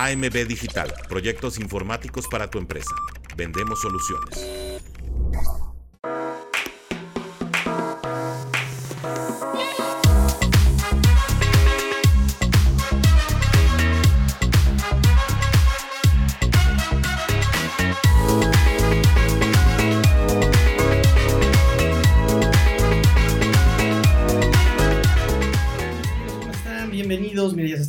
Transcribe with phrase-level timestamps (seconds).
[0.00, 2.94] AMB Digital, proyectos informáticos para tu empresa.
[3.36, 4.78] Vendemos soluciones.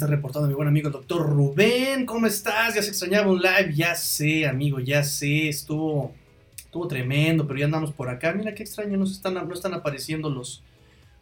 [0.09, 1.78] reportando mi buen amigo el doctor Rubén.
[2.09, 2.73] ¿Cómo estás?
[2.73, 3.71] Ya se extrañaba un live.
[3.75, 5.47] Ya sé, amigo, ya sé.
[5.47, 6.11] Estuvo,
[6.57, 8.33] estuvo tremendo, pero ya andamos por acá.
[8.33, 10.63] Mira qué extraño, no, están, no están apareciendo los,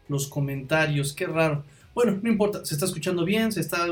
[0.07, 1.11] los comentarios.
[1.11, 1.65] Qué raro.
[1.93, 3.85] Bueno, no importa, se está escuchando bien, se está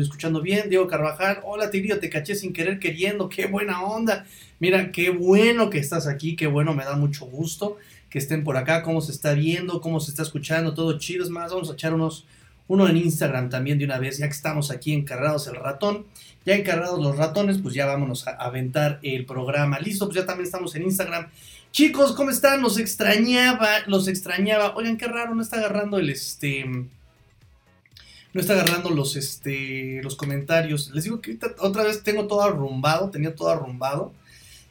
[0.00, 0.70] escuchando bien.
[0.70, 4.24] Diego Carvajal, hola Tigrillo, te caché sin querer queriendo, qué buena onda.
[4.58, 7.76] Mira, qué bueno que estás aquí, qué bueno, me da mucho gusto
[8.08, 11.24] que estén por acá, cómo se está viendo, cómo se está escuchando, todo chido.
[11.24, 12.24] Es más, vamos a echar unos,
[12.68, 16.06] uno en Instagram también de una vez, ya que estamos aquí encargados el ratón,
[16.48, 19.78] ya encargados los ratones, pues ya vámonos a aventar el programa.
[19.78, 21.28] Listo, pues ya también estamos en Instagram.
[21.72, 22.62] Chicos, ¿cómo están?
[22.62, 24.74] Los extrañaba, los extrañaba.
[24.74, 26.64] Oigan, qué raro, no está agarrando el este.
[26.64, 30.00] No está agarrando los este.
[30.02, 30.90] los comentarios.
[30.94, 34.14] Les digo que otra vez tengo todo arrumbado, tenía todo arrumbado.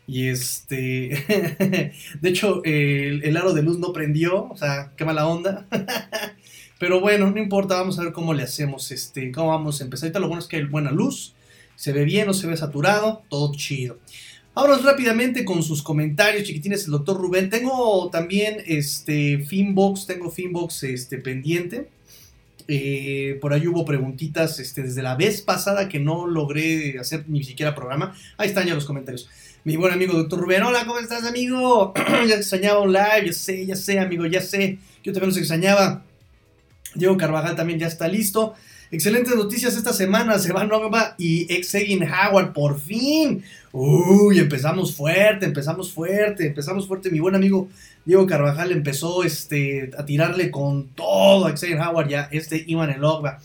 [0.08, 1.94] Y este.
[2.22, 4.46] de hecho, el, el, aro de luz no prendió.
[4.50, 5.68] O sea, qué mala onda.
[6.80, 10.08] Pero bueno, no importa, vamos a ver cómo le hacemos, este, cómo vamos a empezar.
[10.08, 11.34] Ahorita lo bueno es que hay buena luz,
[11.78, 14.00] se ve bien, no se ve saturado, todo chido.
[14.56, 17.52] Vámonos rápidamente con sus comentarios, chiquitines, el doctor Rubén.
[17.52, 21.90] Tengo también este Finbox, tengo Finbox este, pendiente.
[22.68, 27.44] Eh, por ahí hubo preguntitas este, desde la vez pasada que no logré hacer ni
[27.44, 28.16] siquiera programa.
[28.38, 29.30] Ahí están ya los comentarios.
[29.64, 31.94] Mi buen amigo doctor Rubén, hola, ¿cómo estás, amigo?
[32.28, 34.80] ya extrañaba un live, ya sé, ya sé, amigo, ya sé.
[35.04, 36.04] Yo también los extrañaba.
[36.96, 38.56] Diego Carvajal también ya está listo.
[38.90, 40.40] Excelentes noticias esta semana.
[40.40, 42.54] Se va Nova y Exegin Howard.
[42.54, 43.44] Por fin.
[43.74, 47.12] Uy, empezamos fuerte, empezamos fuerte, empezamos fuerte.
[47.12, 47.68] Mi buen amigo
[48.06, 53.40] Diego Carvajal empezó este, a tirarle con todo a Exegin Howard ya, este Ivan Elogba.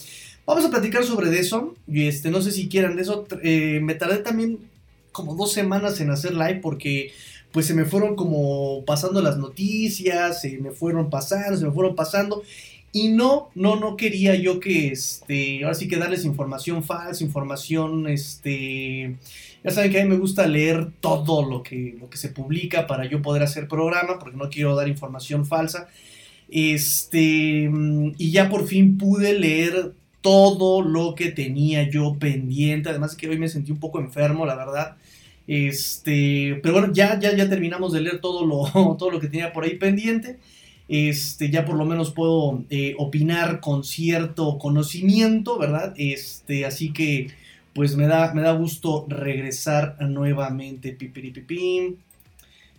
[0.46, 1.74] Vamos a platicar sobre eso.
[1.88, 3.26] Y este, no sé si quieran de eso.
[3.42, 4.58] Eh, me tardé también
[5.10, 7.12] como dos semanas en hacer live porque
[7.52, 11.94] pues se me fueron como pasando las noticias, se me fueron pasando, se me fueron
[11.94, 12.42] pasando.
[12.94, 18.06] Y no, no, no quería yo que, este, ahora sí que darles información falsa, información,
[18.06, 19.16] este,
[19.64, 22.86] ya saben que a mí me gusta leer todo lo que, lo que se publica
[22.86, 25.88] para yo poder hacer programa, porque no quiero dar información falsa.
[26.50, 27.70] Este,
[28.18, 33.28] y ya por fin pude leer todo lo que tenía yo pendiente, además de que
[33.28, 34.96] hoy me sentí un poco enfermo, la verdad.
[35.46, 39.50] Este, pero bueno, ya, ya, ya terminamos de leer todo lo, todo lo que tenía
[39.50, 40.38] por ahí pendiente
[40.92, 45.94] este, ya por lo menos puedo eh, opinar con cierto conocimiento, ¿verdad?
[45.96, 47.28] Este, así que,
[47.72, 50.92] pues me da, me da gusto regresar nuevamente.
[50.92, 51.96] Pipiripipim.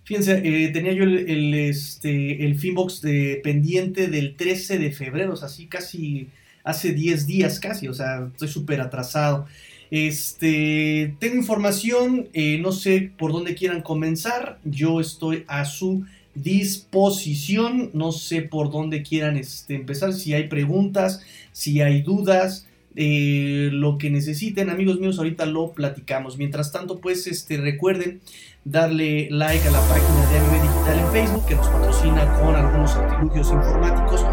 [0.03, 5.35] Fíjense, eh, tenía yo el, este, el Finbox de, pendiente del 13 de febrero, o
[5.35, 6.27] sea, así casi
[6.63, 9.47] hace 10 días casi, o sea, estoy súper atrasado.
[9.89, 16.05] Este, tengo información, eh, no sé por dónde quieran comenzar, yo estoy a su
[16.35, 17.91] disposición.
[17.93, 21.21] No sé por dónde quieran este, empezar, si hay preguntas,
[21.51, 26.37] si hay dudas, eh, lo que necesiten, amigos míos, ahorita lo platicamos.
[26.37, 28.21] Mientras tanto, pues este, recuerden
[28.65, 32.91] darle like a la página de AMB Digital en Facebook, que nos patrocina con algunos
[32.95, 34.25] artilugios informáticos.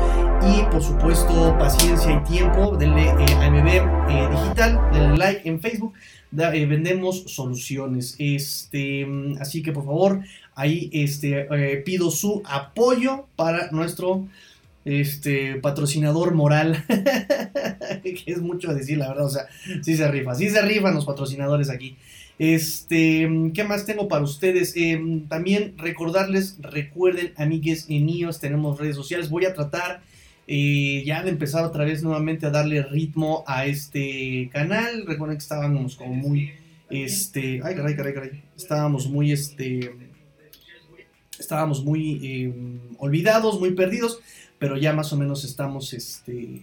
[0.43, 5.95] Y por supuesto, paciencia y tiempo, denle eh, AMB eh, Digital, denle like en Facebook.
[6.31, 8.17] vendemos soluciones.
[8.19, 9.07] Este,
[9.41, 10.21] así que por favor,
[10.61, 14.29] Ahí este, eh, pido su apoyo para nuestro
[14.85, 16.85] este, patrocinador moral.
[18.03, 19.25] que es mucho decir, la verdad.
[19.25, 19.47] O sea,
[19.81, 21.97] sí se rifa, sí se rifan los patrocinadores aquí.
[22.39, 24.75] Este, ¿qué más tengo para ustedes?
[24.77, 29.31] Em, también recordarles, recuerden, amigues y míos, tenemos redes sociales.
[29.31, 30.03] Voy a tratar
[30.47, 35.07] eh, ya de empezar otra vez nuevamente a darle ritmo a este canal.
[35.07, 36.51] Recuerden que estábamos como muy,
[36.91, 38.43] este, ay, caray, caray, caray.
[38.57, 40.10] Estábamos muy, este,
[41.41, 42.53] estábamos muy eh,
[42.99, 44.21] olvidados, muy perdidos,
[44.59, 46.63] pero ya más o menos estamos este,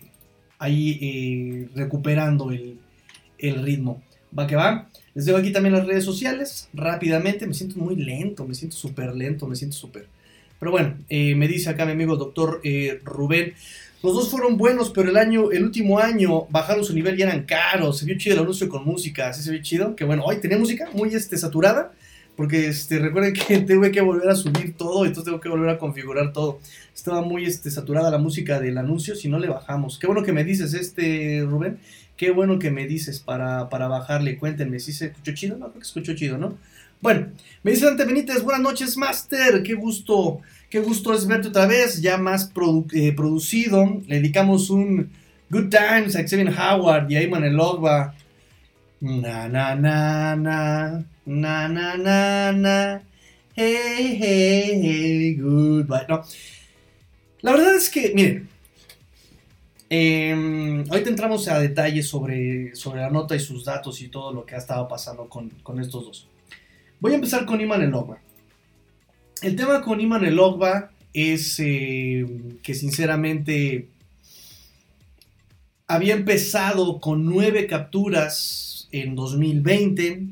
[0.59, 2.79] ahí eh, recuperando el,
[3.63, 4.01] ritmo.
[4.38, 4.89] Va que va.
[5.13, 6.69] Les dejo aquí también las redes sociales.
[6.74, 10.07] Rápidamente, me siento muy lento, me siento súper lento, me siento súper.
[10.59, 12.62] Pero bueno, eh, me dice acá mi amigo el doctor
[13.03, 13.53] Rubén.
[14.03, 17.44] Los dos fueron buenos, pero el año, el último año bajaron su nivel y eran
[17.45, 17.97] caros.
[17.97, 19.95] Se vio chido el anuncio con música, así se vio chido.
[19.95, 21.94] Que bueno, hoy tenía música muy este, saturada
[22.37, 25.77] porque este, recuerden que tuve que volver a subir todo, entonces tengo que volver a
[25.77, 26.59] configurar todo.
[26.95, 29.99] Estaba muy este, saturada la música del anuncio, si no le bajamos.
[29.99, 31.79] Qué bueno que me dices, este Rubén,
[32.17, 34.39] Qué bueno que me dices para, para bajarle.
[34.39, 35.57] Cuéntenme, si se escuchó chido?
[35.57, 36.57] No, creo que escuchó chido, ¿no?
[36.99, 37.27] Bueno,
[37.61, 39.61] me dice Dante Benítez, buenas noches, Master.
[39.61, 42.51] Qué gusto, qué gusto es verte otra vez, ya más
[42.93, 44.01] eh, producido.
[44.07, 45.11] Le dedicamos un
[45.51, 48.15] Good Times a Xavier Howard y a Iman Elogba.
[48.99, 52.99] Na na na na na na na na.
[53.53, 56.05] Hey, hey, hey, goodbye.
[56.09, 56.23] No.
[57.41, 58.49] La verdad es que, miren,
[59.89, 64.45] eh, ahorita entramos a detalles sobre, sobre la nota y sus datos y todo lo
[64.47, 66.27] que ha estado pasando con, estos dos.
[66.99, 68.17] Voy a empezar con Iman Elogba.
[69.44, 73.89] El tema con Iman Elogba es em, que sinceramente
[75.88, 80.27] había empezado con nueve capturas en 2020,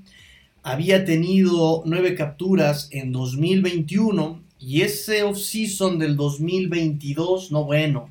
[0.63, 8.09] había tenido nueve capturas en 2021 y ese off-season del 2022, no bueno,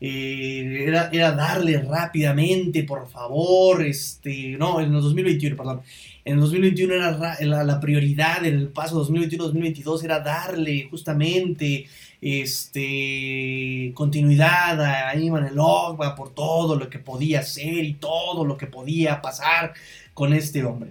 [0.00, 5.82] eh, era, era, darle rápidamente, por favor, este, no, en el 2021, perdón,
[6.24, 11.86] en el 2021 era la, prioridad en el paso 2021-2022 era darle justamente
[12.22, 18.68] este, continuidad a Iman Elogba por todo lo que podía hacer y todo lo que
[18.68, 19.74] podía pasar
[20.14, 20.90] con este hombre.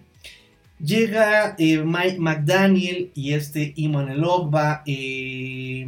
[0.83, 5.85] Llega eh, Mike McDaniel y este Iman Elogba eh,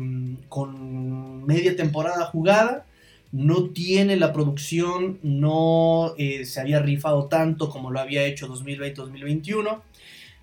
[0.48, 2.86] con media temporada jugada
[3.34, 9.82] no tiene la producción, no eh, se había rifado tanto como lo había hecho 2020-2021.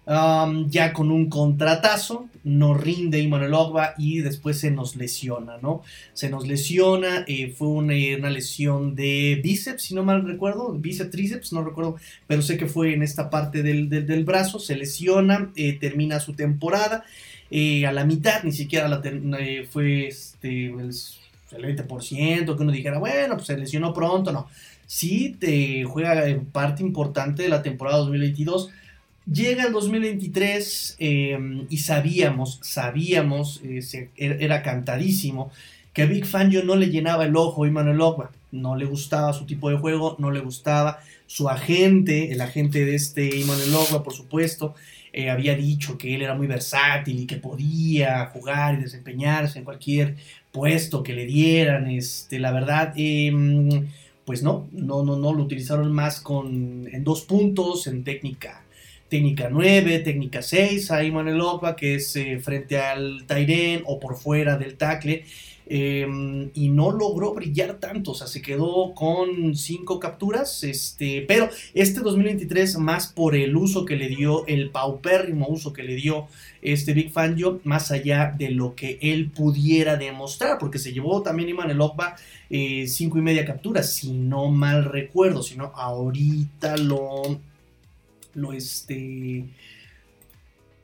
[0.07, 5.83] Ya con un contratazo, no rinde Imanuel Ogba y después se nos lesiona, ¿no?
[6.15, 11.53] Se nos lesiona, eh, fue una, lesión de bíceps, si no mal recuerdo, bíceps, tríceps,
[11.53, 16.19] no recuerdo, pero sé que fue en esta parte del, brazo, se lesiona, eh, termina
[16.19, 17.05] su temporada.
[17.87, 19.03] a la mitad, ni siquiera
[19.71, 24.49] fue este, el 20%, que uno dijera, bueno, pues se lesionó pronto, no.
[24.87, 28.71] Sí te juega parte importante de la temporada 2022.
[29.33, 35.53] Llega el 2023 em, y sabíamos, sabíamos, eh, era cantadísimo,
[35.93, 38.31] que a Big Fangio no le llenaba el ojo a Manuel Ogba.
[38.51, 40.99] No le gustaba su tipo de juego, no le gustaba
[41.29, 44.75] su agente, el agente de este Emmanuel Ogba, por supuesto,
[45.13, 49.65] eh, había dicho que él era muy versátil y que podía jugar y desempeñarse en
[49.65, 50.17] cualquier
[50.51, 51.89] puesto que le dieran.
[51.89, 53.89] Este, la verdad, em,
[54.25, 58.65] pues no, no, no, no, lo utilizaron más con, en dos puntos, en técnica.
[59.11, 64.17] Técnica 9, técnica 6, ahí Manuel Ogba, que es eh, frente al Tairen o por
[64.17, 65.25] fuera del tackle.
[65.73, 71.49] Em, y no logró brillar tanto, o sea, se quedó con cinco capturas, este, pero
[71.75, 76.27] este 2023 más por el uso que le dio, el paupérrimo uso que le dio
[76.61, 81.51] este Big Fangio, más allá de lo que él pudiera demostrar, porque se llevó también
[81.51, 81.79] Iman el
[82.51, 87.39] eh, cinco y media capturas, si no mal recuerdo, si no ahorita lo,
[88.35, 89.47] lo este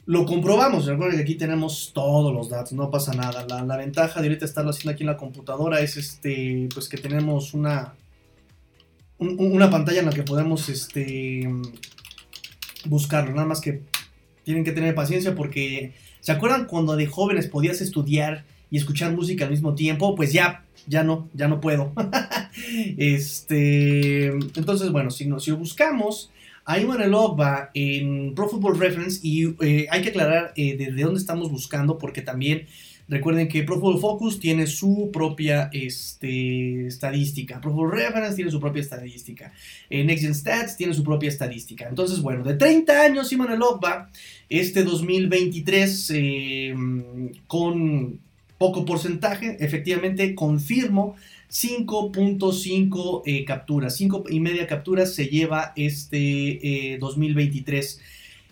[0.06, 3.44] lo comprobamos, recuerden que aquí tenemos todos los datos, no pasa nada.
[3.44, 7.54] La, ventaja de ahorita estarlo haciendo aquí en la computadora es este, pues que tenemos
[7.54, 7.94] una,
[9.18, 11.50] una pantalla en la que podemos este,
[12.84, 13.34] buscarlo.
[13.34, 13.82] Nada más que
[14.44, 19.44] tienen que tener paciencia porque, ¿se acuerdan cuando de jóvenes podías estudiar y escuchar música
[19.44, 20.14] al mismo tiempo?
[20.14, 21.92] Pues ya, ya no, ya no puedo.
[22.96, 25.58] este, entonces, bueno, si, no, si lo
[26.66, 31.48] Ayman va en Pro Football Reference y eh, hay que aclarar eh, de, dónde estamos
[31.48, 32.66] buscando porque también
[33.08, 38.58] recuerden que Pro Football Focus tiene su propia este, estadística, Pro Football Reference tiene su
[38.58, 39.52] propia estadística,
[39.88, 41.88] eh, Next Gen Stats tiene su propia estadística.
[41.88, 44.10] Entonces, bueno, de 30 años Ayman va
[44.48, 46.12] este 2023
[47.46, 48.18] con
[48.58, 51.14] poco porcentaje, efectivamente confirmo
[51.50, 57.98] 5.5 eh, capturas, 5 y media capturas se lleva este 2023.
[57.98, 58.02] Eh,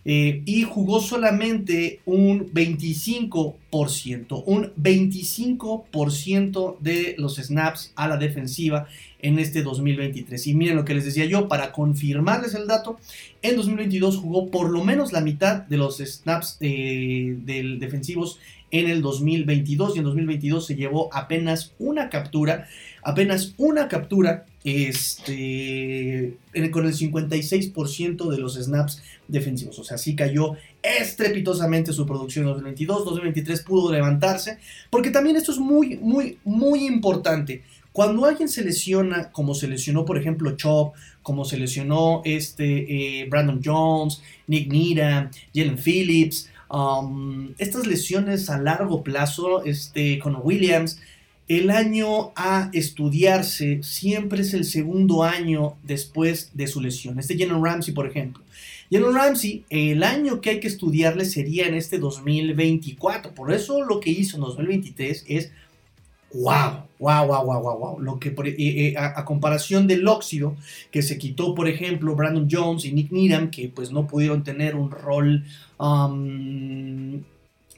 [0.06, 8.86] eh, y jugó solamente un 25%, un 25% de los snaps a la defensiva
[9.22, 10.46] en este 2023.
[10.46, 12.98] Y miren lo que les decía yo, para confirmarles el dato,
[13.40, 18.38] en 2022 jugó por lo menos la mitad de los snaps del defensivos
[18.74, 22.66] en el 2022 y en 2022 se llevó apenas una captura,
[23.04, 26.36] apenas una captura este,
[26.72, 29.78] con el 56% de los snaps defensivos.
[29.78, 34.58] O sea, sí cayó estrepitosamente su producción en 2022, 2023 pudo levantarse,
[34.90, 37.62] porque también esto es muy, muy, muy importante.
[37.92, 43.28] Cuando alguien se lesiona, como se lesionó, por ejemplo, Chop, como se lesionó este, eh,
[43.30, 50.98] Brandon Jones, Nick Nira, Jalen Phillips, Um, estas lesiones a largo plazo, este, con Williams,
[51.46, 57.18] el año a estudiarse siempre es el segundo año después de su lesión.
[57.18, 58.42] Este Jalen Ramsey, por ejemplo.
[58.90, 63.34] Jalen Ramsey, el año que hay que estudiarle sería en este 2024.
[63.34, 65.52] Por eso lo que hizo en 2023 es
[66.34, 68.00] wow, wow, wow, wow, wow.
[68.00, 70.56] Lo que eh, eh, a, comparación del óxido
[70.90, 74.74] que se quitó, por ejemplo, Brandon Jones y Nick Needham, que pues no pudieron tener
[74.74, 75.44] un rol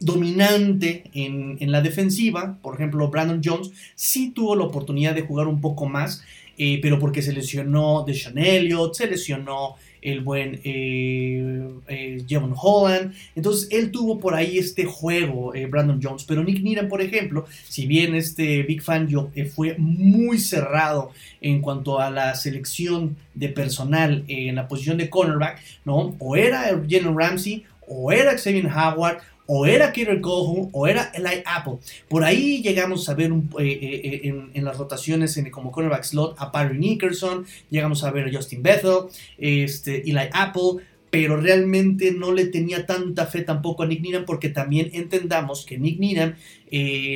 [0.01, 2.59] dominante en, la defensiva.
[2.63, 6.23] Por ejemplo, Brandon Jones sí tuvo la oportunidad de jugar un poco más,
[6.59, 12.25] eh, pero porque se lesionó Deshaun Elliott, se lesionó el buen eh, eh
[12.57, 13.13] Holland.
[13.35, 16.25] Entonces él tuvo por ahí este juego, eh, Brandon Jones.
[16.25, 21.11] Pero Nick Needham, por ejemplo, si bien este Big Fan yo, fue muy cerrado
[21.41, 26.15] en cuanto a la selección de personal en la posición de cornerback, ¿no?
[26.19, 31.43] O era Jalen Ramsey, o era Xavier Howard, o era Kieran Cohu o era Eli
[31.45, 31.79] Apple.
[32.09, 36.35] Por ahí llegamos a ver eh, eh, eh, en, las rotaciones en, como cornerback slot
[36.39, 39.07] a Barry Nickerson, llegamos a ver a Justin Bethel,
[39.39, 44.49] este, Eli Apple, pero realmente no le tenía tanta fe tampoco a Nick Needham porque
[44.49, 46.35] también entendamos que Nick Needham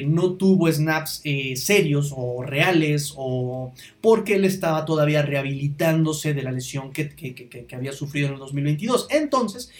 [0.06, 1.22] no tuvo snaps
[1.56, 8.28] serios o reales o porque él estaba todavía rehabilitándose de la lesión que, había sufrido
[8.28, 9.08] en el 2022.
[9.10, 9.70] Entonces,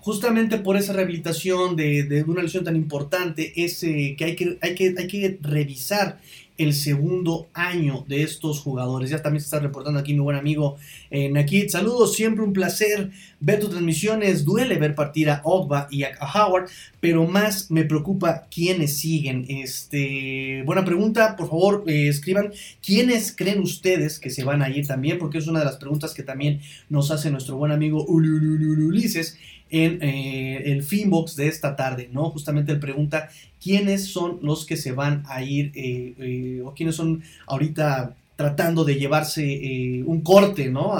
[0.00, 4.94] justamente por esa rehabilitación de, una lesión tan importante, es que, hay que, hay, que,
[4.96, 6.18] hay que revisar
[6.60, 9.08] el segundo año de estos jugadores.
[9.08, 10.76] Ya también se está reportando aquí mi buen amigo
[11.10, 11.70] eh, Nakit.
[11.70, 14.44] Saludos, siempre un placer ver tus transmisiones.
[14.44, 16.68] Duele ver partir a Ogba y a, Howard,
[17.00, 19.46] pero más me preocupa quiénes siguen.
[19.48, 22.52] Este, buena pregunta, por favor, eh, escriban
[22.84, 26.12] quiénes creen ustedes que se van a ir también, porque es una de las preguntas
[26.12, 29.38] que también nos hace nuestro buen amigo Ulises
[29.70, 32.30] en eh, el Finbox de esta tarde, ¿no?
[32.30, 33.28] Justamente él pregunta
[33.62, 38.84] quiénes son los que se van a ir eh, eh, o quiénes son ahorita tratando
[38.84, 40.96] de llevarse un corte, ¿no?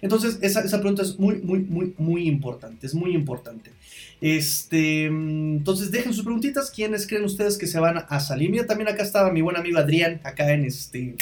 [0.00, 3.70] entonces, esa, pregunta es muy, muy, muy, muy importante, es muy importante.
[4.20, 8.50] Este, entonces, dejen sus preguntitas, quiénes creen ustedes que se van a salir.
[8.50, 11.14] Mira, también acá estaba mi buen amigo Adrián, acá en este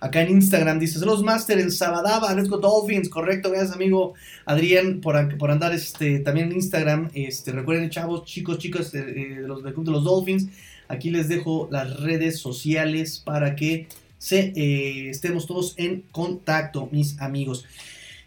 [0.00, 5.38] Acá en Instagram dice, los Master en Sabadaba, Let's Dolphins, correcto, gracias amigo Adrián por,
[5.38, 7.10] por andar este, también en Instagram.
[7.14, 10.48] Este, recuerden chavos, chicos, chicos eh, eh, de los de los Dolphins,
[10.88, 13.88] aquí les dejo las redes sociales para que
[14.30, 17.64] eh, estemos todos en contacto, mis amigos.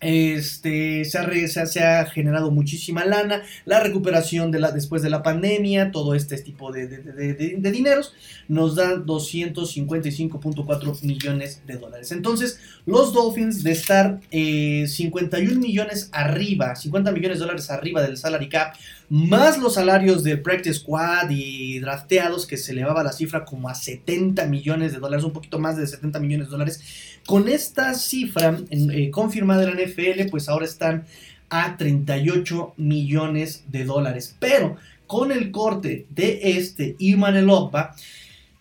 [0.00, 5.22] Este, se ha, se, ha, generado muchísima lana, la recuperación de la, después de la
[5.22, 8.12] pandemia, todo este tipo de, de dineros,
[8.48, 12.12] nos da 255.4 millones de dólares.
[12.12, 18.16] Entonces, los Dolphins de estar 51 eh, millones arriba, 50 millones de dólares arriba del
[18.16, 18.74] salary cap,
[19.08, 23.74] más los salarios de practice squad y drafteados, que se elevaba la cifra como a
[23.74, 26.80] 70 millones de dólares, un poquito más de 70 millones de dólares.
[27.26, 31.04] Con esta cifra eh, confirmada en la NFL, pues ahora están
[31.48, 34.36] a 38 millones de dólares.
[34.38, 37.94] Pero con el corte de este Iman Elokba,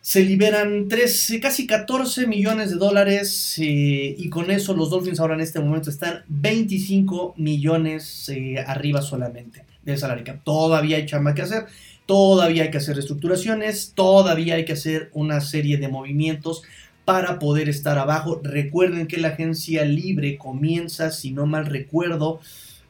[0.06, 5.34] se liberan 13, casi 14 millones de dólares eh, y con eso los Dolphins ahora
[5.34, 10.24] en este momento están 25 millones eh, arriba solamente del salario.
[10.44, 11.66] Todavía hay chamba que hacer,
[12.06, 16.62] todavía hay que hacer reestructuraciones, todavía hay que hacer una serie de movimientos
[17.06, 18.42] para poder estar abajo.
[18.44, 22.42] Recuerden que la agencia libre comienza, si no mal recuerdo,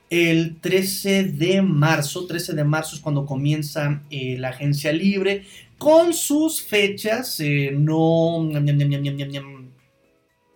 [0.09, 2.25] el 13 de marzo.
[2.25, 5.43] 13 de marzo es cuando comienza eh, la agencia libre
[5.77, 8.49] con sus fechas eh, no,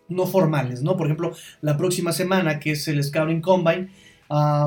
[0.07, 0.95] no formales, ¿no?
[0.95, 3.89] Por ejemplo, la próxima semana, que es el Scouting Combine,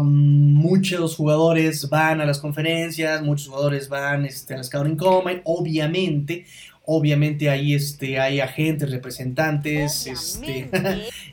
[0.03, 6.45] muchos jugadores van a las conferencias, muchos jugadores van este, al Scouting Combine, obviamente.
[6.95, 10.69] Obviamente ahí este, hay agentes, representantes, este,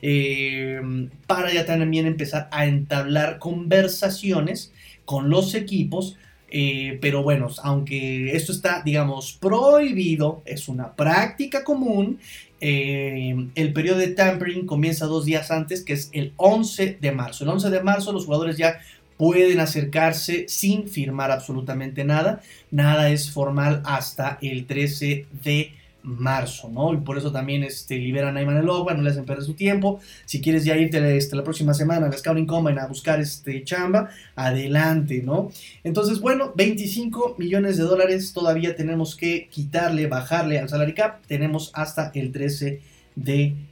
[0.00, 0.80] eh,
[1.26, 4.72] para ya también empezar a entablar conversaciones
[5.04, 6.16] con los equipos
[6.50, 12.18] eh, pero bueno, aunque esto está, digamos, prohibido, es una práctica común.
[12.60, 17.44] Eh, el periodo de tampering comienza dos días antes, que es el 11 de marzo.
[17.44, 18.80] El 11 de marzo los jugadores ya
[19.20, 22.40] pueden acercarse sin firmar absolutamente nada.
[22.70, 26.94] Nada es formal hasta el 13 de marzo, ¿no?
[26.94, 30.00] Y por eso también este, liberan a Iman el no le hacen perder su tiempo.
[30.24, 33.62] Si quieres ya irte este, la próxima semana a la Scouting Combine a buscar este
[33.62, 35.50] chamba, adelante, ¿no?
[35.84, 41.20] Entonces, bueno, 25 millones de dólares todavía tenemos que quitarle, bajarle al salary cap.
[41.26, 42.80] Tenemos hasta el 13
[43.16, 43.69] de marzo,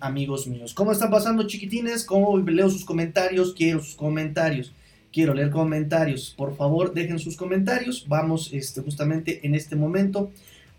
[0.00, 0.74] amigos míos.
[0.74, 2.04] ¿Cómo están pasando, chiquitines?
[2.04, 3.54] ¿Cómo leo sus comentarios?
[3.54, 4.72] Quiero sus comentarios.
[5.12, 6.34] Quiero leer comentarios.
[6.36, 8.06] Por favor, dejen sus comentarios.
[8.08, 10.30] Vamos este, justamente en este momento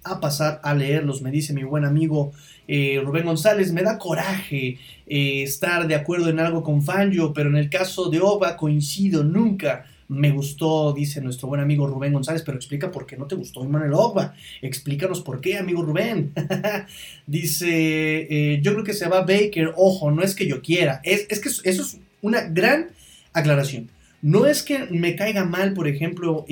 [0.03, 2.31] a pasar a leerlos, me dice mi buen amigo
[2.67, 3.73] eh, Rubén González.
[3.73, 4.77] Me da coraje
[5.07, 9.23] eh, estar de acuerdo en algo con Fangio, pero en el caso de Oba coincido,
[9.23, 13.35] nunca me gustó, dice nuestro buen amigo Rubén González, pero explica por qué no te
[13.35, 14.35] gustó Manuel Oba.
[14.61, 16.31] Explícanos por qué, amigo Rubén.
[17.27, 21.25] dice, eh, yo creo que se va Baker, ojo, no es que yo quiera, es,
[21.29, 22.89] es que eso es una gran
[23.33, 23.89] aclaración.
[24.21, 26.45] No es que me caiga mal, por ejemplo,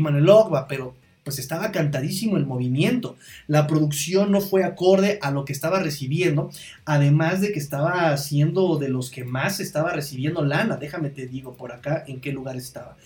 [0.00, 3.16] Manuel Ogba, pero pues estaba cantadísimo el movimiento.
[3.46, 6.50] La producción no fue acorde a lo que estaba recibiendo,
[6.84, 10.76] además de que estaba siendo de los que más estaba recibiendo lana.
[10.76, 12.96] Déjame te digo por acá en qué lugar estaba.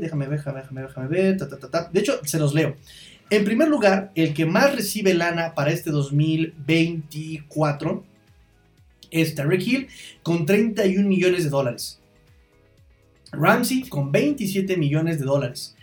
[0.00, 1.38] Déjame ver, déjame, déjame, déjame ver.
[1.92, 2.76] De hecho, se los leo.
[3.30, 8.04] En primer lugar, el que más recibe lana para este 2024
[9.10, 9.88] es Tarek Hill
[10.22, 12.00] con 31 millones de dólares.
[13.38, 15.74] Ramsey con 27 millones de dólares.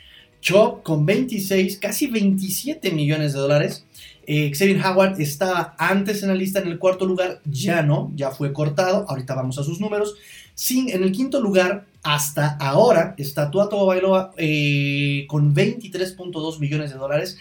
[0.42, 3.86] Chop con 26, casi 27 millones de dólares.
[4.26, 8.32] Eh, Xavier Howard estaba antes en la lista en el cuarto lugar, ya no, ya
[8.32, 9.06] fue cortado.
[9.08, 10.16] Ahorita vamos a sus números.
[10.56, 16.98] Sin, en el quinto lugar, hasta ahora, está Tuato Bailoa eh, con 23.2 millones de
[16.98, 17.38] dólares.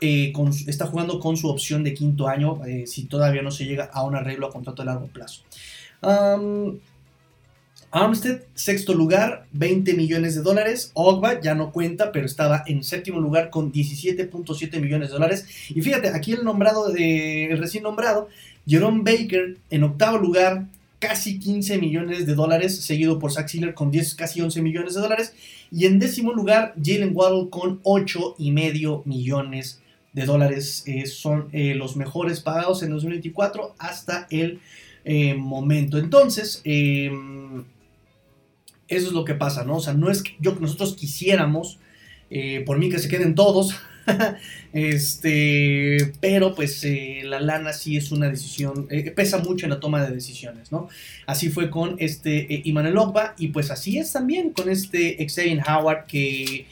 [0.00, 0.32] Eh,
[0.66, 4.16] está jugando con su opción de quinto año si todavía no se llega a un
[4.16, 5.42] arreglo a contrato de largo plazo.
[7.94, 10.92] Armstead, sexto lugar, 20 millones de dólares.
[10.94, 15.46] Ogba ya no cuenta, pero estaba en séptimo lugar con 17.7 millones de dólares.
[15.68, 18.30] Y fíjate, aquí el nombrado, de, el recién nombrado,
[18.66, 20.64] Jerome Baker, en octavo lugar,
[21.00, 25.00] casi 15 millones de dólares, seguido por Zach Sealer con 10, casi 11 millones de
[25.02, 25.34] dólares.
[25.70, 29.82] Y en décimo lugar, Jalen Waddle con 8 y medio millones
[30.14, 30.82] de dólares.
[30.86, 34.60] Eh, son eh, los mejores pagados en 2024 hasta el
[35.04, 35.98] eh, momento.
[35.98, 37.64] Entonces, em,
[38.96, 39.76] eso es lo que pasa, ¿no?
[39.76, 41.78] O sea, no es que yo, nosotros quisiéramos,
[42.30, 43.74] eh, por mí que se queden todos,
[44.72, 49.80] este, pero pues eh, la lana sí es una decisión, eh, pesa mucho en la
[49.80, 50.88] toma de decisiones, ¿no?
[51.26, 56.06] Así fue con este Imanel Ogba y pues así es también con este Xavier Howard
[56.06, 56.66] que...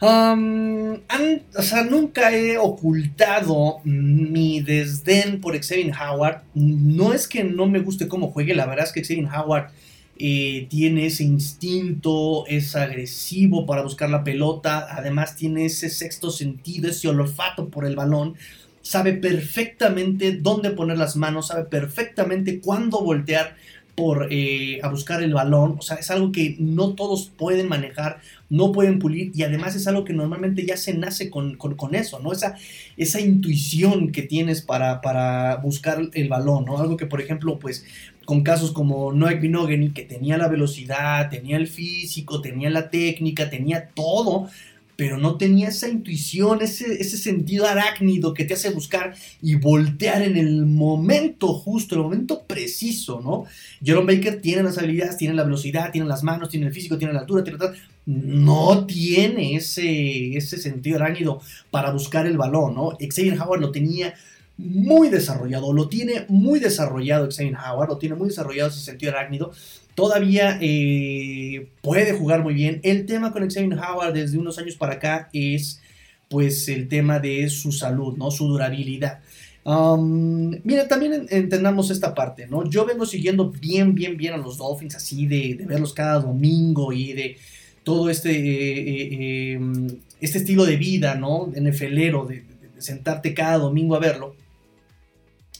[0.00, 6.42] o sea, nunca he ocultado mi desdén por Xavier Howard.
[6.54, 9.70] No es que no me guste cómo juegue, la verdad es que Xavier Howard
[10.18, 16.88] eh, tiene ese instinto, es agresivo para buscar la pelota, además tiene ese sexto sentido,
[16.88, 18.34] ese olfato por el balón.
[18.82, 23.56] sabe perfectamente dónde poner las manos, sabe perfectamente cuándo voltear
[23.96, 28.20] por eh, a buscar el balón, o sea, es algo que no todos pueden manejar,
[28.50, 31.56] no pueden pulir y además es algo que normalmente ya se nace con,
[31.94, 32.30] eso, ¿no?
[32.32, 32.56] Esa,
[32.98, 36.78] esa intuición que tienes para, para buscar el balón, ¿no?
[36.78, 37.86] Algo que, por ejemplo, pues
[38.26, 43.48] con casos como Noek Binogany, que tenía la velocidad, tenía el físico, tenía la técnica,
[43.48, 44.50] tenía todo,
[44.96, 50.22] pero no tenía esa intuición, ese, ese sentido arácnido que te hace buscar y voltear
[50.22, 53.44] en el momento justo, el momento preciso, ¿no?
[53.82, 57.14] Jerome Baker tiene las habilidades, tiene la velocidad, tiene las manos, tiene el físico, tiene
[57.14, 57.58] la altura, tiene
[58.06, 62.96] no tiene ese, ese sentido arácnido para buscar el balón, ¿no?
[62.98, 64.14] Xavier Howard lo tenía
[64.58, 69.52] muy desarrollado, lo tiene muy desarrollado Xavier Howard, lo tiene muy desarrollado ese sentido arácnido,
[69.94, 72.80] todavía eh, puede jugar muy bien.
[72.82, 75.80] El tema con Xavier Howard desde unos años para acá es
[76.28, 78.30] pues el tema de su salud, ¿no?
[78.30, 79.20] Su durabilidad.
[79.66, 82.68] Mira, también entendamos esta parte, ¿no?
[82.70, 87.12] Yo vengo siguiendo bien, bien, bien a los Dolphins, así de, verlos cada domingo y
[87.12, 87.36] de
[87.82, 89.88] todo este, eh, eh, em,
[90.20, 91.46] este estilo de vida, ¿no?
[91.52, 94.36] NFLero, de, de, sentarte cada domingo a verlo.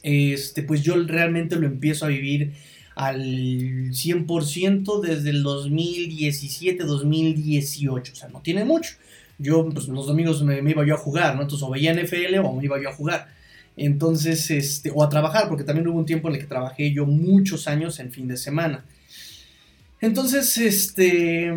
[0.09, 2.53] Este, pues yo realmente lo empiezo a vivir
[2.95, 8.95] al 100% desde el 2017-2018, o sea, no tiene mucho.
[9.37, 11.43] Yo, pues los domingos me, iba yo a jugar, ¿no?
[11.43, 13.35] Entonces o veía NFL o me iba yo a jugar.
[13.77, 17.05] Entonces, este, o a trabajar, porque también hubo un tiempo en el que trabajé yo
[17.05, 18.85] muchos años en fin de semana.
[20.01, 21.53] Entonces, este,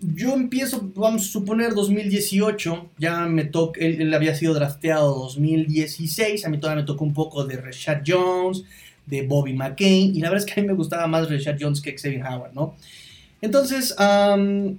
[0.00, 6.50] yo empiezo, vamos a suponer 2018, ya me tocó, él, había sido drafteado 2016, a
[6.50, 8.64] mí todavía me tocó un poco de Rashad Jones,
[9.06, 10.14] de Bobby McCain.
[10.14, 12.52] Y la verdad es que a mí me gustaba más Richard Jones que Xavier Howard,
[12.54, 12.76] ¿no?
[13.40, 14.76] Entonces, yo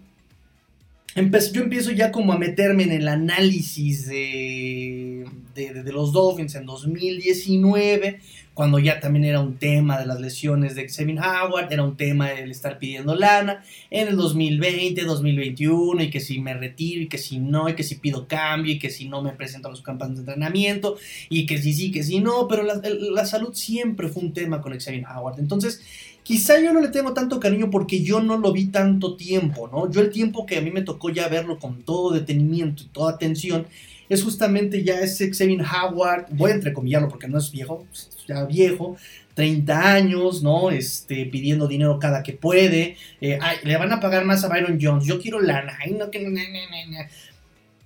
[1.64, 5.26] empiezo ya como a meterme en el análisis de,
[5.56, 8.20] de, los Dolphins en 2019,
[8.58, 12.32] cuando ya también era un tema de las lesiones de Xavier Howard, era un tema
[12.32, 17.20] el estar pidiendo lana, en el 2020, 2021, y que si me retiro, y que
[17.20, 19.84] si no, y que si pido cambio, y que si no me presento a los
[19.84, 20.98] campos de entrenamiento,
[21.30, 24.74] y que si sí, que si no, pero la, salud siempre fue un tema con
[24.74, 25.38] Xavier Howard.
[25.38, 25.84] Entonces,
[26.24, 29.92] quizá yo no le tengo tanto cariño porque yo no lo vi tanto tiempo, ¿no?
[29.92, 33.12] Yo el tiempo que a mí me tocó ya verlo con todo detenimiento y toda
[33.12, 33.68] atención,
[34.10, 37.86] es justamente ya ese Xavier Howard, voy a entrecomillarlo porque no es viejo,
[38.28, 38.98] ya viejo,
[39.34, 40.72] 30 años, ¿no?
[40.72, 42.98] Este, pidiendo dinero cada que puede.
[43.22, 45.06] Eh, le van a pagar más a Byron Jones.
[45.06, 45.78] Yo quiero lana.
[45.98, 46.28] no, que,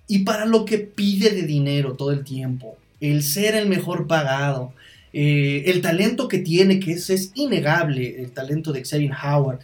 [0.07, 4.73] y para lo que pide de dinero todo el tiempo, el ser el mejor pagado,
[5.13, 9.60] eh, el talento que tiene, que es, es innegable, el talento de Xavier Howard,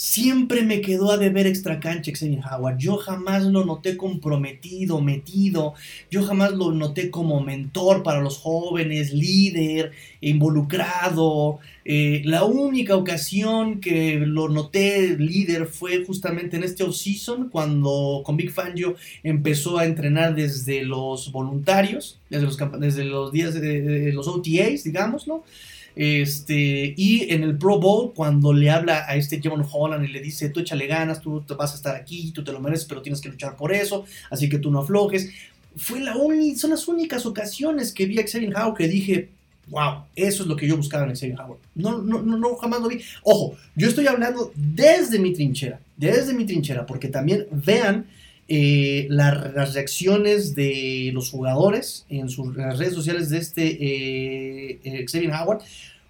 [0.00, 2.78] Siempre me quedó a deber extra cancha Xavier Howard.
[2.78, 5.74] Yo jamás lo noté comprometido, metido.
[6.10, 11.58] Yo jamás lo noté como mentor para los jóvenes, líder, involucrado.
[11.84, 18.38] Eh, la única ocasión que lo noté líder fue justamente en este off-season, cuando con
[18.38, 24.26] Big Fangio empezó a entrenar desde los voluntarios, desde los, desde los días de, los
[24.28, 25.44] OTAs, digamos, ¿no?
[25.94, 30.20] Este, y en el Pro Bowl, cuando le habla a este Javon Holland y le
[30.20, 33.20] dice, tú échale ganas, tú vas a estar aquí, tú te lo mereces, pero tienes
[33.20, 35.30] que luchar por eso, así que tú no aflojes.
[35.76, 36.14] Fue la
[36.56, 39.28] son las únicas ocasiones que vi a Xavier Howard que dije,
[39.68, 41.58] wow, eso es lo que yo buscaba en Xavier Howard.
[41.74, 43.00] No, no, no, no, jamás lo vi.
[43.22, 48.06] Ojo, yo estoy hablando desde mi trinchera, desde mi trinchera, porque también vean
[48.52, 55.30] eh, las reacciones de los jugadores en sus redes sociales de este eh, eh, Xavier
[55.32, 55.60] Howard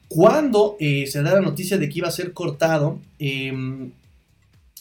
[0.09, 2.99] cuando se da la noticia de que iba a ser cortado.
[3.19, 3.93] Em,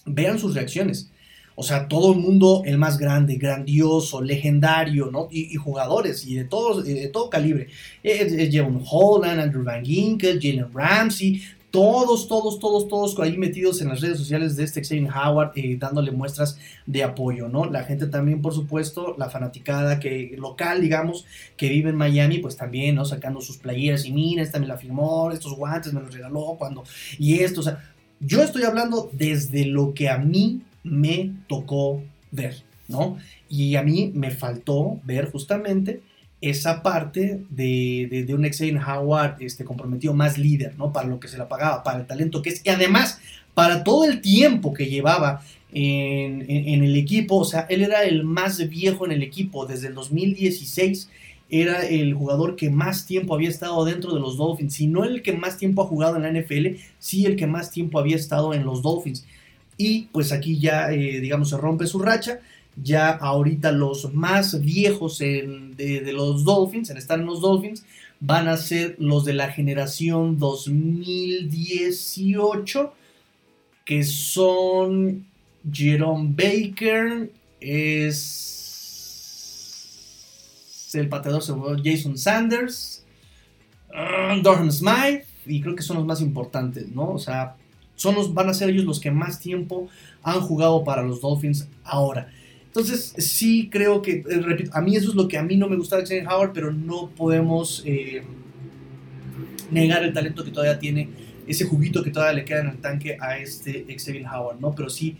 [0.06, 1.10] vean sus reacciones.
[1.54, 5.28] O sea, todo el mundo, el más grande, grandioso, legendario.
[5.30, 7.67] Y, jugadores, y de, todos, de todo calibre.
[8.02, 8.34] Es,
[8.89, 14.17] Holland, Andrew Van Ginkel, Jalen Ramsey, todos, todos, todos, todos ahí metidos en las redes
[14.17, 17.65] sociales de este Xavier Howard, eh, dándole muestras de apoyo, ¿no?
[17.65, 21.25] La gente también, por supuesto, la fanaticada que local, digamos,
[21.58, 23.05] que vive en Miami, pues también, ¿no?
[23.05, 26.84] Sacando sus playeras y mira, esta me la firmó, estos guantes me los regaló cuando,
[27.17, 27.84] y esto, o sea,
[28.19, 32.01] yo estoy hablando desde lo que a mí me tocó
[32.32, 33.17] ver, ¿no?
[33.47, 36.01] Y a mí me faltó ver justamente
[36.41, 40.93] esa parte de, de, un Xavier Howard este, comprometido más líder, ¿no?
[40.93, 43.19] Para lo que se le pagaba, para el talento que es, y además
[43.54, 48.67] para todo el tiempo que llevaba en, el equipo, o sea, él era el más
[48.69, 51.10] viejo en el equipo, desde el 2016
[51.52, 55.21] era el jugador que más tiempo había estado dentro de los Dolphins, si no el
[55.21, 58.54] que más tiempo ha jugado en la NFL, sí el que más tiempo había estado
[58.54, 59.25] en los Dolphins.
[59.75, 62.39] Y pues aquí ya, eh, digamos, se rompe su racha.
[62.83, 67.85] Ya ahorita los más viejos de, de, los Dolphins, en estar en los Dolphins,
[68.19, 72.93] van a ser los de la generación 2018,
[73.85, 75.25] que son
[75.71, 78.59] Jerome Baker, es
[80.93, 81.41] el pateador
[81.83, 83.03] Jason Sanders,
[83.89, 87.11] uh, Durham Smythe, y creo que son los más importantes, ¿no?
[87.11, 87.55] O sea,
[87.95, 89.87] son los, van a ser ellos los que más tiempo
[90.23, 92.31] han jugado para los Dolphins ahora.
[92.69, 95.67] Entonces, sí creo que, eh, repito, a mí eso es lo que a mí no
[95.67, 98.21] me gusta de Xavier Howard, pero no podemos eh,
[99.71, 101.10] negar el talento que todavía tiene,
[101.47, 104.75] ese juguito que todavía le queda en el tanque a este Xavier Howard, ¿no?
[104.75, 105.17] Pero sí,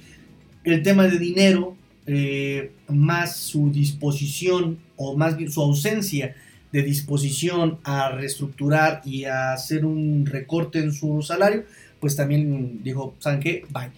[0.64, 6.36] el tema de dinero, eh, más su disposición o más bien su ausencia
[6.72, 11.64] de disposición a reestructurar y a hacer un recorte en su salario,
[12.00, 13.64] pues también dijo, ¿saben qué?
[13.70, 13.90] Bye.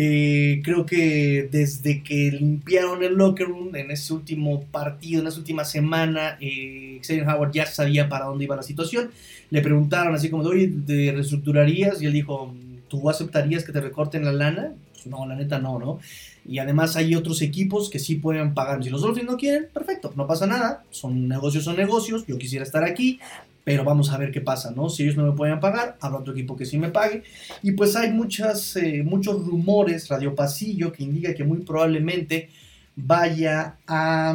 [0.00, 5.38] Eh, creo que desde que limpiaron el locker room en ese último partido, en esa
[5.38, 9.10] última semana, eh, Xavier Howard ya sabía para dónde iba la situación.
[9.50, 12.00] Le preguntaron así como, oye, ¿te reestructurarías?
[12.00, 12.54] Y él dijo,
[12.86, 14.72] ¿tú aceptarías que te recorten la lana?
[14.92, 15.98] Pues no, la neta no, ¿no?
[16.46, 18.84] Y además hay otros equipos que sí pueden pagar.
[18.84, 20.84] Si los Dolphins no quieren, perfecto, no pasa nada.
[20.90, 22.24] Son negocios, son negocios.
[22.28, 23.18] Yo quisiera estar aquí,
[23.68, 24.88] pero vamos a ver qué pasa, ¿no?
[24.88, 27.22] Si ellos no me pueden pagar, habrá otro equipo que sí me pague.
[27.62, 32.48] Y pues hay muchas, eh, muchos rumores, Radio Pasillo, que indica que muy probablemente
[32.96, 34.34] vaya a,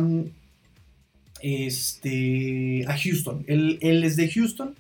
[1.42, 3.44] este, a Houston.
[3.48, 4.76] Él, es de Houston,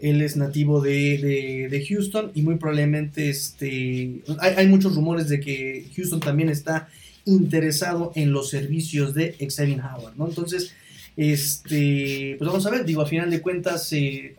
[0.00, 5.86] él es nativo de, Houston y muy probablemente este, hay, hay, muchos rumores de que
[5.94, 6.88] Houston también está
[7.24, 10.26] interesado en los servicios de Xavier Howard, ¿no?
[10.26, 10.74] Entonces,
[11.16, 14.36] este, pues vamos a ver, digo, a final de cuentas, eh,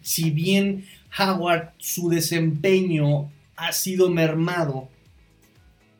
[0.00, 0.84] si bien
[1.18, 4.88] Howard, su desempeño ha sido mermado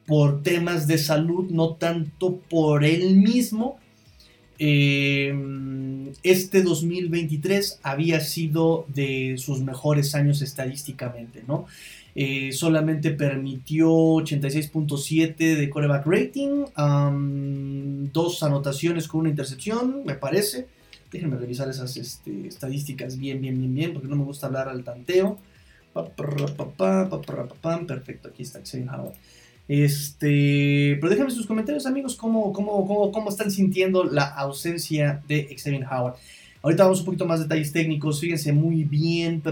[0.06, 3.78] por temas de salud, no tanto por él mismo,
[4.58, 5.34] eh,
[6.22, 11.66] este 2023 había sido de sus mejores años estadísticamente, ¿no?
[12.14, 16.66] Eh, solamente permitió 86.7 de coreback rating,
[18.12, 20.66] dos anotaciones con una intercepción, me parece.
[21.10, 24.84] Déjenme revisar esas este, estadísticas bien, bien, bien, bien, porque no me gusta hablar al
[24.84, 25.38] tanteo.
[27.86, 29.14] Perfecto, aquí está Xavier Howard.
[29.68, 35.54] Este, pero déjenme sus comentarios, amigos, cómo, cómo, cómo, cómo están sintiendo la ausencia de
[35.56, 36.16] Xavier Howard.
[36.62, 39.42] Ahorita vamos un poquito más detalles técnicos, fíjense muy bien.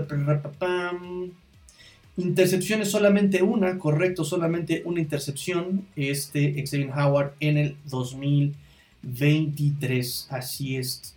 [2.20, 5.86] Intercepciones solamente una, correcto, solamente una intercepción.
[5.96, 10.26] Este Xavier Howard en el 2023.
[10.30, 11.14] Así es.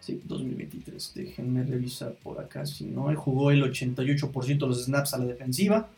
[0.00, 1.12] Sí, 2023.
[1.14, 2.66] Déjenme revisar por acá.
[2.66, 5.88] Si no, él jugó el 88% de los snaps a la defensiva.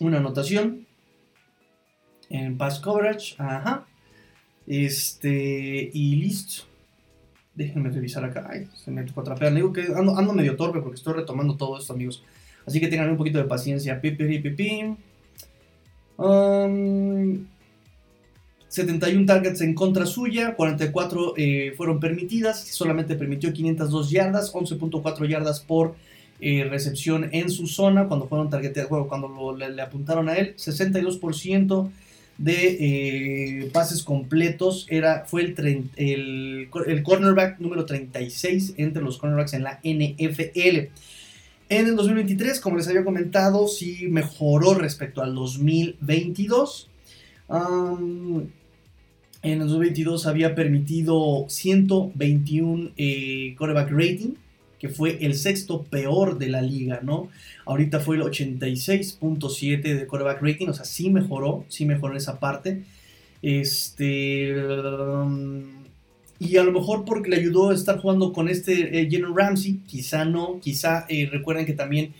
[0.00, 0.86] una anotación
[2.30, 3.34] en pass coverage.
[3.36, 3.86] Ajá.
[4.66, 6.64] Este, y listo.
[7.54, 8.48] Déjenme revisar acá.
[8.50, 9.54] Ay, se me cuatrapean.
[9.54, 12.22] Digo que ando, medio torpe porque estoy retomando todo esto, amigos.
[12.66, 14.00] Así que tengan un poquito de paciencia.
[14.00, 14.96] Pipi,
[16.16, 17.46] um,
[18.72, 25.60] 71 targets en contra suya, 44 eh, fueron permitidas, solamente permitió 502 yardas, 11.4 yardas
[25.60, 25.94] por
[26.40, 31.90] eh, recepción en su zona cuando fueron targeteados, cuando le, apuntaron a él, 62%
[32.42, 34.86] de eh, pases completos.
[34.90, 40.90] Era, fue el, el, cornerback número 36 entre los cornerbacks en la NFL.
[41.68, 46.90] En el 2023, como les había comentado, sí mejoró respecto al 2022.
[47.48, 48.50] en
[49.42, 54.34] el 2022 había permitido 121 eh, quarterback rating,
[54.82, 57.28] que fue el sexto peor de la liga, ¿no?
[57.66, 62.40] Ahorita fue el 86.7 de quarterback rating, o sea, sí mejoró, sí mejoró en esa
[62.40, 62.82] parte.
[63.42, 64.52] Este.
[66.40, 70.24] y a lo mejor porque le ayudó a estar jugando con este eh, Ramsey, quizá
[70.24, 72.12] no, quizá eh, recuerden que también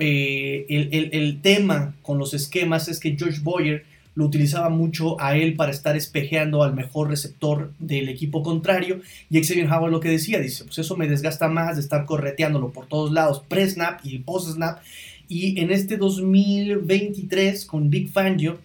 [0.00, 5.36] eh, el, el, tema con los esquemas es que George Boyer lo utilizaba mucho a
[5.36, 9.00] él para estar espejeando al mejor receptor del equipo contrario.
[9.30, 12.70] Y Xavier Howard lo que decía, dice, pues eso me desgasta más de estar correteándolo
[12.70, 14.80] por todos lados, pre-snap y post-snap.
[15.28, 18.58] Y en este 2023 con Big Fangio,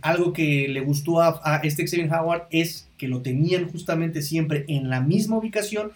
[0.00, 4.64] algo que le gustó a, a, este Xavier Howard es que lo tenían justamente siempre
[4.68, 5.92] en la misma ubicación,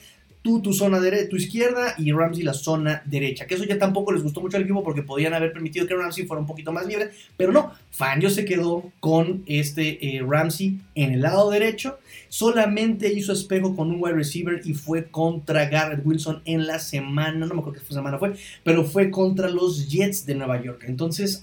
[0.46, 3.48] tú tu zona derecha, tu izquierda y Ramsey la zona derecha.
[3.48, 6.24] Que eso ya tampoco les gustó mucho al equipo porque podían haber permitido que Ramsey
[6.24, 11.14] fuera un poquito más libre, pero no, Fangio se quedó con este eh, Ramsey en
[11.14, 16.42] el lado derecho, solamente hizo espejo con un wide receiver y fue contra Garrett Wilson
[16.44, 20.36] en la semana, no me acuerdo qué semana fue, pero fue contra los Jets de
[20.36, 20.84] Nueva York.
[20.86, 21.40] Entonces,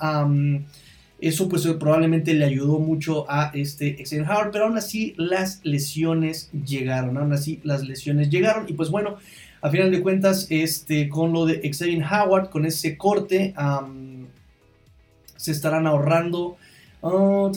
[1.28, 7.18] eso pues probablemente le ayudó mucho a este Howard, pero aún así las lesiones llegaron,
[7.18, 9.18] aún así las lesiones llegaron y pues bueno,
[9.64, 11.72] a final de cuentas, este, con lo de
[12.12, 13.54] Howard, con ese corte,
[15.38, 16.58] se estarán ahorrando.
[17.00, 17.50] Oh,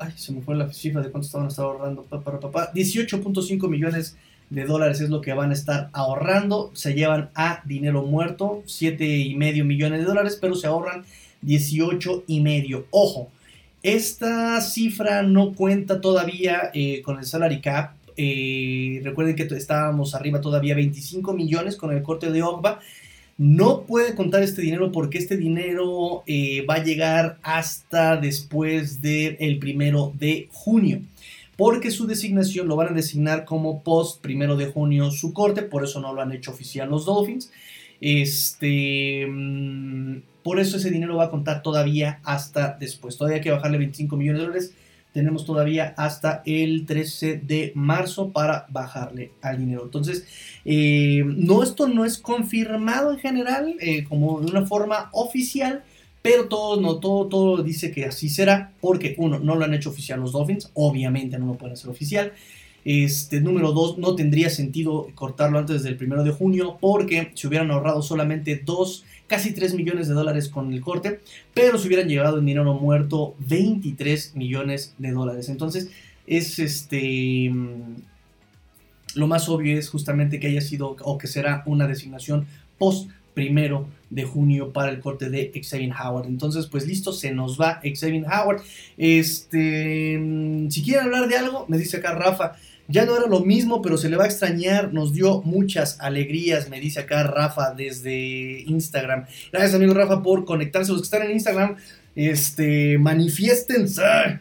[0.00, 2.06] ay, se me fue la cifra de cuánto estaban ahorrando.
[2.08, 4.16] 18.5 millones
[4.48, 6.70] de dólares es lo que van a estar ahorrando.
[6.72, 11.04] Se llevan a dinero muerto, y medio millones de dólares, pero se ahorran
[11.42, 12.86] 18 y medio.
[12.90, 13.30] Ojo,
[13.82, 17.94] esta cifra no cuenta todavía eh, con el salary cap.
[18.16, 22.80] Eh, recuerden que estábamos arriba todavía 25 millones con el corte de Ogba.
[23.38, 29.58] No puede contar este dinero porque este dinero eh, va a llegar hasta después del
[29.58, 31.00] primero de junio.
[31.56, 35.84] Porque su designación lo van a designar como post primero de junio su corte, por
[35.84, 37.50] eso no lo han hecho oficial los Dolphins.
[38.00, 43.16] Este, mm, por eso ese dinero va a contar todavía hasta después.
[43.16, 44.74] Todavía hay que bajarle 25 millones de dólares.
[45.12, 49.82] Tenemos todavía hasta el 13 de marzo para bajarle al dinero.
[49.84, 50.24] Entonces,
[50.64, 55.82] eh, no, esto no es confirmado en general eh, como de una forma oficial,
[56.22, 59.90] pero todo, no, todo, todo dice que así será, porque uno, no lo han hecho
[59.90, 62.32] oficial los Dolphins, obviamente no lo pueden hacer oficial.
[62.84, 67.70] Este, número dos, no tendría sentido cortarlo antes del primero de junio, porque se hubieran
[67.70, 71.20] ahorrado solamente dos casi 3 millones de dólares con el corte,
[71.54, 75.48] pero se hubieran llegado en dinero muerto 23 millones de dólares.
[75.48, 75.90] Entonces,
[76.26, 77.48] es este.
[77.50, 77.96] Mm,
[79.14, 82.46] lo más obvio es justamente que haya sido o que será una designación
[82.78, 86.26] post primero de junio para el corte de Xavier Howard.
[86.26, 88.62] Entonces, pues listo, se nos va Xavier Howard.
[88.98, 92.56] Este, mm, si quieren hablar de algo, me dice acá Rafa,
[92.90, 94.92] ya no era lo mismo, pero se le va a extrañar.
[94.92, 99.26] Nos dio muchas alegrías, me dice acá Rafa desde Instagram.
[99.52, 100.92] Gracias, amigo Rafa, por conectarse.
[100.92, 101.76] Los que están en Instagram,
[102.14, 104.02] este, manifiestense.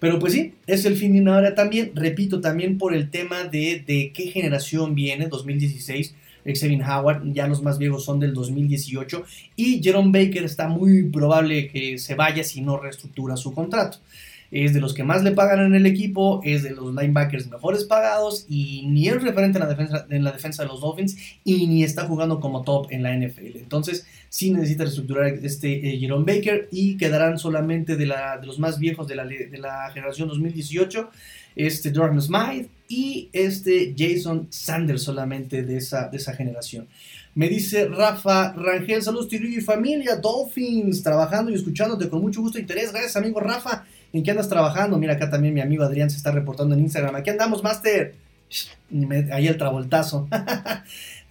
[0.00, 1.92] Pero pues sí, es el fin de una hora también.
[1.94, 6.14] Repito, también por el tema de, de qué generación viene, 2016.
[6.42, 9.24] Xavier Howard, ya los más viejos son del 2018.
[9.56, 13.98] Y Jerome Baker está muy probable que se vaya si no reestructura su contrato
[14.50, 17.84] es de los que más le pagan en el equipo, es de los linebackers mejores
[17.84, 21.66] pagados y ni es referente en la defensa, en la defensa de los Dolphins y
[21.66, 23.56] ni está jugando como top en la NFL.
[23.56, 28.58] Entonces, sí necesita reestructurar este eh, Jerome Baker y quedarán solamente de, la, de los
[28.58, 31.10] más viejos de la, de la generación 2018,
[31.56, 36.88] este Jordan Smythe y este Jason Sanders solamente de esa, de esa generación.
[37.34, 42.58] Me dice Rafa Rangel, saludos Tirillo y familia, Dolphins, trabajando y escuchándote con mucho gusto
[42.58, 42.90] e interés.
[42.90, 43.84] Gracias, amigo Rafa.
[44.12, 44.98] ¿En qué andas trabajando?
[44.98, 47.14] Mira, acá también mi amigo Adrián se está reportando en Instagram.
[47.14, 48.14] Aquí andamos, Master.
[49.32, 50.28] Ahí el travoltazo.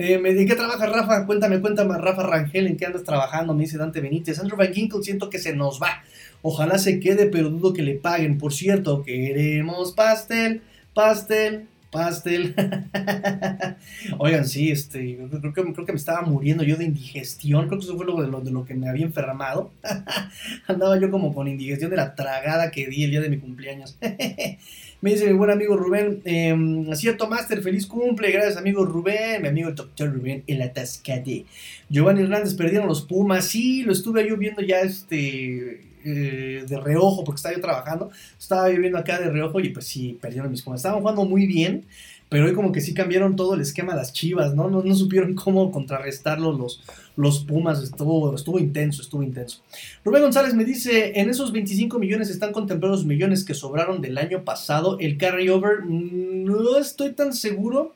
[0.02, 1.26] Eh, ¿En qué trabajas, Rafa?
[1.26, 3.54] Cuéntame, cuéntame, Rafa Rangel, ¿en qué andas trabajando?
[3.54, 4.40] Me dice Dante Benítez.
[4.40, 6.04] Andrew Van Ginkle, siento que se nos va.
[6.42, 8.38] Ojalá se quede, pero dudo que le paguen.
[8.38, 10.62] Por cierto, queremos pastel,
[10.94, 12.54] pastel, pastel.
[14.18, 17.68] Oigan, sí, este, creo que, creo que me estaba muriendo yo de indigestión.
[17.68, 19.72] Creo que eso fue lo de lo, de lo que me había enfermado.
[20.68, 23.98] Andaba yo como con indigestión de la tragada que di el día de mi cumpleaños.
[25.02, 26.56] me dice mi buen amigo Rubén, eh,
[26.96, 31.46] cierto Master, feliz cumple, gracias amigo Rubén, mi amigo doctor Rubén, el atascate.
[31.90, 37.24] Giovanni Hernández, perdieron los Pumas, sí, lo estuve yo viendo ya este eh, de reojo,
[37.26, 40.80] porque estaba yo trabajando, estaba viviendo acá de reojo y pues sí, perdieron mis Pumas.
[40.80, 41.86] Estaban jugando muy bien,
[42.30, 44.70] pero hoy como que sí cambiaron todo el esquema de las chivas, ¿no?
[44.70, 46.82] No, supieron cómo contrarrestarlo los,
[47.18, 49.62] los Pumas, estuvo, estuvo intenso, estuvo intenso.
[50.06, 54.18] Rubén González me dice, en esos 25 millones están contemplados los millones que sobraron del
[54.18, 57.96] año pasado, el carryover, no estoy tan seguro.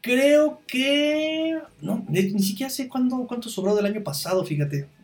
[0.00, 1.58] Creo que...
[1.80, 4.97] No, ni siquiera sé cuándo, cuánto sobró del año pasado, fíjate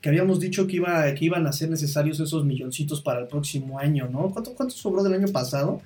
[0.00, 3.78] que habíamos dicho que, iba, que iban a ser necesarios esos milloncitos para el próximo
[3.78, 4.30] año, ¿no?
[4.30, 5.80] ¿Cuánto, sobró del año pasado?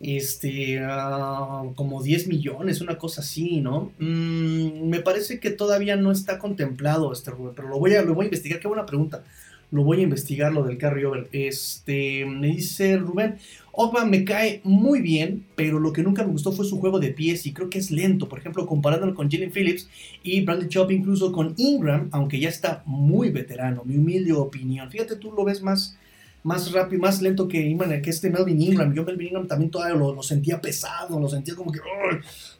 [0.00, 3.92] Este, ah, como 10 millones, una cosa así, ¿no?
[3.98, 8.24] Mm, me parece que todavía no está contemplado este pero lo voy a, lo voy
[8.24, 9.24] a investigar, qué buena pregunta.
[9.72, 11.28] Lo voy a investigar lo del carryover.
[11.32, 13.38] Este, me dice Rubén,
[13.72, 17.08] Ogba me cae muy bien, pero lo que nunca me gustó fue su juego de
[17.08, 18.28] pies y creo que es lento.
[18.28, 19.88] Por ejemplo, comparándolo con Jalen Phillips
[20.22, 24.90] y Bradley Chop, incluso con Ingram, aunque ya está muy veterano, mi humilde opinión.
[24.90, 25.96] Fíjate, tú lo ves más,
[26.42, 28.94] más rápido, más lento que, que este Melvin Ingram.
[28.94, 31.80] Yo Melvin Ingram también todavía lo, sentía pesado, lo sentía como que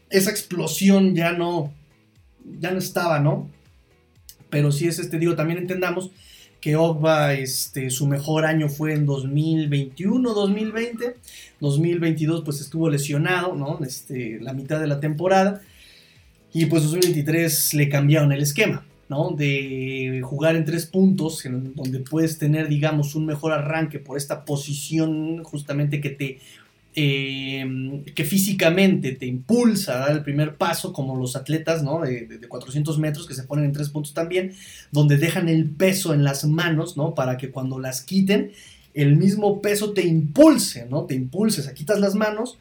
[0.08, 1.74] esa explosión ya no,
[2.58, 3.50] ya no estaba, ¿no?
[4.48, 6.10] Pero sí es este, digo, también entendamos
[6.62, 11.16] que Ogba, este, su mejor año fue en 2021, 2020.
[11.60, 13.80] 2022 pues estuvo lesionado, ¿no?
[13.84, 15.60] Este, la mitad de la temporada.
[16.54, 18.86] Y pues 2023 le cambiaron el esquema.
[19.36, 24.46] De jugar en tres puntos, en donde puedes tener, digamos, un mejor arranque por esta
[24.46, 26.38] posición justamente que te...
[26.94, 32.02] Eh, que físicamente te impulsa a dar el primer paso, como los atletas ¿no?
[32.02, 34.52] de, 400 metros que se ponen en tres puntos también,
[34.90, 37.14] donde dejan el peso en las manos, ¿no?
[37.14, 38.52] Para que cuando las quiten,
[38.92, 41.04] el mismo peso te impulse, ¿no?
[41.04, 42.58] Te impulses, quitas las manos,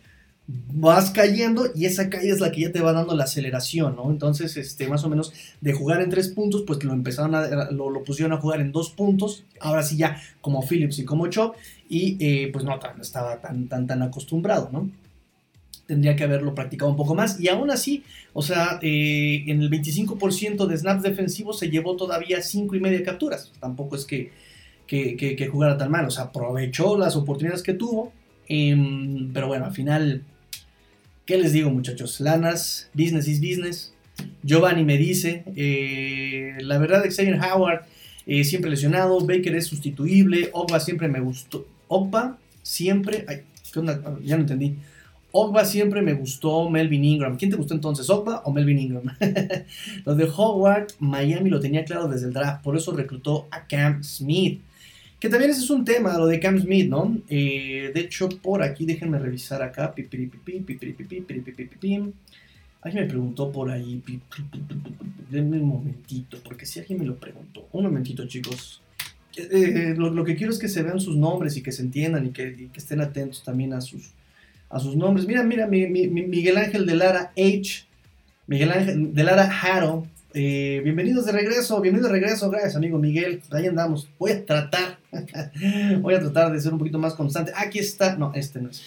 [0.74, 4.10] vas cayendo y esa calle es la que ya te va dando la aceleración, ¿no?
[4.10, 8.04] Entonces, este, más o menos de jugar en tres puntos, pues lo empezaron a, lo,
[8.04, 11.56] pusieron a jugar en dos puntos, ahora sí ya como Phillips y como Chop,
[11.92, 14.90] y eh, pues no estaba tan, tan, tan acostumbrado, ¿no?
[15.88, 19.70] Tendría que haberlo practicado un poco más, y aún así, o sea, eh, en el
[19.70, 24.32] 25% de snaps defensivos se llevó todavía cinco y media capturas, tampoco es que,
[24.88, 28.14] que, que jugara tan mal, o sea, aprovechó las oportunidades que tuvo,
[28.48, 30.24] em, pero bueno, al final
[31.26, 32.20] ¿Qué les digo muchachos?
[32.20, 33.94] Lanas, business is business.
[34.44, 37.86] Giovanni me dice, eh, la verdad Xavier Howard
[38.44, 41.66] siempre lesionado, Baker es sustituible, Ogba siempre me gustó.
[41.92, 43.26] Ogba siempre...
[43.28, 44.02] Ay, ¿qué onda?
[44.06, 44.76] Ah, ya no entendí.
[45.34, 47.38] Ogba siempre me gustó Melvin Ingram.
[47.38, 49.04] ¿Quién te gustó entonces, Ogba o Melvin Ingram?
[50.06, 54.04] lo de Howard, Miami lo tenía claro desde el draft, por eso reclutó a Cam
[54.04, 54.62] Smith.
[55.20, 57.18] Que también ese es un tema, lo de Cam Smith, ¿no?
[57.28, 59.94] Eh, de hecho, por aquí, déjenme revisar acá.
[62.82, 64.02] Alguien me preguntó por ahí.
[65.30, 67.68] Denme un momentito, porque si alguien me lo preguntó.
[67.74, 68.82] Un momentito, chicos.
[69.36, 72.30] Eh, lo, que quiero es que se vean sus nombres y que se entiendan y
[72.32, 74.12] que, estén atentos también a sus,
[74.70, 75.28] a sus nombres.
[75.28, 77.86] Mira, mira, Miguel Ángel de Lara H.
[78.48, 80.08] Miguel Ángel de Lara Haro.
[80.34, 84.98] Eh, bienvenidos de regreso, bienvenido de regreso, gracias amigo Miguel, ahí andamos, voy a tratar
[86.02, 87.52] Voy a tratar de ser un poquito más constante.
[87.56, 88.16] Aquí está.
[88.16, 88.82] No, este no es.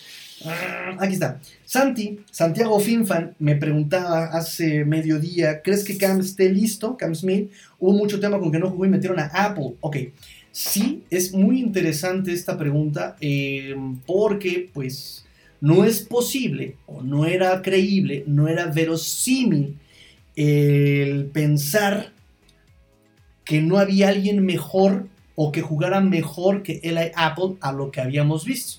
[0.99, 1.41] Aquí está.
[1.65, 6.97] Santi, Santiago Finfan, me preguntaba hace mediodía, ¿crees que Cam esté listo?
[6.97, 7.51] Cam Smith.
[7.79, 9.75] Hubo mucho tema con que no jugó y metieron a Apple.
[9.81, 9.97] Ok.
[10.55, 13.75] Sí, es muy interesante esta pregunta eh,
[14.07, 15.27] porque pues
[15.61, 19.77] no es posible o no era creíble, no era verosímil
[20.37, 22.13] el pensar
[23.45, 28.01] que no había alguien mejor o que jugara mejor que Eli Apple a lo que
[28.01, 28.79] habíamos visto.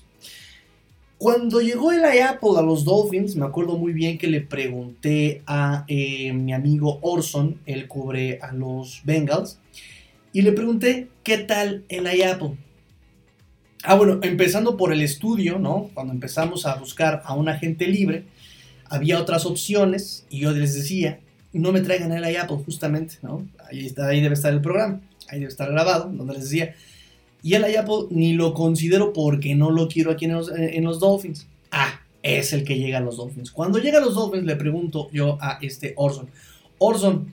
[1.18, 5.84] Cuando llegó Eli Apple a los Dolphins, me acuerdo muy bien que le pregunté a
[5.88, 9.58] eh, mi amigo Orson, él cubre a los Bengals,
[10.36, 12.58] y le pregunté qué tal Eli Apple.
[13.82, 15.88] Ah, bueno, empezando por el estudio, ¿no?
[15.94, 18.26] Cuando empezamos a buscar a un agente libre,
[18.84, 21.20] había otras opciones y yo les decía,
[21.54, 23.48] no me traigan a Eli Apple, justamente, ¿no?
[23.66, 23.88] Ahí,
[24.20, 26.74] debe estar el programa ahí debe estar grabado, donde les decía,
[27.42, 30.34] y el Apple ni lo considero porque no lo quiero aquí en
[30.84, 31.46] los, Dolphins.
[31.70, 33.50] Ah, es el que llega a los Dolphins.
[33.50, 36.28] Cuando llega a los Dolphins le pregunto yo a este Orson,
[36.76, 37.32] Orson,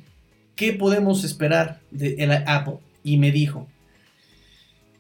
[0.56, 2.78] ¿qué podemos esperar de el Apple?
[3.04, 3.68] Y me dijo,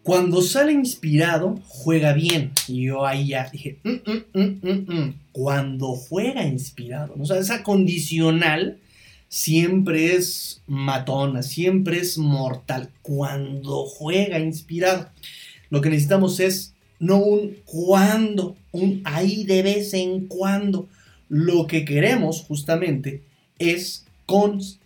[0.04, 2.51] cuando sale inspirado, juega bien.
[2.68, 8.80] Y yo ahí ya dije, mm, mm, mm, cuando juega inspirado, o esa condicional
[9.30, 12.89] siempre es matona, siempre es mortal.
[13.01, 15.10] Cuando juega inspirado,
[15.70, 20.88] lo que necesitamos es no un cuando, un ahí de vez en cuando.
[21.30, 23.24] Lo que queremos justamente
[23.58, 24.83] es constancia,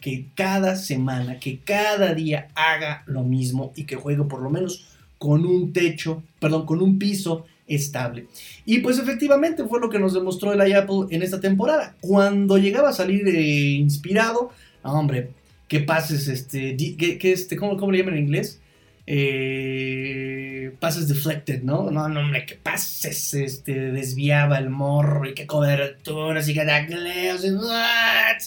[0.00, 4.86] que cada semana, que cada día haga lo mismo y que juegue por lo menos
[5.18, 8.26] con un techo, perdón, con un piso estable.
[8.64, 11.94] Y pues efectivamente fue lo que nos demostró el Apple en esta temporada.
[12.00, 14.50] Cuando llegaba a salir eh, inspirado,
[14.82, 15.30] hombre,
[15.68, 18.60] que pases, este, que, este ¿cómo, ¿cómo, le llaman en inglés?
[19.08, 21.90] Eh, pases deflected, ¿no?
[21.90, 27.50] No, no, hombre, que pases, este, desviaba el morro y que coberturas y que y
[27.52, 28.42] what.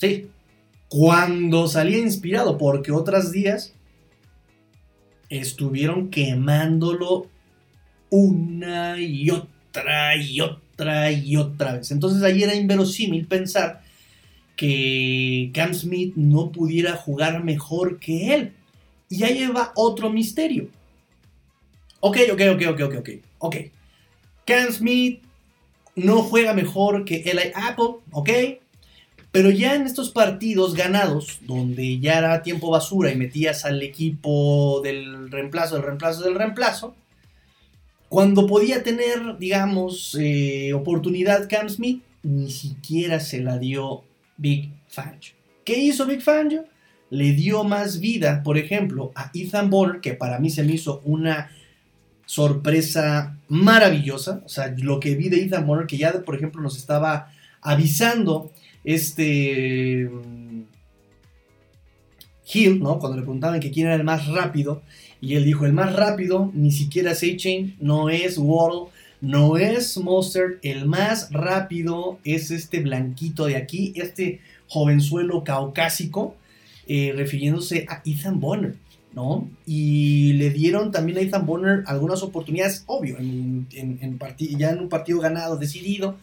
[0.00, 0.30] Sí,
[0.88, 3.74] cuando salía inspirado, porque otros días
[5.28, 7.28] estuvieron quemándolo
[8.08, 11.90] una y otra y otra y otra vez.
[11.90, 13.82] Entonces ahí era inverosímil pensar
[14.56, 18.52] que Cam Smith no pudiera jugar mejor que él.
[19.10, 20.68] Y ahí va otro misterio.
[22.00, 23.10] Ok, ok, ok, ok, ok, ok.
[23.38, 23.56] Ok.
[24.46, 25.22] Cam Smith
[25.94, 28.30] no juega mejor que Eli Apple, ok.
[29.32, 34.80] Pero ya en estos partidos ganados, donde ya era tiempo basura y metías al equipo
[34.82, 36.94] del reemplazo, del reemplazo, del reemplazo,
[38.08, 44.02] cuando podía tener, digamos, eh, oportunidad Cam Smith, ni siquiera se la dio
[44.36, 45.34] Big Fangio.
[45.64, 46.64] ¿Qué hizo Big Fangio?
[47.10, 51.00] Le dio más vida, por ejemplo, a Ethan Bonner, que para mí se me hizo
[51.04, 51.52] una
[52.26, 54.42] sorpresa maravillosa.
[54.44, 58.52] O sea, lo que vi de Ethan Bonner, que ya, por ejemplo, nos estaba avisando
[58.84, 60.10] este
[62.52, 62.98] Hill, ¿no?
[62.98, 64.82] Cuando le preguntaban que quién era el más rápido,
[65.20, 69.98] y él dijo, el más rápido ni siquiera es A-Chain, no es Waddle, no es
[69.98, 76.36] Mustard, el más rápido es este blanquito de aquí, este jovenzuelo caucásico,
[76.86, 78.76] eh, refiriéndose a Ethan Bonner,
[79.12, 79.48] ¿no?
[79.66, 83.68] Y le dieron también a Ethan Bonner algunas oportunidades, obvio, en,
[84.56, 86.16] ya en un partido ganado, decidido,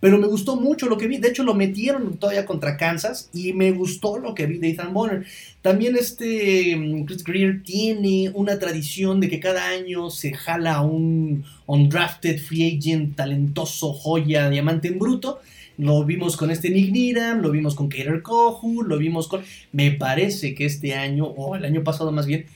[0.00, 1.18] pero me gustó mucho lo que vi.
[1.18, 4.92] De hecho, lo metieron todavía contra Kansas y me gustó lo que vi de Ethan
[4.92, 5.24] Bonner.
[5.62, 11.44] También este mm, Chris Greer tiene una tradición de que cada año se jala un
[11.66, 15.40] undrafted free agent talentoso, joya, diamante en bruto.
[15.78, 19.42] Lo vimos con este Nick Needham, lo vimos con Kater Kohu, lo vimos con...
[19.72, 22.46] Me parece que este año, o el año pasado más bien,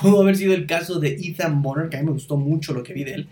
[0.00, 2.82] pudo haber sido el caso de Ethan Bonner, que a mí me gustó mucho lo
[2.82, 3.28] que vi de él.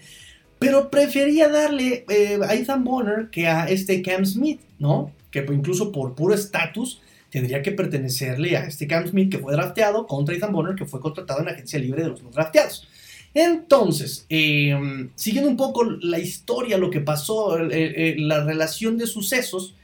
[0.58, 5.12] Pero prefería darle eh, a Ethan Bonner que a este Cam Smith, ¿no?
[5.30, 7.00] Que incluso por puro estatus
[7.30, 11.00] tendría que pertenecerle a este Cam Smith que fue drafteado contra Ethan Bonner que fue
[11.00, 12.88] contratado en la agencia libre de los no drafteados.
[13.34, 19.74] Entonces, em, siguiendo un poco la historia, lo que pasó, la relación de sucesos,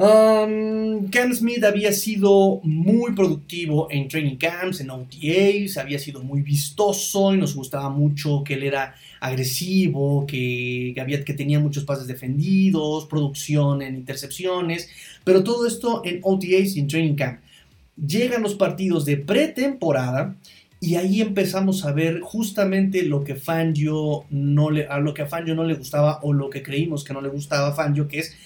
[0.00, 6.40] Um, Cam Smith había sido muy productivo en training camps, en OTAs, había sido muy
[6.42, 12.06] vistoso y nos gustaba mucho que él era agresivo, que, había, que tenía muchos pases
[12.06, 14.88] defendidos, producción en intercepciones,
[15.24, 17.40] pero todo esto en OTAs y en training camp.
[17.96, 20.36] Llegan los partidos de pretemporada
[20.78, 25.56] y ahí empezamos a ver justamente lo que Fangio no le, a lo que Fangio
[25.56, 28.36] no le gustaba o lo que creímos que no le gustaba a Fangio, que es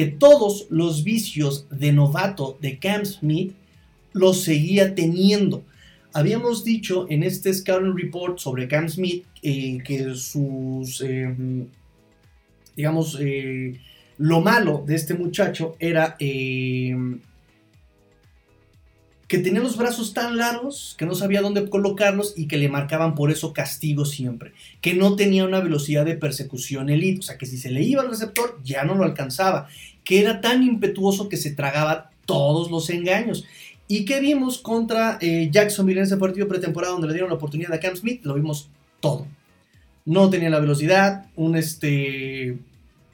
[0.00, 3.52] que todos los vicios de novato de Cam Smith
[4.14, 5.62] los seguía teniendo.
[6.14, 11.66] Habíamos dicho en este Scouting Report sobre Cam Smith eh, que sus, em,
[12.74, 13.78] digamos, eh,
[14.16, 17.20] lo malo de este muchacho era em,
[19.30, 23.14] que tenía los brazos tan largos que no sabía dónde colocarlos y que le marcaban
[23.14, 24.50] por eso castigo siempre.
[24.80, 28.02] Que no tenía una velocidad de persecución elite, o sea que si se le iba
[28.02, 29.68] al receptor ya no lo alcanzaba.
[30.02, 33.44] Que era tan impetuoso que se tragaba todos los engaños.
[33.86, 37.72] ¿Y qué vimos contra eh, Jacksonville en ese partido pretemporada donde le dieron la oportunidad
[37.72, 38.24] a Cam Smith?
[38.24, 38.68] Lo vimos
[38.98, 39.28] todo.
[40.06, 42.58] No tenía la velocidad, un este...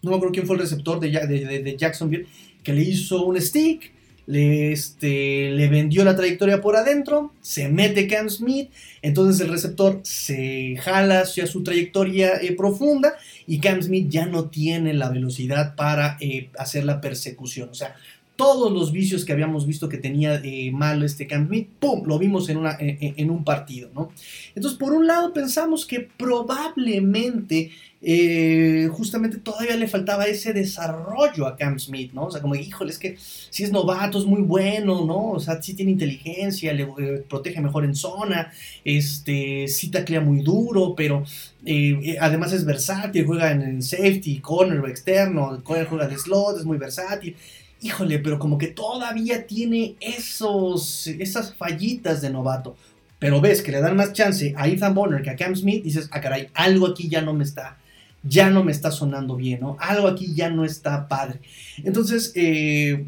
[0.01, 2.27] No me acuerdo quién fue el receptor de, de Jacksonville
[2.63, 3.93] que le hizo un stick,
[4.27, 8.71] le, este, le vendió la trayectoria por adentro, se mete Cam Smith,
[9.03, 13.15] entonces el receptor se jala hacia su trayectoria eh, profunda
[13.47, 17.69] y Cam Smith ya no tiene la velocidad para eh, hacer la persecución.
[17.71, 17.95] O sea,
[18.37, 22.07] todos los vicios que habíamos visto que tenía eh, mal este Cam Smith, ¡pum!
[22.07, 24.11] Lo vimos en, en, un partido, ¿no?
[24.55, 27.71] Entonces, por un lado pensamos que probablemente
[28.03, 32.27] eh, justamente todavía le faltaba ese desarrollo a Cam Smith, ¿no?
[32.27, 35.31] O sea, como, híjole, es que si es novato, es muy bueno, ¿no?
[35.31, 38.53] O sea, sí tiene inteligencia, le eh, protege mejor en zona,
[38.85, 41.25] este, sí taclea muy duro, pero
[42.21, 47.35] además es versátil, juega en, safety, corner externo, juega de slot, es muy versátil
[47.81, 52.77] híjole, pero como que todavía tiene esos, esas fallitas de novato.
[53.19, 56.09] Pero ves que le dan más chance a Ethan Bonner que a Cam Smith, dices,
[56.13, 57.79] ah, caray, algo aquí ya no me está,
[58.23, 59.77] ya no me está sonando bien, ¿no?
[59.81, 61.41] Algo aquí ya no está padre.
[61.83, 63.07] Entonces, eh,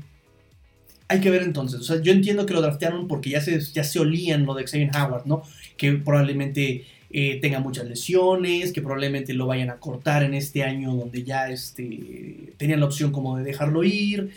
[1.08, 1.80] hay que ver entonces.
[1.80, 4.66] O sea, yo entiendo que lo draftearon porque ya se, ya se olían lo de
[4.66, 5.42] Xavier Howard, ¿no?
[5.76, 10.94] Que probablemente eh, tenga muchas lesiones, que probablemente lo vayan a cortar en este año
[10.94, 14.30] donde ya este, tenían la opción como de dejarlo ir.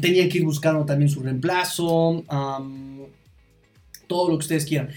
[0.00, 2.24] tenían que ir buscando también su reemplazo,
[4.06, 4.90] todo lo que ustedes quieran.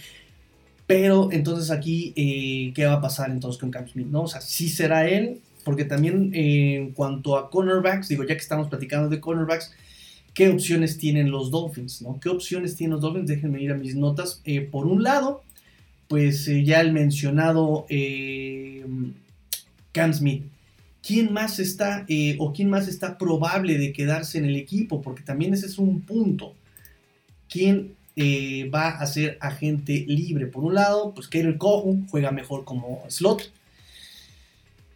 [0.88, 4.08] Pero entonces aquí, eh, ¿qué va a pasar entonces con Cam Smith?
[4.08, 4.24] ¿no?
[4.24, 8.42] O sea, sí será él, porque también eh, en cuanto a cornerbacks, digo, ya que
[8.42, 9.72] estamos platicando de cornerbacks,
[10.34, 12.04] ¿qué opciones tienen los Dolphins?
[12.04, 12.20] ¿no?
[12.20, 13.28] ¿Qué opciones tienen los Dolphins?
[13.28, 14.42] Déjenme ir a mis notas.
[14.46, 15.42] Eh, por un lado,
[16.08, 17.86] pues ya el mencionado
[19.92, 20.44] Cam Smith
[21.06, 25.24] quién más está eh, o quién más está probable de quedarse en el equipo, porque
[25.24, 26.54] también ese es un punto.
[27.48, 30.48] ¿Quién eh, va a ser agente libre?
[30.48, 33.52] Por un lado, pues Kater Cohu juega mejor como slot.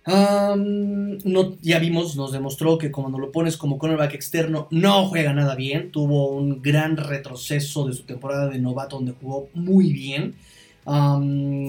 [0.08, 5.54] no, ya vimos, nos demostró que cuando lo pones como cornerback externo no juega nada
[5.54, 5.92] bien.
[5.92, 10.36] Tuvo un gran retroceso de su temporada de novato donde jugó muy bien.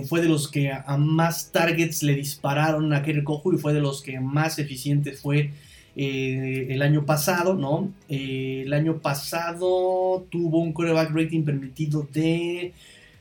[0.08, 3.80] Fue de los que a, más targets le dispararon a Kerry Kohu y fue de
[3.80, 5.50] los que más eficiente fue
[5.96, 7.92] eh, el año pasado, ¿no?
[8.08, 12.72] Eh, el año pasado tuvo un coreback rating permitido de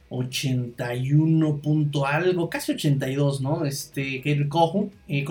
[0.09, 3.65] 81 punto algo, casi 82, ¿no?
[3.65, 5.25] Este, el Kohu, eh,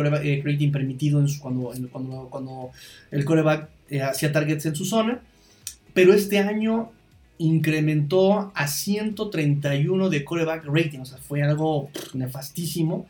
[0.45, 2.71] rating permitido en cuando, cuando, cuando,
[3.11, 3.69] el coreback
[4.03, 5.21] hacía targets en su zona,
[5.95, 6.91] pero este año
[7.39, 13.07] incrementó a 131 de coreback rating, o sea, fue algo nefastísimo.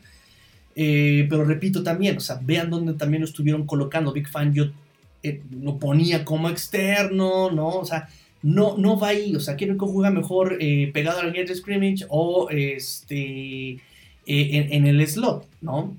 [0.75, 4.13] pero repito también, o sea, vean dónde también lo estuvieron colocando.
[4.13, 4.71] Big Fan yo
[5.61, 7.69] lo ponía como externo, ¿no?
[7.69, 8.07] O sea,
[8.41, 9.35] no, no va ahí.
[9.35, 13.79] O sea, quiero que juega mejor eh, pegado al de scrimmage o este, eh,
[14.25, 15.95] en, el slot, ¿no?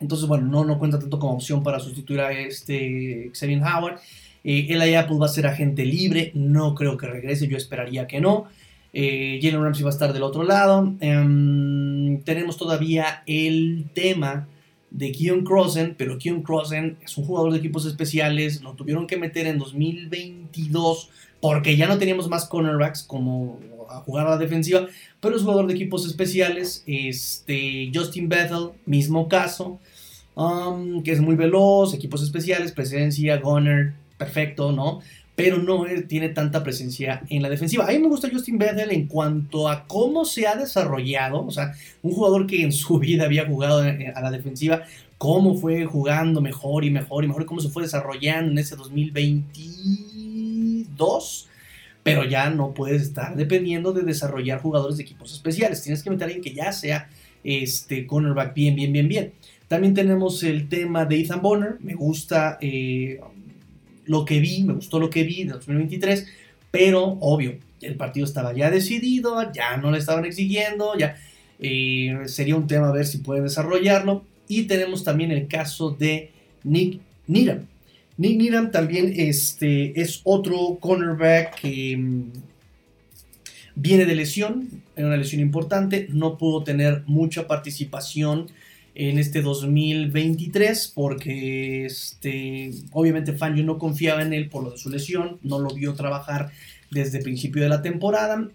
[0.00, 3.98] Entonces, bueno, no, no cuenta tanto como opción para sustituir a este Xavier Howard.
[4.44, 8.20] Eh, Eli Apple va a ser agente libre, no creo que regrese, yo esperaría que
[8.20, 8.46] no.
[8.92, 10.94] Eh, Jalen Ramsey va a estar del otro lado.
[11.00, 14.48] Em, tenemos todavía el tema
[14.90, 19.18] de Keon Crossen, pero Keon Crossen es un jugador de equipos especiales, lo tuvieron que
[19.18, 21.10] meter en 2022
[21.40, 23.60] porque ya no teníamos más cornerbacks como
[23.90, 24.86] a jugar a la defensiva,
[25.20, 26.82] pero es jugador de equipos especiales.
[26.86, 29.78] Este, Justin Bethel, mismo caso,
[30.34, 35.00] um, que es muy veloz, equipos especiales, presencia, gunner, perfecto, ¿no?
[35.34, 37.84] Pero no tiene tanta presencia en la defensiva.
[37.84, 41.72] A mí me gusta Justin Bethel en cuanto a cómo se ha desarrollado, o sea,
[42.02, 44.82] un jugador que en su vida había jugado a la defensiva,
[45.16, 49.48] cómo fue jugando mejor y mejor y mejor, cómo se fue desarrollando en ese 2020
[50.98, 51.48] dos,
[52.02, 55.82] pero ya no puedes estar dependiendo de desarrollar jugadores de equipos especiales.
[55.82, 57.08] Tienes que meter a alguien que ya sea
[57.44, 59.32] este cornerback bien, bien, bien, bien.
[59.68, 61.76] También tenemos el tema de Ethan Bonner.
[61.80, 63.20] Me gusta eh,
[64.08, 66.26] lo que vi, me gustó lo que vi de 2023,
[66.70, 71.16] pero obvio, el partido estaba ya decidido, ya no le estaban exigiendo, ya
[71.60, 74.24] eh, sería un tema a ver si puede desarrollarlo.
[74.48, 76.30] Y tenemos también el caso de
[76.64, 77.66] Nick Needham.
[78.16, 82.22] Nick Needham también este, es otro cornerback que mm,
[83.74, 88.48] viene de lesión, en una lesión importante, no pudo tener mucha participación
[88.98, 94.90] en este 2023 porque este, obviamente Fangio no confiaba en él por lo de su
[94.90, 96.50] lesión, no lo vio trabajar
[96.90, 98.48] desde el principio de la temporada.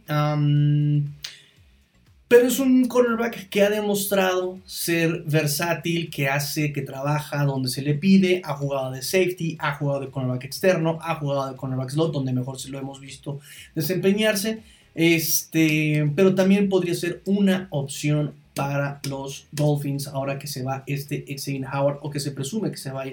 [2.27, 7.81] Pero es un cornerback que ha demostrado ser versátil, que hace, que trabaja donde se
[7.81, 11.91] le pide, ha jugado de safety, ha jugado de cornerback externo, ha jugado de cornerback
[11.91, 13.39] slot, donde mejor se lo hemos visto
[13.75, 14.61] desempeñarse.
[14.93, 21.25] Este, pero también podría ser una opción para los Dolphins ahora que se va este
[21.27, 23.05] Xavier Howard o que se presume que se va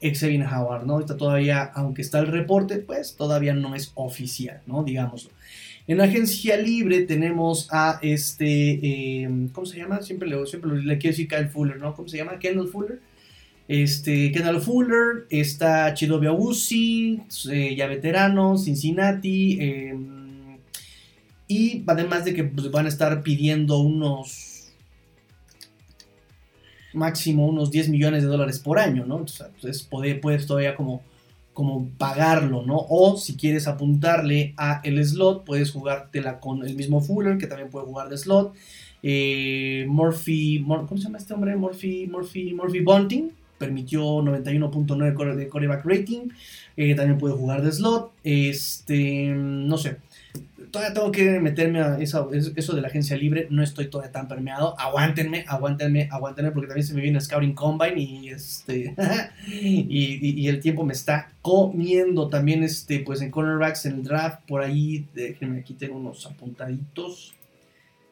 [0.00, 1.00] Xavier Howard, ¿no?
[1.00, 4.84] Está todavía, aunque está el reporte, pues todavía no es oficial, ¿no?
[4.84, 5.30] Digámoslo.
[5.88, 10.02] En agencia libre tenemos a este, em, ¿cómo se llama?
[10.02, 11.94] Siempre le, siempre le quiero decir Kyle Fuller, ¿no?
[11.94, 12.38] ¿Cómo se llama?
[12.38, 13.00] Kendall Fuller.
[13.68, 20.58] Este, Kendall Fuller, está Chidobe Awusi, eh, ya veterano, Cincinnati, em,
[21.48, 24.45] y además de que pues, van a estar pidiendo unos
[26.96, 29.18] máximo unos 10 millones de dólares por año, ¿no?
[29.18, 31.02] Entonces, puedes todavía como
[31.56, 32.76] como pagarlo, ¿no?
[32.90, 37.70] O si quieres apuntarle a el slot, puedes jugártela con el mismo Fuller, que también
[37.70, 38.52] puede jugar de slot.
[39.02, 41.56] Eh, Murphy, ¿cómo se llama este hombre?
[41.56, 46.28] Murphy, Murphy, Murphy Bunting, permitió 91.9 de coreback rating.
[46.76, 48.12] Eh, también puede jugar de slot.
[48.22, 49.96] Este, no sé
[50.76, 54.78] todavía tengo que meterme a eso, de la agencia libre, no estoy todavía tan permeado,
[54.78, 58.94] aguántenme, aguántenme, aguántenme, porque también se me viene Scouting Combine y este
[59.46, 62.28] y, el tiempo me está comiendo.
[62.28, 67.34] También este pues en cornerbacks en el draft, por ahí, déjenme aquí tengo unos apuntaditos,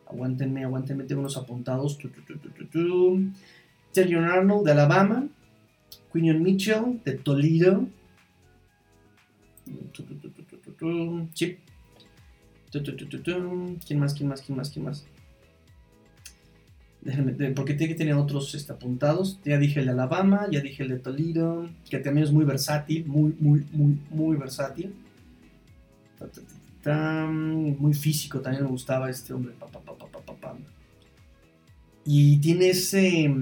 [0.09, 1.99] aguántenme, aguántenme, tengo unos apuntados,
[3.93, 5.29] Terry Arnold de Alabama,
[6.12, 7.87] Quinion Mitchell de Toledo,
[11.35, 11.64] Chip
[12.83, 14.14] ¿Quién más?
[14.14, 14.43] ¿Quién más?
[14.43, 14.70] ¿Quién más?
[14.70, 15.05] ¿Quién más?
[17.03, 19.39] Déjenme, porque tiene que tener otros este, apuntados.
[19.45, 23.05] Ya dije el de Alabama, ya dije el de Toledo, que también es muy versátil,
[23.07, 24.95] muy, muy, muy, muy versátil.
[26.87, 29.55] Muy físico, también me gustaba este hombre.
[32.05, 33.35] y tiene ese,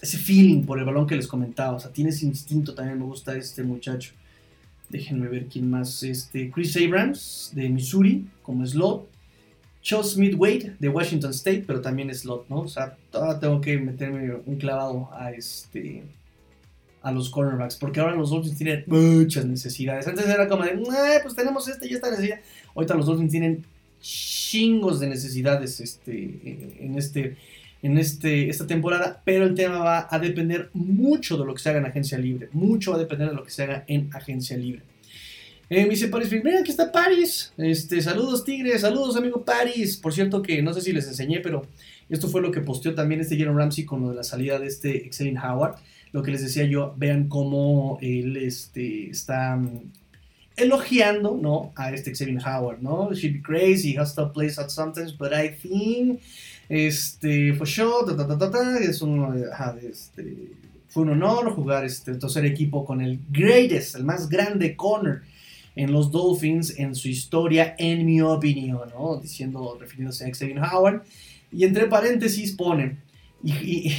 [0.00, 3.04] ese feeling por el balón que les comentaba, o sea, tiene ese instinto, también me
[3.04, 4.12] gusta este muchacho.
[4.90, 6.02] Déjenme ver quién más.
[6.02, 9.08] Este, Chris Abrams de Missouri como slot.
[9.82, 12.60] Smith Wade de Washington State, pero también slot, ¿no?
[12.60, 16.04] O sea, todavía tengo que meterme un clavado a este
[17.02, 20.06] a los cornerbacks, porque ahora los Dolphins tienen muchas necesidades.
[20.06, 20.76] Antes era como de,
[21.22, 22.40] pues tenemos esta y esta necesidad.
[22.74, 23.64] Ahorita los Dolphins tienen
[24.00, 27.36] chingos de necesidades este, en, este,
[27.82, 31.70] en este, esta temporada, pero el tema va a depender mucho de lo que se
[31.70, 34.56] haga en agencia libre, mucho va a depender de lo que se haga en agencia
[34.56, 34.82] libre.
[35.70, 37.52] Me dice Paris, mira, aquí está Paris.
[37.56, 39.96] Este, saludos, Tigres, saludos, amigo Paris.
[39.96, 41.64] Por cierto, que no sé si les enseñé, pero
[42.08, 44.66] esto fue lo que posteó también este Jerome Ramsey con lo de la salida de
[44.66, 45.76] este Excelin Howard.
[46.10, 49.92] Lo que les decía yo, vean cómo él este, está mm,
[50.56, 51.72] elogiando, ¿no?
[51.76, 53.12] A este Xavier Howard, ¿no?
[53.14, 56.20] She'd be crazy, has to play at sometimes, but I think,
[56.70, 59.44] este, for sure, ta, ta, ta, ta, es un,
[59.82, 60.52] este,
[60.86, 65.22] fue un honor jugar este tercer equipo con el greatest, el más grande corner
[65.74, 69.16] en los Dolphins en su historia, en mi opinión, ¿no?
[69.16, 71.02] Diciendo, refiriéndose a Xavier Howard.
[71.50, 72.98] Y entre paréntesis pone,
[73.42, 73.92] y,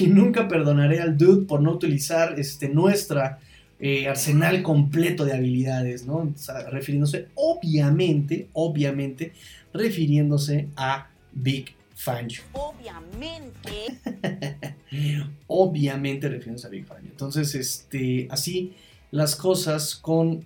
[0.06, 3.40] nunca perdonaré al dude por no utilizar este, nuestra
[3.80, 6.32] eh, arsenal completo de habilidades, ¿no?
[6.70, 9.32] refiriéndose, obviamente, obviamente,
[9.72, 12.42] refiriéndose a Big Fangio.
[12.52, 13.98] Obviamente.
[15.48, 17.10] obviamente refiriéndose a Big Fangio.
[17.10, 18.74] Entonces, este, así
[19.10, 20.44] las cosas con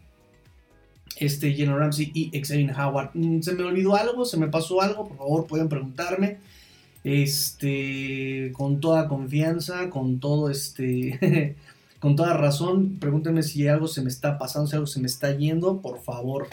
[1.18, 3.10] este General Ramsey y Xavier Howard.
[3.14, 4.24] Mm, ¿Se me olvidó algo?
[4.24, 5.08] ¿Se me pasó algo?
[5.08, 6.38] Por favor, pueden preguntarme.
[7.04, 11.56] Este, con toda confianza, con todo este,
[12.00, 12.96] con toda razón.
[12.98, 16.48] Pregúntenme si algo se me está pasando, si algo se me está yendo, por favor.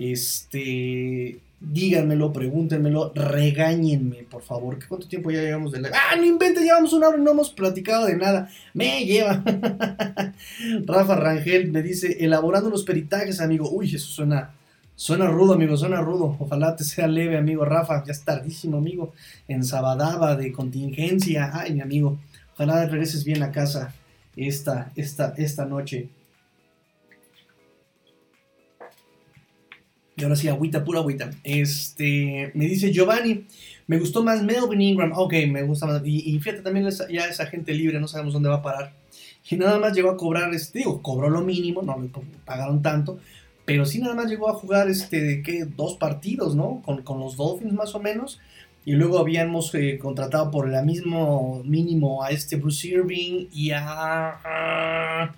[0.00, 4.78] Este, díganmelo, pregúntenmelo, regáñenme, por favor.
[4.88, 5.90] ¿Cuánto tiempo ya llevamos de la...
[5.92, 6.64] ¡Ah, no inventes!
[6.64, 8.50] Llevamos una hora y no hemos platicado de nada.
[8.72, 9.44] Me lleva.
[10.86, 13.70] Rafa Rangel me dice, elaborando los peritajes, amigo.
[13.70, 14.54] Uy, eso suena...
[14.96, 16.36] Suena rudo, amigo, suena rudo.
[16.38, 18.02] Ojalá te sea leve, amigo Rafa.
[18.04, 19.12] Ya es tardísimo, amigo.
[19.48, 21.50] En Sabadaba de contingencia.
[21.54, 22.18] Ay, mi amigo.
[22.54, 23.94] Ojalá regreses bien a casa
[24.36, 26.08] esta, esta, esta noche.
[30.20, 31.30] Y ahora sí, agüita, pura agüita.
[31.42, 33.46] Este, me dice Giovanni,
[33.86, 35.12] me gustó más Melvin Ingram.
[35.16, 36.02] Ok, me gusta más.
[36.04, 38.92] Y, fíjate, también ya es agente libre, no sabemos dónde va a parar.
[39.48, 42.10] Y nada más llegó a cobrar, este, digo, cobró lo mínimo, no le
[42.44, 43.18] pagaron tanto.
[43.64, 45.64] Pero sí nada más llegó a jugar, este, ¿qué?
[45.64, 46.82] Dos partidos, ¿no?
[46.84, 48.40] Con, con los Dolphins más o menos.
[48.84, 55.34] Y luego habíamos eh, contratado por el mismo mínimo a este Bruce Irving y a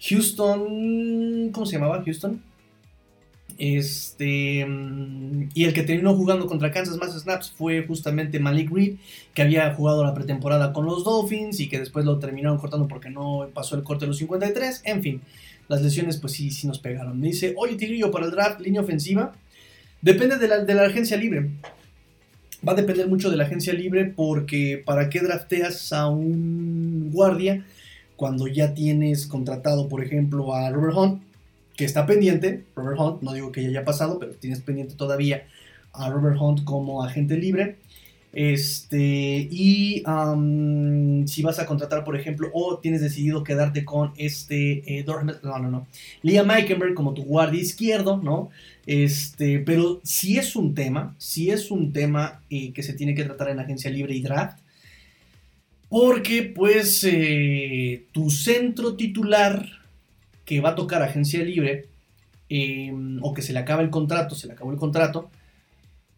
[0.00, 1.50] Houston.
[1.52, 2.49] ¿Cómo se llamaba Houston?
[3.62, 4.66] Este,
[5.52, 8.94] y el que terminó jugando contra Kansas más snaps fue justamente Malik Reed,
[9.34, 13.10] que había jugado la pretemporada con los Dolphins y que después lo terminaron cortando porque
[13.10, 14.80] no pasó el corte de los 53.
[14.86, 15.20] En fin,
[15.68, 17.20] las lesiones pues sí, sí nos pegaron.
[17.20, 19.34] Me dice, oye Tigrillo, para el draft, línea ofensiva,
[20.00, 21.50] depende de la, de la agencia libre.
[22.66, 27.66] Va a depender mucho de la agencia libre porque ¿para qué drafteas a un guardia
[28.16, 31.29] cuando ya tienes contratado, por ejemplo, a Robert Hunt?
[31.80, 35.46] Que está pendiente, Robert Hunt, no digo que ya haya pasado, pero tienes pendiente todavía
[35.94, 37.78] a Robert Hunt como agente libre.
[38.34, 40.02] Este, y
[41.26, 45.70] si vas a contratar, por ejemplo, o tienes decidido quedarte con este, eh, no, no,
[45.70, 45.86] no,
[46.20, 46.50] Liam
[46.94, 48.50] como tu guardia izquierdo, ¿no?
[48.84, 53.24] Este, pero si es un tema, si es un tema eh, que se tiene que
[53.24, 54.58] tratar en agencia libre y draft,
[55.88, 59.79] porque pues eh, tu centro titular
[60.50, 61.86] que va a tocar agencia libre
[62.48, 65.30] em, o que se le acaba el contrato, se le acabó el contrato,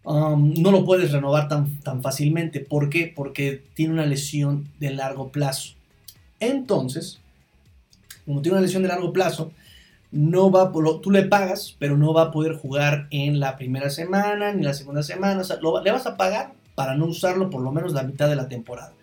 [0.04, 2.60] um, no lo puedes renovar tan, tan fácilmente.
[2.60, 3.12] ¿Por qué?
[3.14, 5.74] Porque tiene una lesión de largo plazo.
[6.40, 7.20] Entonces,
[8.24, 9.52] como tiene una lesión de largo plazo,
[10.10, 10.72] no va,
[11.02, 14.72] tú le pagas, pero no va a poder jugar en la primera semana ni la
[14.72, 15.42] segunda semana.
[15.42, 18.36] O sea, le vas a pagar para no usarlo por lo menos la mitad de
[18.36, 18.94] la temporada.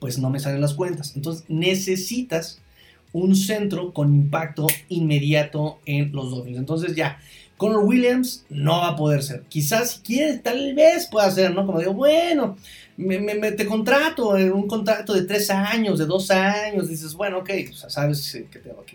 [0.00, 1.12] Pues no me salen las cuentas.
[1.14, 2.60] Entonces necesitas
[3.14, 6.58] un centro con impacto inmediato en los Dolphins.
[6.58, 7.18] Entonces ya,
[7.56, 9.42] Connor Williams no va a poder ser.
[9.48, 11.64] Quizás si quiere, tal vez pueda ser, ¿no?
[11.64, 12.56] Como digo, bueno,
[12.96, 16.88] me, te contrato en un contrato de tres años, de dos años.
[16.88, 17.50] Dices, bueno, ok,
[17.88, 18.36] sabes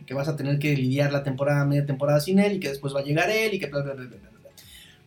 [0.05, 2.93] que, vas a tener que lidiar la temporada, media temporada sin él y que después
[2.93, 4.17] va a llegar él y que bla, bla, bla, bla.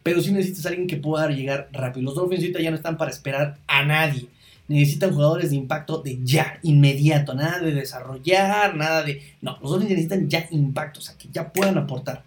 [0.03, 2.07] Pero si necesitas a alguien que pueda llegar rápido.
[2.07, 4.27] Los Dolphins ahorita ya no están para esperar a nadie
[4.69, 9.23] necesitan jugadores de impacto de ya, inmediato, nada de desarrollar, nada de...
[9.41, 12.25] No, los Dolphins necesitan ya impacto, o sea, que ya puedan aportar.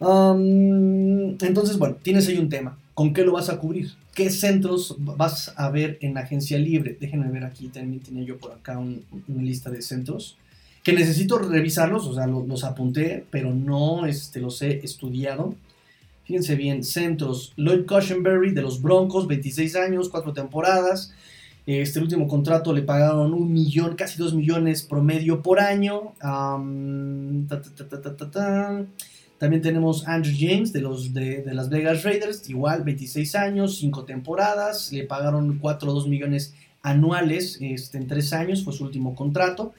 [0.00, 2.78] entonces, bueno, tienes ahí un tema.
[2.94, 3.92] ¿Con qué lo vas a cubrir?
[4.14, 6.96] ¿Qué centros vas a ver en agencia libre?
[6.98, 10.36] Déjenme ver aquí, también tiene yo por acá una lista de centros
[10.88, 15.54] que necesito revisarlos, o sea, los, apunté, pero no este, los he estudiado.
[16.24, 17.52] Fíjense bien, centros.
[17.56, 21.12] Lloyd Cushenberry de los Broncos, 26 años, 4 temporadas.
[21.70, 26.14] Este último contrato le pagaron un millón, casi dos millones promedio por año.
[29.36, 34.90] También tenemos Andrew James de, los, de, Las Vegas Raiders, igual 26 años, 5 temporadas.
[34.94, 39.74] Le pagaron 4 o 2 millones anuales este, en 3 años, fue su último contrato.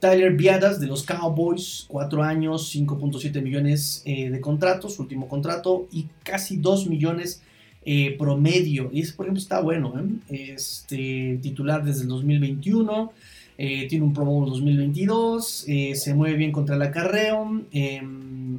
[0.00, 5.86] Tyler Biadas de los Cowboys, 4 años, 5.7 millones eh, de contratos, su último contrato,
[5.92, 7.42] y casi 2 millones
[7.90, 8.90] eh, promedio.
[8.92, 9.94] Y ese, por ejemplo, está bueno.
[9.98, 10.52] ¿eh?
[10.52, 13.12] Este, titular desde el 2021,
[13.56, 17.62] tiene un Pro Bowl 2022, se mueve bien contra el acarreo.
[17.72, 18.58] Em,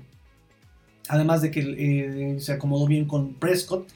[1.07, 3.88] además de que se acomodó bien con Prescott.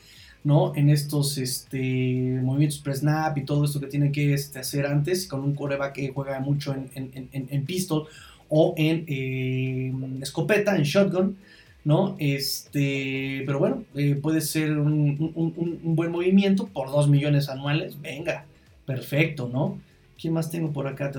[0.43, 0.73] ¿no?
[0.75, 5.41] En estos este, movimientos pre-snap y todo esto que tiene que este, hacer antes, con
[5.41, 8.07] un coreback que juega mucho en, pistol
[8.49, 11.37] o en eh, escopeta, en shotgun,
[11.85, 12.15] ¿no?
[12.19, 18.45] Este, pero bueno, eh, puede ser un, buen movimiento por 2 millones anuales, venga,
[18.85, 19.79] perfecto, ¿no?
[20.19, 21.11] ¿Quién más tengo por acá?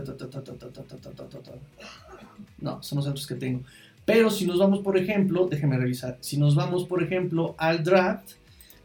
[2.59, 3.61] No, son los otros que tengo.
[4.05, 8.33] Pero si nos vamos, por ejemplo, déjenme revisar, si nos vamos, por ejemplo, al draft,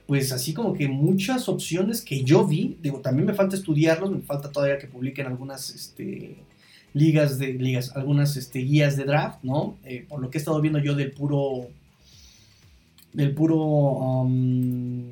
[0.08, 4.22] pues así como que muchas opciones que yo vi, digo, también me falta estudiarlos, me
[4.22, 6.38] falta todavía que publiquen algunas este,
[6.94, 9.78] ligas de ligas, algunas este, guías de draft, ¿no?
[9.84, 11.68] Eh, por lo que he estado viendo yo del puro
[13.14, 15.10] del puro um,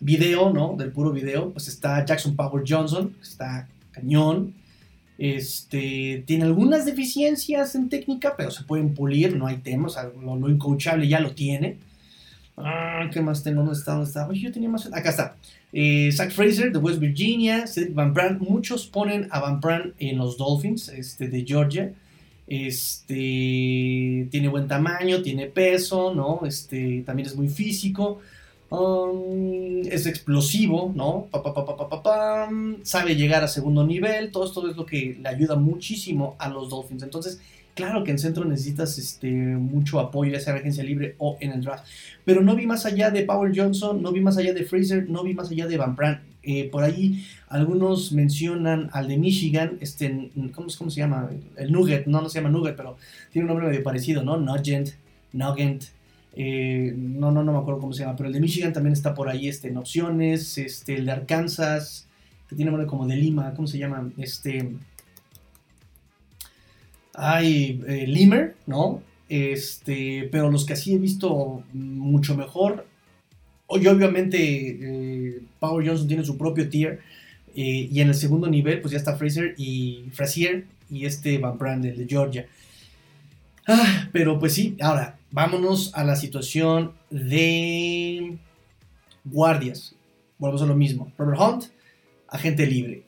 [0.00, 0.76] video, ¿no?
[0.76, 4.54] Del puro video, pues está Jackson Power Johnson, está cañón.
[5.18, 10.48] Este, tiene algunas deficiencias en técnica, pero se pueden pulir, no hay temas, lo, lo
[10.48, 11.78] incoachable ya lo tiene.
[12.62, 13.62] Ah, ¿qué más tengo?
[13.62, 13.92] ¿Dónde está?
[13.92, 14.28] ¿Dónde está?
[14.32, 14.86] yo tenía más.
[14.92, 15.36] Acá está.
[15.72, 18.40] Eh, Zach Fraser de West Virginia, Cedric Van Brandt.
[18.40, 21.92] Muchos ponen a Van Brandt en los Dolphins este, de Georgia.
[22.46, 26.40] Este, tiene buen tamaño, tiene peso, ¿no?
[26.46, 28.20] Este, también es muy físico.
[28.70, 31.28] Um, es explosivo, ¿no?
[32.82, 34.30] Sabe llegar a segundo nivel.
[34.30, 37.02] Todo esto es lo que le ayuda muchísimo a los Dolphins.
[37.02, 37.40] Entonces,
[37.78, 41.52] Claro que en centro necesitas este, mucho apoyo, ya sea en agencia libre o en
[41.52, 41.84] el draft.
[42.24, 45.22] Pero no vi más allá de Power Johnson, no vi más allá de Fraser, no
[45.22, 46.22] vi más allá de Van Brandt.
[46.42, 51.30] Eh, por ahí algunos mencionan al de Michigan, este, ¿cómo, ¿cómo, se llama?
[51.56, 52.96] El Nugget, no, no se llama Nugget, pero
[53.30, 54.36] tiene un nombre medio parecido, ¿no?
[54.36, 54.88] Nugent,
[55.32, 55.84] Nugget.
[56.34, 59.14] Eh, no, no, no me acuerdo cómo se llama, pero el de Michigan también está
[59.14, 60.58] por ahí este, en opciones.
[60.58, 62.08] Este, el de Arkansas,
[62.48, 64.10] que tiene nombre como de Lima, ¿cómo se llama?
[64.18, 64.68] Este
[67.18, 69.02] hay eh, Limer, ¿no?
[69.28, 72.86] Este, pero los que así he visto mucho mejor.
[73.70, 77.00] Y obviamente eh, Power Johnson tiene su propio tier.
[77.54, 81.58] Eh, y en el segundo nivel, pues ya está Fraser y Frazier y este Van
[81.58, 82.46] Brand, el de Georgia.
[83.66, 88.38] Ah, pero pues sí, ahora vámonos a la situación de
[89.24, 89.94] guardias.
[90.38, 91.12] Volvemos a lo mismo.
[91.18, 91.64] Robert Hunt,
[92.28, 93.02] agente libre.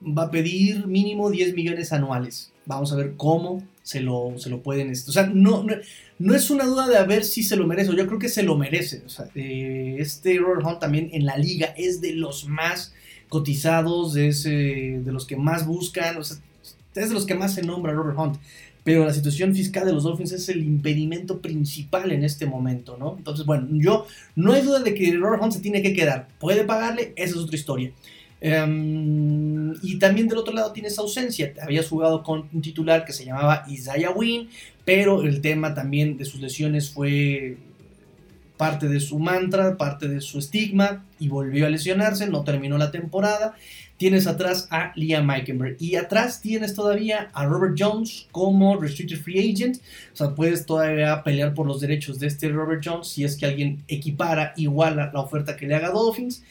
[0.00, 2.52] Va a pedir mínimo 10 millones anuales.
[2.66, 4.90] Vamos a ver cómo se lo, se lo pueden...
[4.90, 5.64] O sea, no,
[6.18, 8.42] no, es una duda de a ver si se lo merece, yo creo que se
[8.42, 9.02] lo merece.
[9.06, 12.92] O sea, eh, este Robert Hunt también en la liga es de los más
[13.28, 16.38] cotizados, es de los que más buscan, o sea,
[16.94, 18.36] es de los que más se nombra Robert Hunt.
[18.86, 23.16] Pero la situación fiscal de los Dolphins es el impedimento principal en este momento, ¿no?
[23.18, 24.06] Entonces, bueno, yo
[24.36, 26.28] no hay duda de que Robert Hunt se tiene que quedar.
[26.38, 27.12] ¿Puede pagarle?
[27.16, 27.90] Esa es otra historia.
[28.48, 31.52] Em, y también del otro lado tienes ausencia.
[31.60, 34.48] Habías jugado con un titular que se llamaba Isaiah Wynn,
[34.84, 37.56] pero el tema también de sus lesiones fue
[38.56, 42.92] parte de su mantra, parte de su estigma, y volvió a lesionarse, no terminó la
[42.92, 43.56] temporada.
[43.96, 49.52] Tienes atrás a Liam Meikenberg y atrás tienes todavía a Robert Jones como restricted free
[49.52, 49.78] agent.
[50.12, 53.46] O sea, puedes todavía pelear por los derechos de este Robert Jones si es que
[53.46, 56.44] alguien equipara igual a la oferta que le haga Dolphins.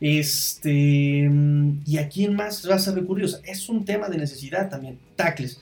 [0.00, 1.30] Este,
[1.86, 3.24] ¿Y a quién más vas a recurrir?
[3.24, 4.98] O sea, es un tema de necesidad también.
[5.16, 5.60] Tackles.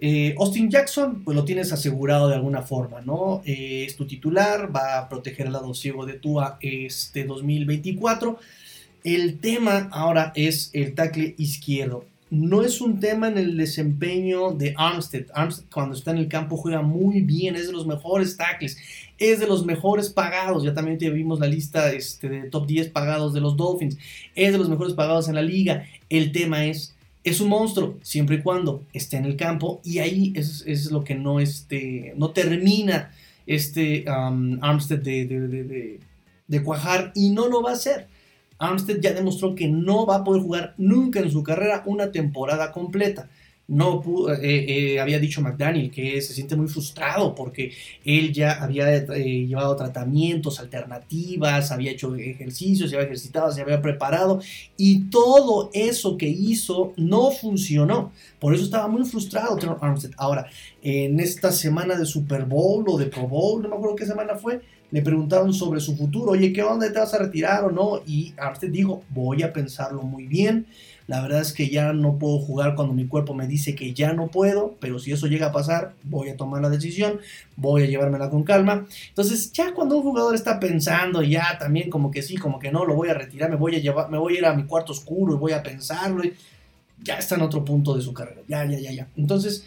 [0.00, 3.42] Eh, Austin Jackson, pues lo tienes asegurado de alguna forma, ¿no?
[3.44, 8.38] Eh, es tu titular, va a proteger al lado ciego de Tua este 2024.
[9.04, 14.74] El tema ahora es el tackle izquierdo no es un tema en el desempeño de
[14.76, 15.26] Armstead.
[15.32, 18.76] Armstead cuando está en el campo juega muy bien, es de los mejores tackles,
[19.18, 20.64] es de los mejores pagados.
[20.64, 23.98] Ya también te vimos la lista este, de top 10 pagados de los Dolphins.
[24.34, 25.84] Es de los mejores pagados en la liga.
[26.08, 26.94] El tema es,
[27.24, 31.14] es un monstruo siempre y cuando esté en el campo y ahí es, lo que
[31.14, 33.12] no, este, no termina
[33.46, 35.98] este um, Armstead de,
[36.46, 38.08] de cuajar y no lo va a hacer.
[38.58, 42.72] Armstead ya demostró que no va a poder jugar nunca en su carrera una temporada
[42.72, 43.28] completa.
[43.68, 44.64] No eh,
[44.94, 49.76] eh, había dicho McDaniel que se siente muy frustrado porque él ya había eh, llevado
[49.76, 54.40] tratamientos, alternativas, había hecho ejercicios, se había ejercitado, se había preparado
[54.78, 58.10] y todo eso que hizo no funcionó.
[58.40, 60.12] Por eso estaba muy frustrado Armstead.
[60.16, 60.46] Ahora,
[60.82, 64.36] en esta semana de Super Bowl o de Pro Bowl, no me acuerdo qué semana
[64.36, 66.90] fue, le preguntaron sobre su futuro, oye, ¿qué onda?
[66.90, 68.00] ¿Te vas a retirar o no?
[68.06, 70.66] Y Armstead dijo, voy a pensarlo muy bien
[71.08, 74.12] la verdad es que ya no puedo jugar cuando mi cuerpo me dice que ya
[74.12, 77.18] no puedo, pero si eso llega a pasar, voy a tomar la decisión,
[77.56, 78.86] voy a llevármela con calma.
[79.08, 82.84] Entonces, ya cuando un jugador está pensando ya también como que sí, como que no,
[82.84, 84.92] lo voy a retirar, me voy a llevar, me voy a ir a mi cuarto
[84.92, 86.22] oscuro y voy a pensarlo,
[87.02, 88.42] ya está en otro punto de su carrera.
[88.46, 89.08] Ya, ya, ya, ya.
[89.16, 89.64] Entonces,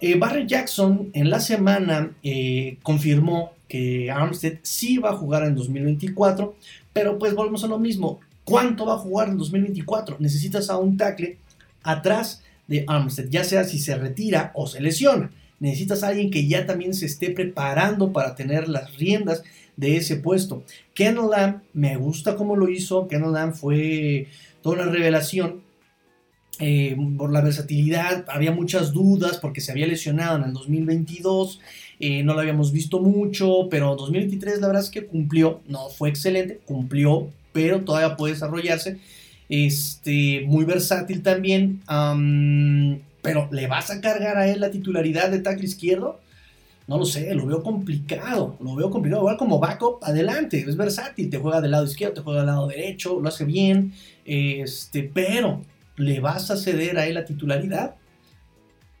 [0.00, 5.54] eh, Barry Jackson en la semana eh, confirmó que Armstead sí va a jugar en
[5.54, 6.56] 2024,
[6.94, 8.20] pero pues volvemos a lo mismo.
[8.48, 10.16] ¿Cuánto va a jugar en 2024?
[10.20, 11.36] Necesitas a un tackle
[11.82, 15.30] atrás de Armstead, ya sea si se retira o se lesiona.
[15.60, 19.42] Necesitas a alguien que ya también se esté preparando para tener las riendas
[19.76, 20.62] de ese puesto.
[20.94, 23.06] Ken Lamb, me gusta cómo lo hizo.
[23.06, 23.22] Ken
[23.54, 24.28] fue
[24.62, 25.60] toda una revelación
[26.58, 28.24] eh, por la versatilidad.
[28.28, 31.60] Había muchas dudas porque se había lesionado en el 2022.
[32.00, 35.60] Eh, no lo habíamos visto mucho, pero 2023 la verdad es que cumplió.
[35.68, 38.98] No fue excelente, cumplió pero todavía puede desarrollarse.
[39.48, 41.82] Este, muy versátil también.
[43.22, 46.20] pero ¿le vas a cargar a él la titularidad de tackle izquierdo?
[46.86, 48.56] No lo sé, lo veo complicado.
[48.60, 49.22] Lo veo complicado.
[49.22, 50.64] Igual como backup, adelante.
[50.66, 51.28] Es versátil.
[51.28, 53.92] Te juega del lado izquierdo, te juega del lado derecho, lo hace bien.
[54.24, 55.62] Este, pero
[55.96, 57.96] ¿le vas a ceder a él la titularidad?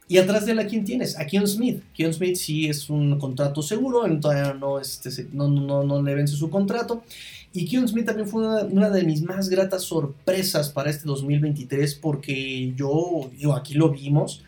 [0.08, 1.18] Y atrás de él, ¿a quién tienes?
[1.18, 1.82] A Keon Smith.
[1.94, 6.34] Keon Smith sí es un contrato seguro, todavía no, este, no, no, no le vence
[6.34, 7.02] su contrato.
[7.52, 12.72] Y Keon Smith también fue una, de mis más gratas sorpresas para este 2023 porque
[12.76, 14.44] yo, digo, aquí lo vimos.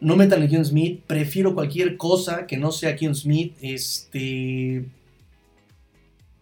[0.00, 4.84] No metan a Keon Smith, prefiero cualquier cosa que no sea Keon Smith, este...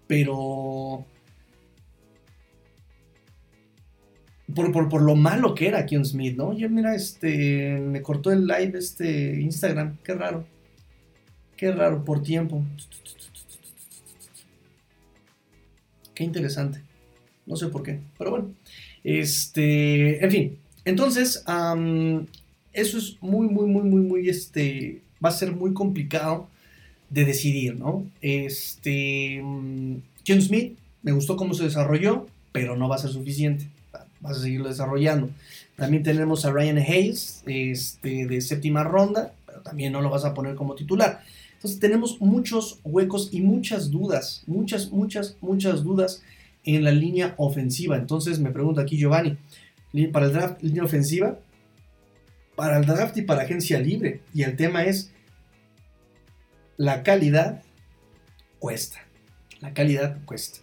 [0.07, 1.07] Pero...
[4.55, 6.49] Por, por, lo malo que era Keon Smith, ¿no?
[6.49, 10.45] Oye, mira, este, me cortó el live este Instagram, qué raro.
[11.57, 12.63] Qué raro, por tiempo.
[16.15, 16.81] Qué interesante.
[17.47, 18.55] No sé por qué, pero bueno.
[19.03, 20.59] Este, en fin.
[20.85, 21.45] Entonces,
[22.73, 26.49] eso es muy, muy, muy, muy, muy, este, va a ser muy complicado
[27.11, 28.07] de decidir, ¿no?
[28.21, 29.43] Este,
[30.27, 33.69] Smith, me gustó cómo se desarrolló, pero no va a ser suficiente.
[34.21, 35.31] Vas a seguirlo desarrollando.
[35.77, 40.33] También tenemos a Ryan Hayes, este, de séptima ronda, pero también no lo vas a
[40.33, 41.23] poner como titular.
[41.65, 46.23] Entonces tenemos muchos huecos y muchas dudas, muchas, muchas, muchas dudas
[46.63, 47.97] en la línea ofensiva.
[47.97, 49.39] Entonces me pregunta aquí Giovanni,
[50.13, 51.39] para el draft, línea ofensiva,
[52.55, 54.21] para el draft y para agencia libre.
[54.35, 55.11] Y el tema es,
[56.77, 57.63] la calidad
[58.59, 58.99] cuesta.
[59.63, 60.59] La calidad cuesta.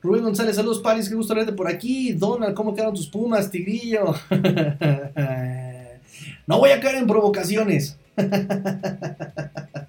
[0.00, 2.14] Rubén González, saludos Paris, qué gusto verte por aquí.
[2.14, 4.14] Donald, ¿cómo quedaron tus pumas, Tigrillo?
[6.46, 7.98] no voy a caer en provocaciones.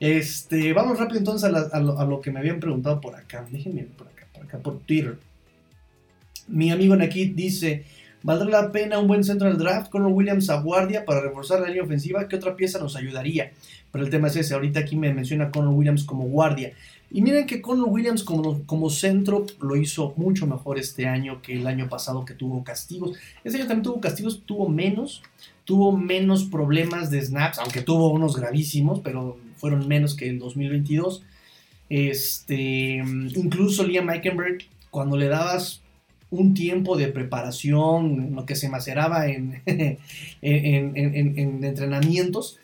[0.00, 3.44] Este, vamos rápido entonces a, lo, que me habían preguntado por acá.
[3.50, 5.18] Déjenme por acá, por acá, por Twitter.
[6.46, 7.84] Mi amigo Nakit dice:
[8.22, 9.90] ¿Valdrá la pena un buen centro en el draft?
[9.90, 12.28] Conor Williams a guardia para reforzar la línea ofensiva.
[12.28, 13.52] ¿Qué otra pieza nos ayudaría?
[13.90, 14.54] Pero el tema es ese.
[14.54, 16.72] Ahorita aquí me menciona Conor Williams como guardia.
[17.10, 21.54] Y miren que Conor Williams como, como centro lo hizo mucho mejor este año que
[21.54, 23.16] el año pasado que tuvo castigos.
[23.44, 25.22] Este año también tuvo castigos, tuvo menos,
[25.68, 31.22] tuvo menos problemas de snaps, aunque tuvo unos gravísimos, pero fueron menos que el 2022.
[31.90, 33.04] Este,
[33.36, 34.60] incluso Liam Eikenberg,
[34.90, 35.82] cuando le dabas
[36.30, 39.60] un tiempo de preparación, lo que se maceraba en,
[40.40, 42.58] en, entrenamientos,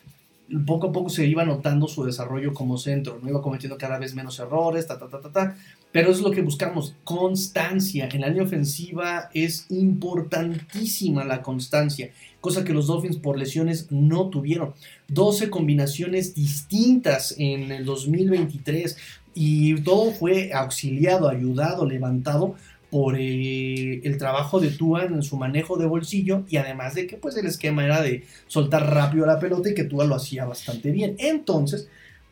[0.65, 4.15] poco a poco se iba notando su desarrollo como centro, no iba cometiendo cada vez
[4.15, 5.55] menos errores, ta, ta, ta, ta.
[5.95, 8.09] Pero es lo que buscamos, constancia.
[8.11, 12.09] En la línea ofensiva es importantísima la constancia,
[12.41, 14.73] cosa que los Dolphins por lesiones no tuvieron.
[15.07, 18.97] 12 combinaciones distintas en el 2023
[19.35, 22.55] y todo fue auxiliado, ayudado, levantado
[22.91, 27.15] por eh, el trabajo de Tua en su manejo de bolsillo y además de que
[27.15, 30.91] pues el esquema era de soltar rápido la pelota y que Tua lo hacía bastante
[30.91, 31.15] bien.
[31.19, 31.87] Entonces,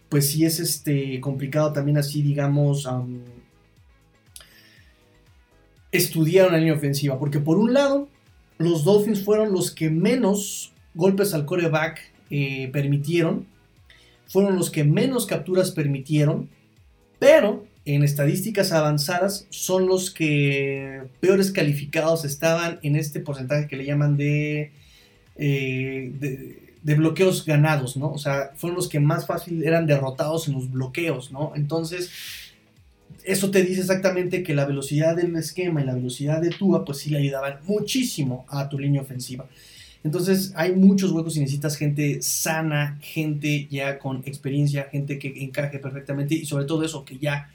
[0.10, 2.86] pues sí es este complicado también así, digamos,
[5.94, 7.18] estudiaron la línea ofensiva.
[7.18, 8.10] Porque por un lado,
[8.58, 13.46] los Dolphins fueron los que menos golpes al coreback eh, permitieron.
[14.28, 16.50] Fueron los que menos capturas permitieron.
[17.20, 23.86] Pero en estadísticas avanzadas son los que peores calificados estaban en este porcentaje que le
[23.86, 24.72] llaman de
[25.36, 28.12] eh, de, de bloqueos ganados, ¿no?
[28.12, 31.54] O sea, fueron los que más fácil eran derrotados en los bloqueos, ¿no?
[31.56, 32.12] Entonces,
[33.26, 37.00] eso te dice exactamente que la velocidad del esquema y la velocidad de Tua, pues
[37.00, 39.48] sí le ayudaban muchísimo a tu línea ofensiva.
[40.04, 45.80] Entonces hay muchos huecos y necesitas gente sana, gente ya con experiencia, gente que encaje
[45.80, 47.50] perfectamente y sobre todo eso, que ya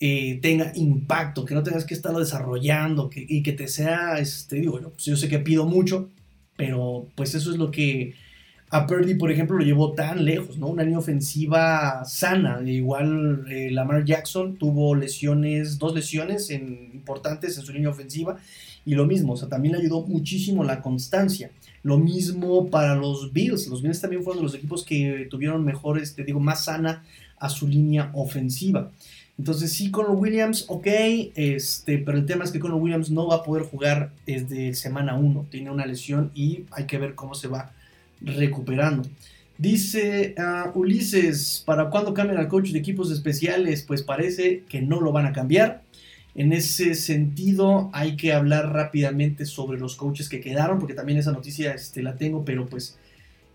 [0.00, 4.80] eh, tenga impacto, que no tengas que estarlo desarrollando y que te sea, este, digo,
[4.80, 6.10] yo, pues yo sé que pido mucho,
[6.56, 8.14] pero pues eso es lo que
[8.74, 10.66] a Purdy, por ejemplo, lo llevó tan lejos, ¿no?
[10.66, 12.60] Una línea ofensiva sana.
[12.66, 18.36] Igual eh, Lamar Jackson tuvo lesiones, dos lesiones importantes en su línea ofensiva.
[18.84, 21.52] Y lo mismo, o sea, también le ayudó muchísimo la constancia.
[21.84, 23.68] Lo mismo para los Bills.
[23.68, 27.04] Los Bills también fueron de los equipos que tuvieron mejores, te digo, más sana
[27.38, 28.90] a su línea ofensiva.
[29.38, 30.86] Entonces sí, Conor Williams, ok,
[31.36, 35.14] este, pero el tema es que Conor Williams no va a poder jugar desde semana
[35.14, 35.46] 1.
[35.48, 37.72] Tiene una lesión y hay que ver cómo se va
[38.20, 39.08] recuperando.
[39.56, 43.82] Dice uh, Ulises, ¿para cuándo cambian al coach de equipos especiales?
[43.82, 45.82] Pues parece que no lo van a cambiar.
[46.34, 51.30] En ese sentido, hay que hablar rápidamente sobre los coaches que quedaron, porque también esa
[51.30, 52.98] noticia este, la tengo, pero pues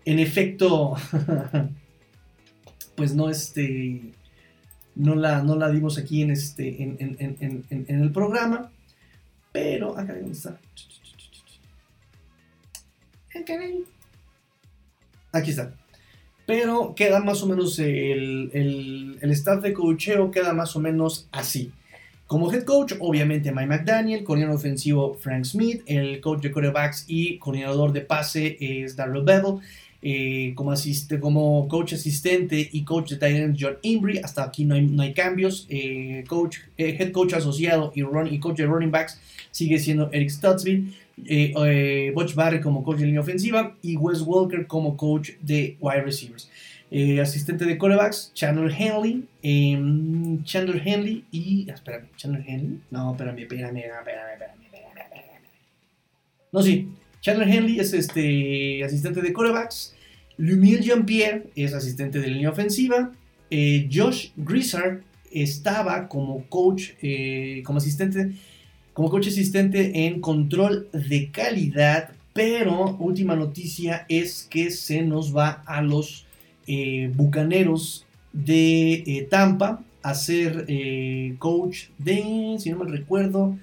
[0.06, 0.94] en efecto,
[2.94, 4.14] pues no, este,
[4.94, 8.70] no, la, no la dimos aquí en, este, en el programa.
[9.52, 10.58] Pero, acá, ¿dónde está?
[15.32, 15.74] Aquí está.
[16.46, 18.50] Pero queda más o menos el,
[19.22, 21.70] el, staff de coacheo queda más o menos así.
[22.26, 27.38] Como head coach, obviamente Mike McDaniel, coordinador ofensivo Frank Smith, el coach de quarterbacks y
[27.38, 29.60] coordinador de pase es Darrell Bevel,
[30.02, 34.74] eh, como, asiste, como coach asistente y coach de Titans John Imbri, hasta aquí no
[34.74, 38.66] hay, no hay cambios, eh, coach, eh, head coach asociado y, run, y coach de
[38.66, 39.20] running backs
[39.50, 40.94] sigue siendo Eric Stutzville,
[41.26, 45.76] eh, eh, Butch Barry como coach de línea ofensiva y Wes Walker como coach de
[45.80, 46.50] wide receivers.
[46.90, 51.70] Eh, asistente de corebacks, Chandler Henley, em, Chandler Henley y...
[51.70, 52.80] Espérame, Chandler Henley.
[52.90, 55.42] No, espérame, espérame, espérame, espérame, espérame,
[56.52, 56.88] No, sí,
[57.20, 59.94] Chandler Henley es este asistente de corebacks.
[60.36, 63.12] Lumil Jean-Pierre es asistente de línea ofensiva.
[63.92, 66.92] Josh Grizzard estaba como coach,
[67.64, 68.32] como asistente
[69.00, 75.62] como coach asistente en control de calidad, pero última noticia es que se nos va
[75.64, 76.26] a los
[76.66, 83.56] eh, Bucaneros de eh, Tampa a ser eh, coach de, si no me recuerdo,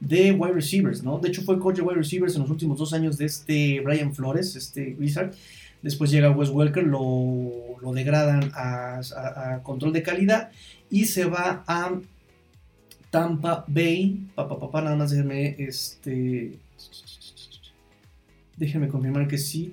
[0.00, 1.20] de wide receivers, ¿no?
[1.20, 4.12] De hecho fue coach de wide receivers en los últimos dos años de este Brian
[4.12, 5.34] Flores, este Wizard.
[5.82, 10.50] Después llega Wes Welker, lo, degradan a control de calidad
[10.90, 11.92] y se va a
[13.10, 14.30] Tampa Bay.
[14.34, 16.58] Papá, papá, nada más déjenme, este...
[18.56, 19.72] Déjenme confirmar que sí.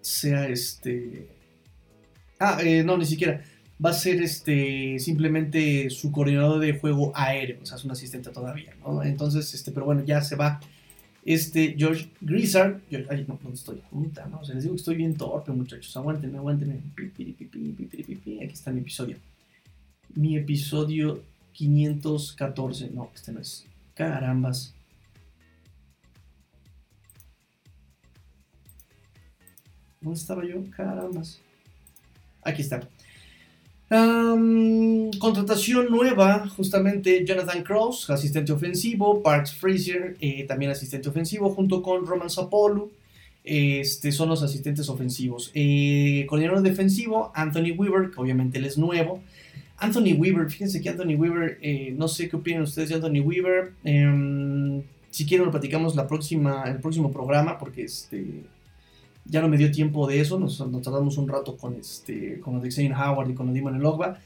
[0.00, 1.28] Sea este...
[2.38, 3.42] Ah, eh, no, ni siquiera.
[3.84, 7.58] Va a ser este simplemente su coordinador de juego aéreo.
[7.62, 9.02] O sea, es un asistente todavía, ¿no?
[9.02, 10.60] Entonces, este, pero bueno, ya se va.
[11.24, 12.80] Este, George Grizzard.
[13.10, 13.80] ay, no, ¿dónde estoy?
[13.90, 15.96] Puta, no, se les digo que estoy bien torpe, muchachos.
[15.96, 16.80] Aguántenme, aguántenme.
[16.96, 19.16] Aquí está mi episodio
[20.14, 22.90] mi episodio 514.
[22.90, 23.66] No, este no es.
[23.94, 24.74] Carambas.
[30.00, 30.64] ¿Dónde estaba yo?
[30.76, 31.40] Carambas.
[32.42, 32.80] Aquí está.
[35.18, 42.06] contratación nueva, justamente Jonathan Cross, asistente ofensivo, Parks Fraser, eh, también asistente ofensivo, junto con
[42.06, 42.90] Roman Sapolu,
[43.44, 45.50] este, son los asistentes ofensivos.
[45.54, 49.22] Eh, coordinador defensivo, Anthony Weaver, que obviamente él es nuevo,
[49.82, 53.72] Anthony Weaver, fíjense que Anthony Weaver, eh, no sé qué opinan ustedes de Anthony Weaver.
[53.82, 54.80] Em,
[55.10, 58.44] si quieren lo platicamos la próxima, el próximo programa, porque este
[59.24, 60.38] ya no me dio tiempo de eso.
[60.38, 64.18] Nos, tardamos un rato con este, con Dixon Howard y con Odimon Elogba.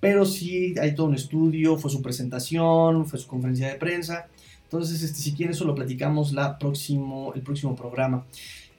[0.00, 4.28] Pero sí hay todo un estudio, fue su presentación, fue su conferencia de prensa.
[4.64, 8.24] Entonces, este, si quieren eso lo platicamos la próximo, el próximo programa.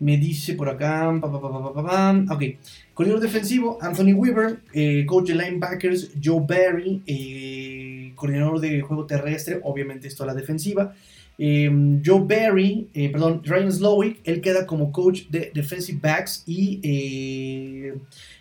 [0.04, 2.43] Me dice por acá, pa, pa, pa, ok,
[2.93, 9.61] coordinador defensivo, Anthony Weaver, eh, coach de linebackers, Joe Barry, eh, coordinador de juego terrestre,
[9.64, 10.94] obviamente esto a la defensiva.
[11.38, 16.82] Em, Joe Barry, eh, perdón, Ryan Slowick, él queda como coach de defensive backs y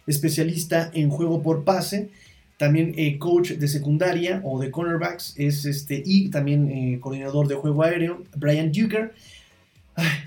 [0.05, 2.11] especialista en juego por pase.
[2.57, 8.25] También coach de secundaria o de cornerbacks es este y también coordinador de juego aéreo,
[8.37, 9.13] Brian Duker.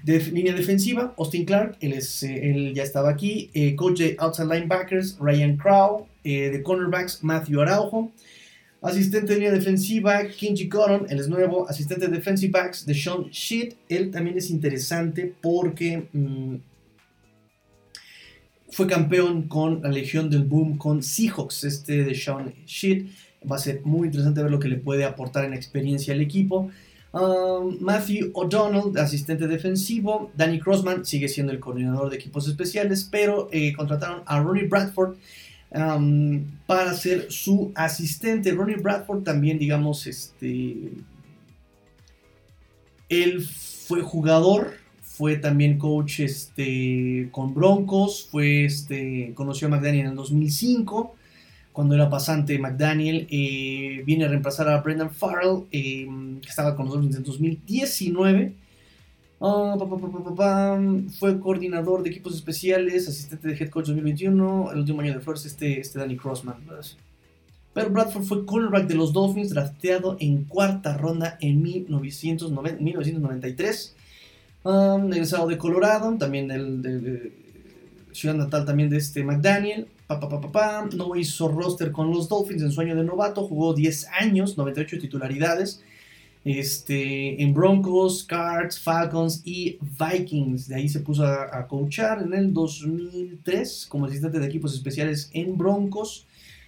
[0.04, 3.50] De línea defensiva, Austin Clark, él, es, eh, él ya estaba aquí.
[3.54, 6.08] Eh, coach de outside linebackers, Ryan Crow.
[6.24, 8.12] Eh, de cornerbacks, Matthew Araujo.
[8.82, 11.68] Asistente de línea defensiva, Kenji Gordon, él es nuevo.
[11.68, 13.76] Asistente de defensive backs, de Sean Sheet.
[13.90, 16.56] Él también es interesante porque mm,
[18.70, 21.64] fue campeón con la Legión del Boom con Seahawks.
[21.64, 23.08] Este de Sean Sheet.
[23.50, 26.70] Va a ser muy interesante ver lo que le puede aportar en experiencia al equipo.
[27.16, 30.32] Um, Matthew O'Donnell, asistente defensivo.
[30.36, 35.16] Danny Crossman sigue siendo el coordinador de equipos especiales, pero eh, contrataron a Ronnie Bradford
[35.72, 38.52] um, para ser su asistente.
[38.52, 40.92] Ronnie Bradford también, digamos, este.
[43.08, 50.12] Él fue jugador, fue también coach este, con Broncos, fue este, conoció a McDaniel en
[50.12, 51.16] el 2005
[51.76, 56.08] cuando era pasante McDaniel, eh, viene a reemplazar a Brendan Farrell, eh,
[56.42, 58.54] que estaba con nosotros en 2019.
[59.42, 59.76] Ah,
[61.20, 65.46] fue coordinador de equipos especiales, asistente de head coach 2021, el último año de Flores,
[65.46, 66.56] este, este Danny Crossman.
[67.74, 73.96] Pero Bradford fue cornerback de los Dolphins, drafteado en cuarta ronda en 1993.
[74.64, 77.34] Um, egresado de Colorado, también del, de
[78.14, 79.90] ciudad natal también de este McDaniel.
[80.96, 85.00] No hizo roster con los Dolphins en su año de novato, jugó 10 años, 98
[85.00, 85.82] titularidades.
[86.44, 90.68] Este, en Broncos, Cards, Falcons y Vikings.
[90.68, 95.58] De ahí se puso a, coachar en el 2003 como asistente de equipos especiales en
[95.58, 96.28] Broncos.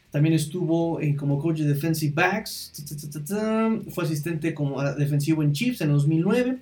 [0.10, 2.74] También estuvo eh, como coach de defensive backs.
[3.92, 6.58] Fue asistente como defensivo en Chiefs en 2009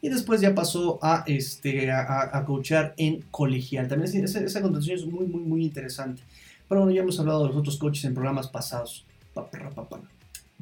[0.00, 3.88] y después ya pasó a, este, a, a coachar en colegial.
[3.88, 6.22] También esa, esa es muy, muy, muy interesante.
[6.68, 9.06] Pero bueno, ya hemos hablado de los otros coaches en programas pasados.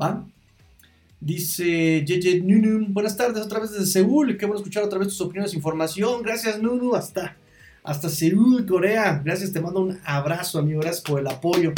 [0.01, 0.27] ¿Va?
[1.21, 5.21] Dice JJ Nunu, buenas tardes otra vez desde Seúl, qué bueno escuchar otra vez tus
[5.23, 6.23] opiniones e información.
[6.23, 7.37] Gracias Nunu, hasta,
[7.83, 9.23] hasta Seúl, Corea.
[9.25, 11.73] Gracias, te mando un abrazo, amigo, gracias por el apoyo.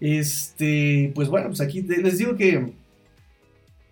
[0.00, 2.72] Este, pues bueno, pues aquí les digo que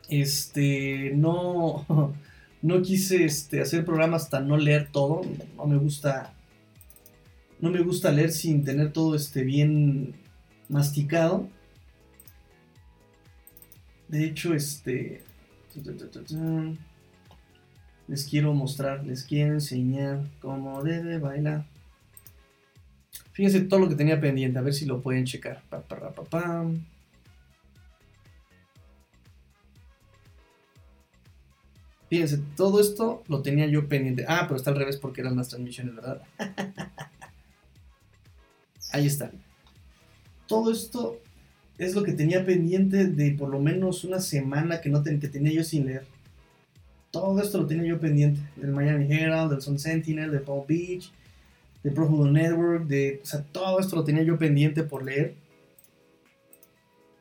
[0.09, 1.87] este no
[2.62, 5.22] no quise este, hacer programas hasta no leer todo.
[5.56, 6.32] No me gusta.
[7.60, 10.14] No me gusta leer sin tener todo este bien
[10.68, 11.48] masticado.
[14.09, 15.22] De hecho, este.
[18.09, 21.66] Les quiero mostrar, les quiero enseñar cómo debe bailar.
[23.32, 25.62] Fíjense todo lo que tenía pendiente, a ver si lo pueden checar.
[32.12, 34.26] Fíjense, todo esto lo tenía yo pendiente.
[34.28, 36.20] Ah, pero está al revés porque eran las transmisiones, ¿verdad?
[38.93, 39.32] Ahí está.
[40.47, 41.22] Todo esto
[41.78, 45.55] es lo que tenía pendiente de por lo menos una semana que, no que tenía
[45.55, 46.05] yo sin leer.
[47.10, 48.43] Todo esto lo tenía yo pendiente.
[48.56, 51.10] Del Miami Herald, del Sun Sentinel, de Paul Beach,
[51.82, 53.20] de Pro Football Network, de...
[53.22, 55.34] O sea, todo esto lo tenía yo pendiente por leer.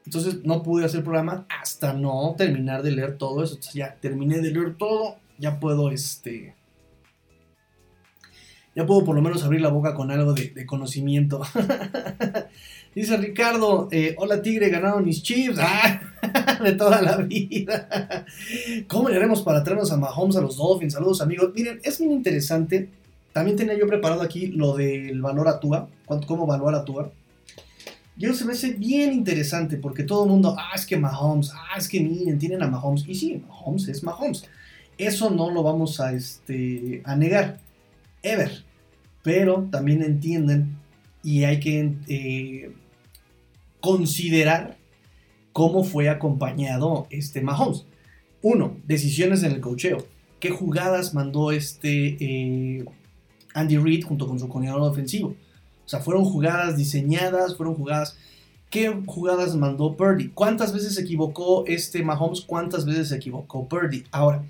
[0.06, 3.58] Entonces no pude hacer programa hasta no terminar de leer todo eso.
[3.74, 6.56] Ya terminé de leer todo, ya puedo este...
[8.74, 11.42] Ya puedo por lo menos abrir la boca con algo de, conocimiento.
[12.96, 15.60] Dice Ricardo, eh, hola Tigre, ganaron mis chips.
[15.62, 16.02] Ah,
[16.64, 18.26] de toda la vida.
[18.88, 20.94] ¿Cómo le haremos para traernos a Mahomes a los Dolphins?
[20.94, 21.52] Saludos amigos.
[21.54, 22.90] Miren, es bien interesante.
[23.34, 25.88] También tenía yo preparado aquí lo del valor a Tua,
[26.28, 27.12] cómo evaluar a Tua.
[28.22, 31.50] Y eso se me hace bien interesante porque todo el mundo, ah, es que Mahomes,
[31.56, 33.04] ah, es que miren, tienen a Mahomes.
[33.08, 34.44] Y sí, Mahomes es Mahomes.
[34.96, 37.60] Eso no lo vamos a, este, a negar,
[38.22, 38.64] ever.
[39.24, 40.78] Pero también entienden
[41.24, 42.72] y hay que eh,
[43.80, 44.78] considerar
[45.52, 47.88] cómo fue acompañado este Mahomes.
[48.44, 50.06] Uno, decisiones en el cocheo.
[50.40, 52.86] ¿Qué jugadas mandó este eh,
[53.56, 55.34] Andy Reid junto con su coordinador ofensivo?
[55.92, 58.16] Sea, fueron jugadas diseñadas, fueron jugadas...
[58.70, 60.30] ¿Qué jugadas mandó Purdy?
[60.30, 62.40] ¿Cuántas veces se equivocó este Mahomes?
[62.40, 64.06] ¿Cuántas veces se equivocó Purdy?
[64.12, 64.46] Ahora,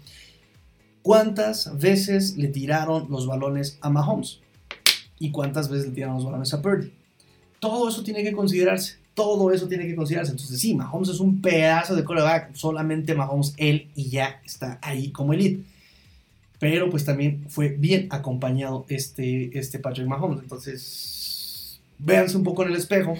[1.02, 4.40] ¿cuántas veces le tiraron los balones a Mahomes?
[5.18, 6.94] ¿Y cuántas veces le tiraron los balones a Purdy?
[7.60, 8.98] Todo eso tiene que considerarse.
[9.16, 10.34] Todo eso tiene que considerarse.
[10.34, 12.54] Entonces, sí, Mahomes es un pedazo de quarterback.
[12.54, 15.64] Solamente Mahomes, él y ya está ahí como elite.
[16.60, 20.44] Pero pues también fue bien acompañado este, este Patrick Mahomes.
[20.44, 21.21] Entonces,
[22.04, 23.16] véanse un poco en el espejo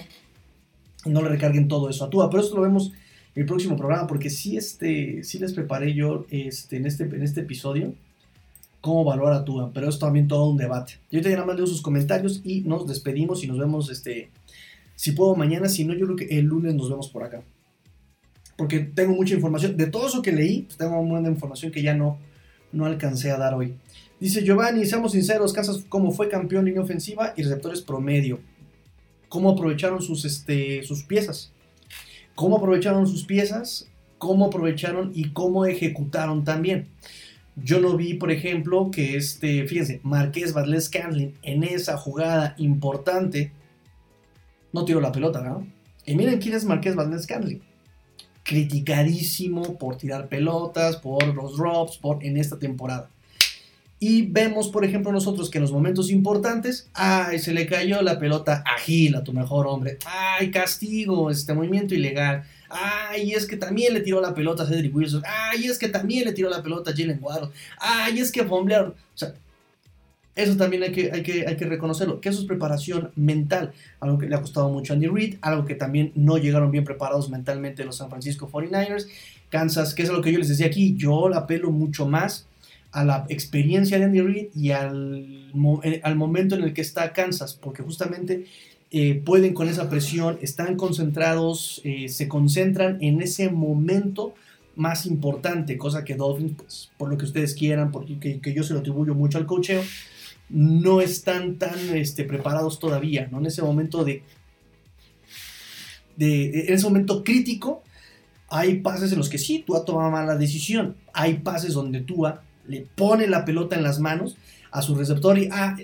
[1.04, 2.30] y no le recarguen todo eso a Tua.
[2.30, 2.92] Pero eso lo vemos
[3.34, 7.22] en el próximo programa, porque sí, este, sí les preparé yo este, en, este, en
[7.22, 7.94] este episodio
[8.80, 10.94] cómo valorar a Tua, pero es también todo un debate.
[11.10, 14.30] Yo ya nada sus comentarios y nos despedimos y nos vemos, este,
[14.96, 17.42] si puedo mañana, si no, yo creo que el lunes nos vemos por acá.
[18.56, 21.94] Porque tengo mucha información, de todo eso que leí, pues tengo buena información que ya
[21.94, 22.18] no,
[22.72, 23.74] no alcancé a dar hoy.
[24.18, 28.40] Dice Giovanni, seamos sinceros, Kansas como fue campeón en ofensiva y receptores promedio
[29.32, 31.54] cómo aprovecharon sus, este, sus piezas.
[32.34, 33.88] cómo aprovecharon sus piezas,
[34.18, 36.88] cómo aprovecharon y cómo ejecutaron también.
[37.56, 43.52] Yo no vi, por ejemplo, que este, fíjense, Marqués Valdés Cantlin en esa jugada importante
[44.70, 45.66] no tiró la pelota, ¿no?
[46.04, 47.62] Y miren quién es Marqués Valdés Cantlin.
[48.42, 53.08] Criticadísimo por tirar pelotas, por los drops, por en esta temporada.
[54.04, 58.18] Y vemos, por ejemplo, nosotros que en los momentos importantes, ay, se le cayó la
[58.18, 59.96] pelota a Gil, a tu mejor hombre.
[60.04, 62.42] Ay, castigo, este movimiento ilegal.
[62.68, 65.22] Ay, es que también le tiró la pelota a Cedric Wilson.
[65.24, 67.50] Ay, es que también le tiró la pelota a Jalen Waddle.
[67.78, 68.90] Ay, es que fomblearon.
[68.90, 69.34] O sea,
[70.34, 74.18] eso también hay que, hay, que, hay que reconocerlo, que eso es preparación mental, algo
[74.18, 77.30] que le ha costado mucho a Andy Reid, algo que también no llegaron bien preparados
[77.30, 79.06] mentalmente los San Francisco 49ers.
[79.48, 82.48] Kansas, que es lo que yo les decía aquí, yo la apelo mucho más
[82.92, 85.50] a la experiencia de Andy Reid y al,
[85.82, 88.44] eh, al momento en el que está Kansas, porque justamente
[88.90, 94.34] eh, pueden con esa presión, están concentrados, eh, se concentran en ese momento
[94.76, 98.74] más importante, cosa que Dolphins, pues, por lo que ustedes quieran, porque que, yo se
[98.74, 99.82] lo atribuyo mucho al cocheo,
[100.50, 103.38] no están tan este, preparados todavía, ¿no?
[103.38, 104.22] En ese momento de,
[106.16, 107.82] de, en ese momento crítico,
[108.50, 112.86] hay pases en los que sí, Tua toma mala decisión, hay pases donde Tua le
[112.94, 114.36] pone la pelota en las manos
[114.70, 115.76] a su receptor y, ah,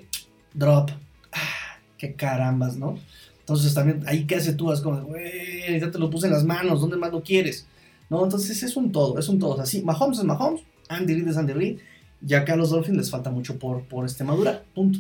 [0.55, 0.91] drop.
[1.33, 2.99] Ah, qué carambas, ¿no?
[3.41, 6.45] Entonces también ahí que hace tú, es como, güey, ya te lo puse en las
[6.45, 7.67] manos, ¿dónde más lo quieres?
[8.11, 8.23] ¿No?
[8.23, 9.61] Entonces es un todo, es un todo.
[9.61, 11.79] Así, Mahomes es Mahomes, Andy Reid es Andy Reid,
[12.27, 14.99] y acá a los Dolphins les falta mucho por, por este madurar, punto.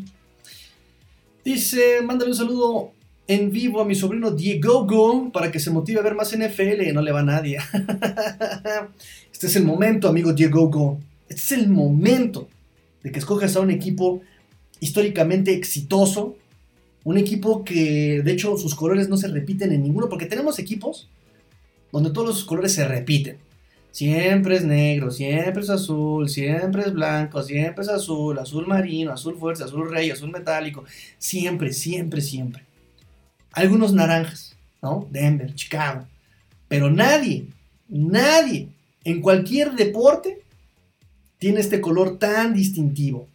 [1.44, 2.92] Dice, mándale un saludo
[3.26, 6.92] en vivo a mi sobrino Diego Go para que se motive a ver más NFL,
[6.94, 7.58] no le va a nadie.
[9.32, 10.98] este es el momento, amigo Diego Go.
[11.28, 12.48] Este es el momento
[13.02, 14.22] de que escojas a un equipo
[14.80, 16.36] históricamente exitoso,
[17.04, 21.08] un equipo que de hecho sus colores no se repiten en ninguno, porque tenemos equipos
[21.92, 23.38] donde todos los colores se repiten.
[23.90, 29.36] Siempre es negro, siempre es azul, siempre es blanco, siempre es azul, azul marino, azul
[29.36, 30.84] fuerza, azul rey, azul metálico.
[31.16, 32.64] Siempre, siempre, siempre.
[33.52, 35.08] Algunos naranjas, ¿no?
[35.10, 36.06] Denver, Chicago.
[36.68, 37.46] Pero nadie,
[37.88, 38.68] nadie,
[39.04, 40.42] en cualquier deporte,
[41.38, 43.28] tiene este color tan distintivo.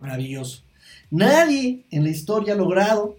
[0.00, 0.62] Maravilloso.
[1.10, 3.16] Nadie en la historia ha logrado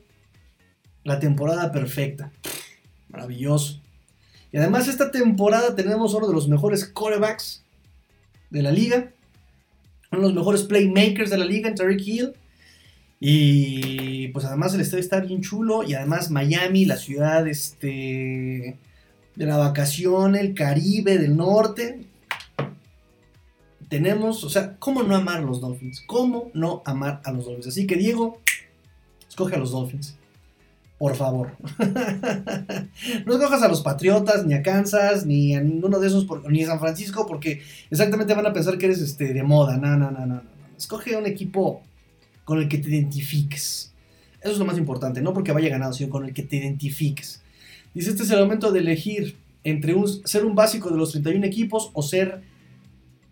[1.03, 2.31] la temporada perfecta.
[3.09, 3.79] Maravilloso.
[4.51, 7.63] Y además esta temporada tenemos uno de los mejores corebacks
[8.49, 9.11] de la liga.
[10.11, 12.33] Uno de los mejores playmakers de la liga en Tariq Hill.
[13.19, 15.83] Y pues además el estadio está bien chulo.
[15.83, 18.77] Y además Miami, la ciudad este,
[19.35, 22.10] de la vacación, el Caribe del norte
[23.91, 26.01] tenemos, o sea, ¿cómo no amar a los Dolphins?
[26.07, 27.67] ¿Cómo no amar a los Dolphins?
[27.67, 28.39] Así que Diego,
[29.27, 30.15] escoge a los Dolphins.
[30.97, 31.57] Por favor.
[33.25, 36.67] no escojas a los Patriotas, ni a Kansas, ni a ninguno de esos, ni a
[36.67, 39.75] San Francisco, porque exactamente van a pensar que eres este, de moda.
[39.75, 40.43] No, no, no, no, no.
[40.77, 41.81] Escoge un equipo
[42.45, 43.91] con el que te identifiques.
[44.39, 47.41] Eso es lo más importante, no porque vaya ganado, sino con el que te identifiques.
[47.93, 49.35] Dice, este es el momento de elegir
[49.65, 49.93] entre
[50.23, 52.50] ser un básico de los 31 equipos o ser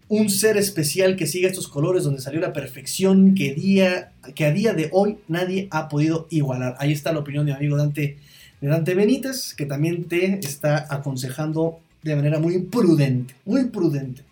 [0.09, 4.51] un ser especial que siga estos colores donde salió la perfección que, día, que a
[4.51, 6.75] día de hoy nadie ha podido igualar.
[6.79, 8.17] Ahí está la opinión de mi amigo Dante,
[8.59, 14.23] de Dante Benítez, que también te está aconsejando de manera muy prudente, muy prudente.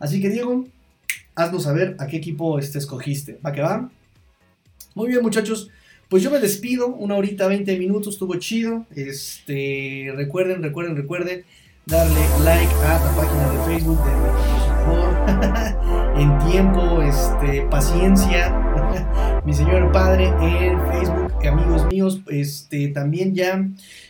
[0.00, 0.66] Así que Diego,
[1.36, 3.38] haznos saber a qué equipo este escogiste.
[3.46, 3.90] ¿Va que va?
[4.96, 5.70] Muy bien muchachos,
[6.08, 8.86] pues yo me despido, una horita, 20 minutos, estuvo chido.
[8.96, 11.44] Este, recuerden, recuerden, recuerden
[11.86, 15.11] darle like a la página de Facebook de
[16.16, 18.50] en tiempo, este, paciencia.
[19.44, 23.68] Mi señor padre en Facebook, amigos míos, este, también ya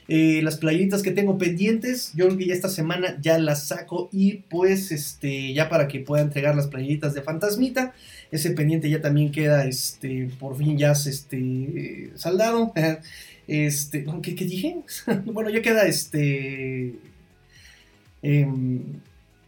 [0.09, 4.11] eh, las playeritas que tengo pendientes, yo creo que ya esta semana ya las saco
[4.13, 7.95] y pues este, ya para que pueda entregar las playeritas de Fantasmita,
[8.31, 12.73] ese pendiente ya también queda, este, por fin ya este, saldado.
[13.49, 14.77] Este, ¿qué, qué dije?
[15.25, 16.95] bueno, ya queda este...
[18.23, 18.47] Eh,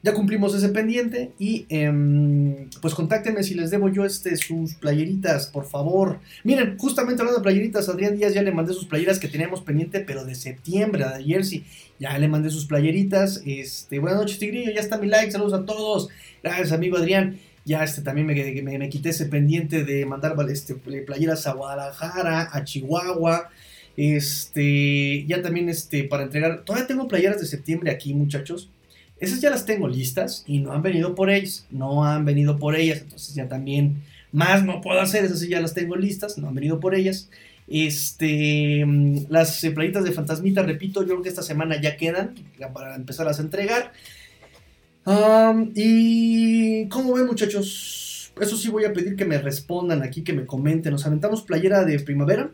[0.04, 5.46] ya cumplimos ese pendiente y em, pues contáctenme si les debo yo este, sus playeritas,
[5.46, 6.20] por favor.
[6.44, 10.00] Miren, justamente hablando de playeritas, Adrián Díaz ya le mandé sus playeras que teníamos pendiente,
[10.00, 11.64] pero de septiembre, de jersey.
[11.98, 13.40] Ya le mandé sus playeritas.
[13.46, 16.10] Este, buenas noches, Tigrillo, ya está mi like, saludos a todos.
[16.42, 17.38] Gracias, amigo Adrián.
[17.64, 23.48] Ya este, también me, quité ese pendiente de mandar este, playeras a Guadalajara, a Chihuahua.
[23.96, 26.62] Este, ya también este, para entregar.
[26.66, 28.68] Todavía tengo playeras de septiembre aquí, muchachos
[29.18, 32.76] esas ya las tengo listas y no han venido por ellas, no han venido por
[32.76, 36.54] ellas, entonces ya también más no puedo hacer, esas ya las tengo listas, no han
[36.54, 37.30] venido por ellas.
[37.66, 42.34] Este, mm, las playitas de Fantasmita, repito, yo creo que esta semana ya quedan
[42.72, 43.92] para empezar a entregar.
[45.74, 48.32] Y, ¿cómo ven muchachos?
[48.40, 50.92] Eso sí voy a pedir que me respondan aquí, que me comenten.
[50.92, 52.50] Nos aventamos playera de primavera.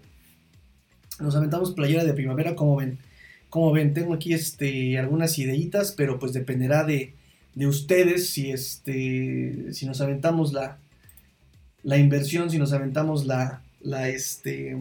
[1.20, 2.99] Nos aventamos playera de primavera, ¿cómo ven?
[3.51, 3.93] ¿Cómo ven?
[3.93, 7.14] Tengo aquí este, algunas ideitas, pero pues dependerá de,
[7.55, 10.78] de ustedes si, este, si nos aventamos la,
[11.82, 14.77] la inversión, si nos aventamos la, la este,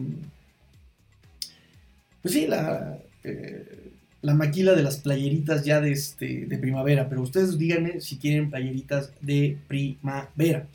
[2.22, 3.90] pues sí, la, eh,
[4.22, 8.50] la maquila de las playeritas ya de, este, de primavera, pero ustedes díganme si quieren
[8.50, 10.66] playeritas de primavera.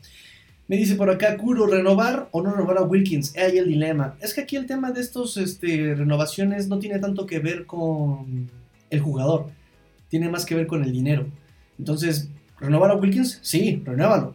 [0.67, 3.37] Me dice por acá, Kuro, ¿renovar o no renovar a Wilkins?
[3.37, 4.15] Ahí el dilema.
[4.19, 8.49] Es que aquí el tema de estos este, renovaciones no tiene tanto que ver con
[8.89, 9.51] el jugador,
[10.09, 11.27] tiene más que ver con el dinero.
[11.77, 12.29] Entonces,
[12.59, 13.37] ¿renovar a Wilkins?
[13.43, 14.33] Sí, renuévalo.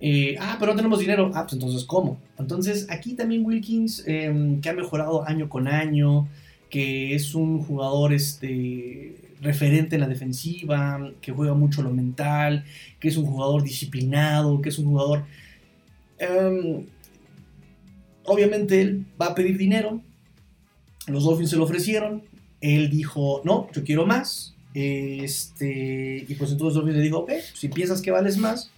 [0.00, 1.30] Eh, ah, pero no tenemos dinero.
[1.34, 2.18] Ah, pues entonces, ¿cómo?
[2.36, 6.26] Entonces, aquí también Wilkins, eh, que ha mejorado año con año,
[6.68, 12.64] que es un jugador este, referente en la defensiva, que juega mucho lo mental,
[12.98, 15.22] que es un jugador disciplinado, que es un jugador...
[16.18, 16.86] em,
[18.24, 20.00] obviamente él va a pedir dinero,
[21.06, 22.22] los Dolphins se lo ofrecieron,
[22.60, 27.32] él dijo, no, yo quiero más, este, y pues entonces los Dolphins le dijo, ok,
[27.54, 28.70] si piensas que vales más,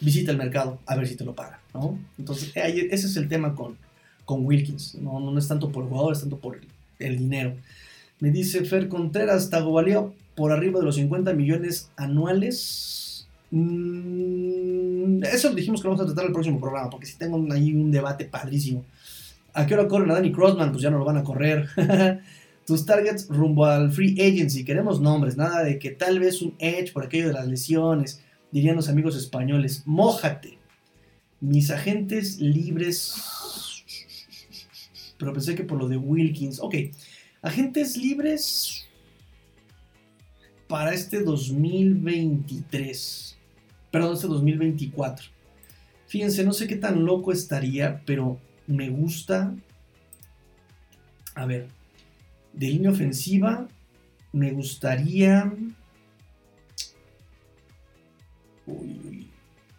[0.00, 1.98] visita el mercado a ver si te lo pagan, ¿no?
[2.18, 3.76] Entonces, ese es el tema con,
[4.24, 5.20] con Wilkins, ¿no?
[5.20, 6.66] No es tanto por el jugador, es tanto por el,
[6.98, 7.54] el dinero.
[8.18, 13.05] Me dice Fer Contreras, Tagovailoa por arriba de los 50 millones anuales.
[13.50, 17.52] Mm, eso dijimos que lo vamos a tratar en el próximo programa, porque si tengo
[17.52, 18.84] ahí un debate padrísimo.
[19.52, 20.70] ¿A qué hora corren a Danny Crossman?
[20.70, 21.68] Pues ya no lo van a correr.
[22.66, 24.64] Tus targets rumbo al free agency.
[24.64, 28.20] Queremos nombres, nada de que tal vez un edge por aquello de las lesiones
[28.50, 30.58] dirían los amigos españoles, mójate.
[31.40, 33.14] Mis agentes libres.
[35.18, 36.58] Pero pensé que por lo de Wilkins.
[36.60, 36.74] Ok,
[37.40, 38.86] agentes libres
[40.68, 43.25] para este 2023.
[43.90, 45.26] Perdón, este 2024.
[46.06, 49.54] Fíjense, no sé qué tan loco estaría, pero me gusta.
[51.34, 51.68] A ver,
[52.52, 53.66] de línea ofensiva,
[54.32, 55.52] me gustaría.
[58.66, 59.30] Uy, uy,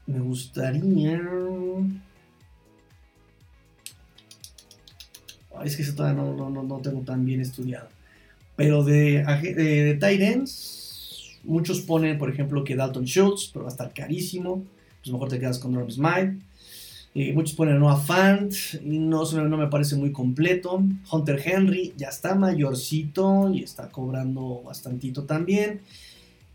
[0.05, 1.21] me gustaría.
[5.63, 7.89] Es que eso todavía no, no, no, tengo tan bien estudiado.
[8.55, 10.86] Pero de, de, de tight ends,
[11.47, 14.63] muchos ponen, por ejemplo, que Dalton Schultz, pero va a estar carísimo.
[15.01, 16.37] Pues mejor te quedas con Norm Smile.
[17.15, 18.53] Eh, muchos ponen Noah Fant,
[18.83, 20.83] no, no me parece muy completo.
[21.11, 25.81] Hunter Henry ya está mayorcito y está cobrando bastantito también.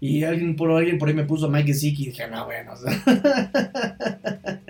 [0.01, 2.73] Y alguien por, alguien por ahí me puso a Mike Gesicki y dije, no, bueno.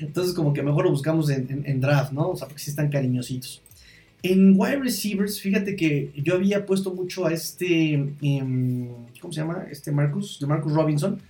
[0.00, 2.30] Entonces, como que mejor lo buscamos en, en- en draft, ¿no?
[2.30, 3.62] O sea, porque sí están cariñositos.
[4.28, 7.92] En wide receivers, fíjate que yo había puesto mucho a este.
[8.20, 8.88] em,
[9.20, 9.66] ¿Cómo se llama?
[9.70, 11.20] Este Marcus, de Marcus Robinson.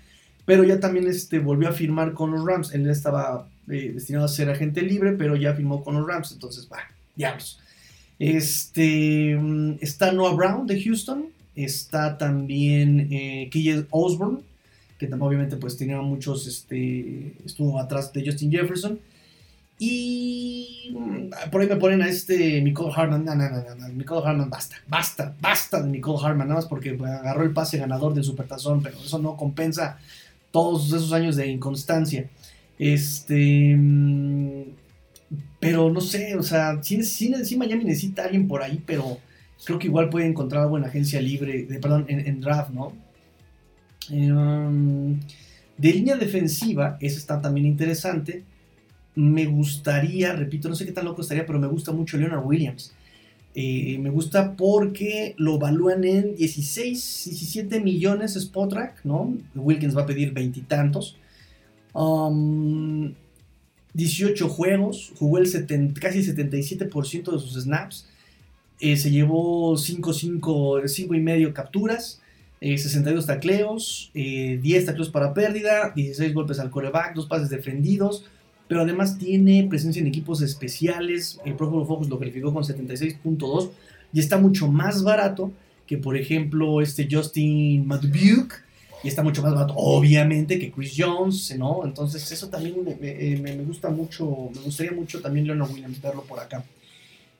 [0.46, 2.72] Pero ya también este, volvió a firmar con los Rams.
[2.72, 6.32] Él estaba eh, destinado a ser agente libre, pero ya firmó con los Rams.
[6.32, 6.78] Entonces, va,
[7.14, 7.60] diablos.
[8.18, 11.26] Este, mm, está Noah Brown de Houston.
[11.54, 13.50] Está también eh,
[13.90, 14.38] Osborne,
[14.98, 18.98] que también obviamente pues tenía muchos, este, estuvo atrás de Justin Jefferson.
[19.78, 20.94] Y
[21.50, 23.24] por ahí me ponen a este Nicole Harman.
[23.24, 26.98] No, no, no, no, Nicole Harman, basta, basta, basta de Nicole Harman, nada más porque
[26.98, 29.98] agarró el pase ganador del Supertazón, pero eso no compensa
[30.50, 32.28] todos esos años de inconstancia.
[32.78, 33.74] Este.
[33.76, 34.62] mm,
[35.60, 39.18] Pero no sé, o sea, sí, sí, Miami necesita a alguien por ahí, pero
[39.64, 42.92] creo que igual puede encontrar algo en agencia libre, de, perdón, en, draft, ¿no?
[44.10, 45.18] Um,
[45.76, 48.44] de línea defensiva, esa está también interesante.
[49.16, 52.94] Me gustaría, repito, no sé qué tan loco estaría, pero me gusta mucho Leonard Williams.
[53.54, 59.36] Eh, me gusta porque lo evalúan en 16, 17 millones Spotrack, ¿no?
[59.54, 61.16] Wilkins va a pedir veintitantos.
[61.94, 63.14] Um,
[63.96, 68.06] 18 juegos, jugó el 70 casi el 77% de sus snaps.
[68.78, 72.20] Eh, se llevó 5, 5, 5 y medio capturas,
[72.60, 78.26] eh, 62 tacleos, eh, 10 tacleos para pérdida, 16 golpes al coreback, 2 pases defendidos,
[78.68, 81.38] pero además tiene presencia en equipos especiales.
[81.44, 83.70] El Pro Focus lo calificó con 76.2
[84.12, 85.52] y está mucho más barato
[85.86, 88.64] que, por ejemplo, este Justin Madubuke.
[89.04, 91.84] Y está mucho más barato, obviamente, que Chris Jones, ¿no?
[91.84, 94.50] Entonces, eso también me, me- me- me gusta mucho.
[94.54, 96.64] Me gustaría mucho también Leonard Williams verlo por acá.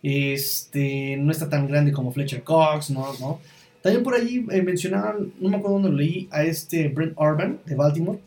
[0.02, 3.06] Este, no está tan grande como Fletcher Cox, ¿no?
[3.18, 3.40] ¿no?
[3.82, 7.58] También por ahí eh, mencionaban, no me acuerdo dónde lo leí, a este Brent Urban
[7.66, 8.18] de Baltimore.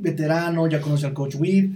[0.00, 1.70] Veterano, ya conoce al coach Weave.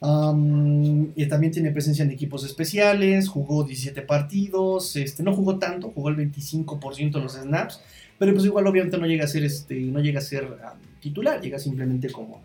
[0.00, 5.90] Um, y también tiene presencia en equipos especiales, jugó 17 partidos, este, no jugó tanto,
[5.94, 7.80] jugó el 25% de los snaps,
[8.18, 11.38] pero pues igual obviamente no llega a ser, este, no llega a ser um, titular,
[11.42, 12.40] llega simplemente como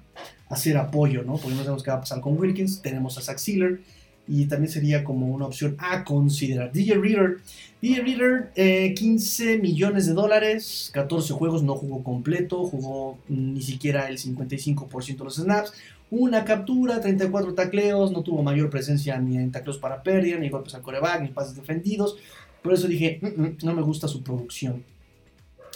[0.50, 1.38] a hacer apoyo, ¿no?
[1.38, 3.80] Porque no sabemos qué va a pasar con Wilkins, tenemos a Zach Sealer,
[4.28, 6.72] y también sería como una opción a considerar.
[6.72, 7.38] DJ Reader,
[7.82, 14.08] DJ Reader, 15 eh, millones de dólares, 14 juegos, no jugó completo, jugó ni siquiera
[14.10, 15.74] el 55% de los snaps,
[16.10, 20.76] una captura, 34 tacleos, no tuvo mayor presencia ni en tacleos para pérdida, ni golpes
[20.76, 22.18] al coreback, ni pases defendidos,
[22.62, 24.84] por eso dije, mm, mm, no me gusta su producción.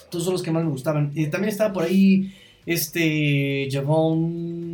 [0.06, 1.12] Entonces son los que más me gustaban.
[1.14, 2.34] y también estaba por ahí
[2.66, 4.69] este Javon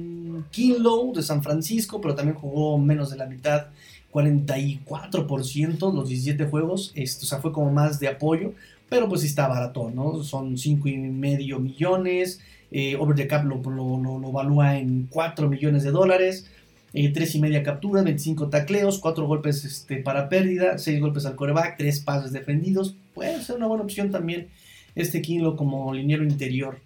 [0.55, 3.67] Kinlow de San Francisco, pero también jugó menos de la mitad,
[4.13, 8.53] 44% los 17 juegos, esto, o sea, fue como más de apoyo,
[8.87, 10.23] pero pues sí está barato, ¿no?
[10.23, 12.39] Son 5 y medio millones,
[12.71, 16.49] eh, Over the Cap lo, lo, evalúa en 4 millones de dólares,
[16.93, 21.35] eh, 3 y media capturas, 25 tacleos, 4 golpes este, para pérdida, 6 golpes al
[21.35, 24.47] coreback, 3 pases defendidos, puede ser una buena opción también
[24.95, 26.79] este Kinlow como liniero interior.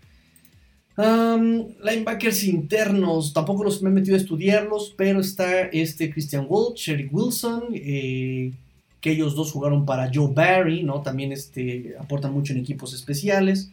[1.00, 7.14] Linebackers internos, tampoco los me he metido a estudiarlos, pero está este Christian Walsh, Eric
[7.14, 8.52] Wilson, eh,
[9.00, 11.02] que ellos dos jugaron para Joe Barry, ¿no?
[11.02, 13.72] También este, aportan mucho en equipos especiales.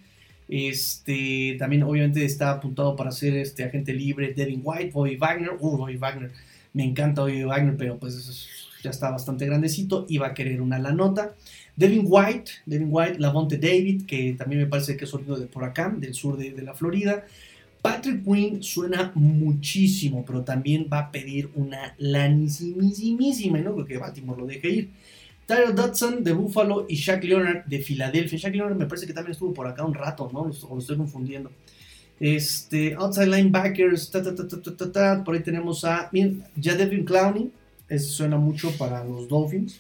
[0.49, 5.51] Este, también obviamente está apuntado para ser este agente libre Devin White, Bobby Wagner.
[5.59, 6.31] Uh, Bobby Wagner,
[6.73, 8.49] me encanta Bobby Wagner, pero pues
[8.85, 11.35] ya está bastante grandecito y va a querer una la nota.
[11.77, 15.63] Devin White, Devin White, Lavonte David, que también me parece que es oriundo de por
[15.63, 17.27] acá, del sur de, la Florida.
[17.83, 24.41] Patrick Quinn suena muchísimo, pero también va a pedir una lanísimísima, no creo que Baltimore
[24.41, 24.91] lo deje ir.
[25.45, 28.39] Tyler Dodson de Buffalo y Shaq Leonard de Filadelfia.
[28.39, 30.41] Shaq Leonard me parece que también estuvo por acá un rato, ¿no?
[30.41, 31.53] O lo estoy confundiendo.
[32.19, 34.11] Este, outside linebackers,
[35.25, 37.51] por ahí tenemos a, miren, ya Devin Clowney,
[37.89, 39.79] eso suena mucho para los Dolphins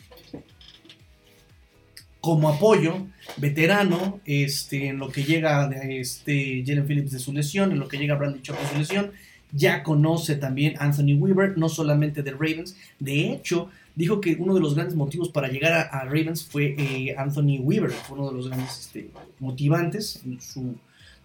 [2.26, 7.78] como apoyo, veterano, este, en lo que llega este, Jalen Phillips de su lesión, en
[7.78, 9.12] lo que llega Bradley Chubb de su lesión,
[9.52, 14.60] ya conoce también Anthony Weaver, no solamente de Ravens, de hecho, dijo que uno de
[14.60, 18.48] los grandes motivos para llegar a, Ravens fue eh, Anthony Weaver, fue uno de los
[18.48, 19.08] grandes este,
[19.38, 20.74] motivantes en su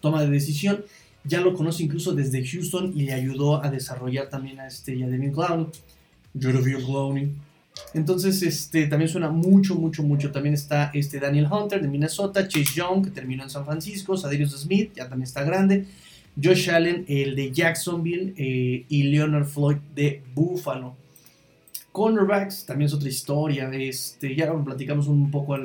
[0.01, 0.85] toma de decisión,
[1.23, 5.33] ya lo conoce incluso desde Houston y le ayudó a desarrollar también a este Devin
[5.33, 5.65] Clowney,
[6.39, 7.31] Clowney,
[7.93, 10.31] entonces, este, también suena mucho, mucho, mucho.
[10.31, 14.51] También está este Daniel Hunter de Minnesota, Chase Young, que terminó en San Francisco, Sadarius
[14.51, 15.85] Smith, ya también está grande,
[16.41, 20.95] Josh Allen, el de Jacksonville, eh, y Leonard Floyd de Buffalo.
[21.91, 23.69] Cornerbacks, también es otra historia.
[23.73, 25.57] Este, ya lo platicamos un poco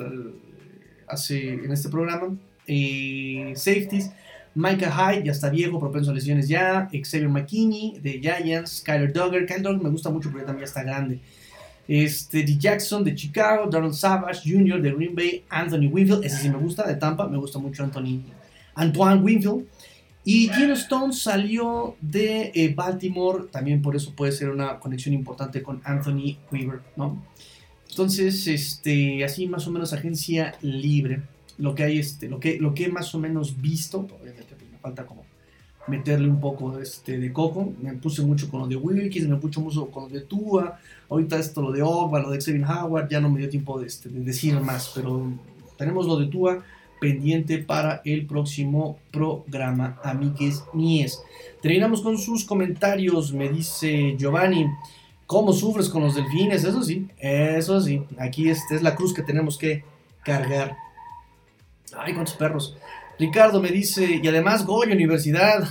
[1.06, 2.36] hace, en este programa.
[2.66, 4.10] Eh, safeties,
[4.54, 6.88] Micah Hyde, ya está viejo, propenso a lesiones ya.
[6.90, 9.46] Xavier McKinney de Giants, Kyler Duggar.
[9.46, 11.20] Kyler Duggar me gusta mucho porque también está grande.
[11.88, 12.56] Este, D.
[12.58, 14.80] Jackson de Chicago, Donald Savage Jr.
[14.82, 18.22] de Green Bay, Anthony Winfield, ese sí me gusta, de Tampa, me gusta mucho Anthony,
[18.74, 19.66] Antoine Winfield.
[20.24, 25.62] Y Gino Stone salió de eh, Baltimore, también por eso puede ser una conexión importante
[25.62, 27.22] con Anthony Weaver, ¿no?
[27.88, 31.22] Entonces, este, así más o menos agencia libre,
[31.58, 34.68] lo que hay, este, lo que, lo que he más o menos visto, obviamente pues,
[34.68, 35.25] me falta como
[35.86, 37.72] meterle un poco este, de coco.
[37.80, 40.78] Me puse mucho con lo de Wilkins, me puse mucho con lo de Tua.
[41.08, 43.86] Ahorita esto, lo de Ogba, lo de Xavier Howard, ya no me dio tiempo de,
[43.86, 45.32] este, de decir más, pero
[45.76, 46.62] tenemos lo de Tua
[47.00, 51.22] pendiente para el próximo programa, amigues míes.
[51.60, 54.66] Terminamos con sus comentarios, me dice Giovanni.
[55.26, 56.64] ¿Cómo sufres con los delfines?
[56.64, 58.02] Eso sí, eso sí.
[58.18, 59.84] Aquí este es la cruz que tenemos que
[60.22, 60.76] cargar.
[61.96, 62.76] Ay, cuántos perros.
[63.18, 65.66] Ricardo me dice, y además Goya Universidad.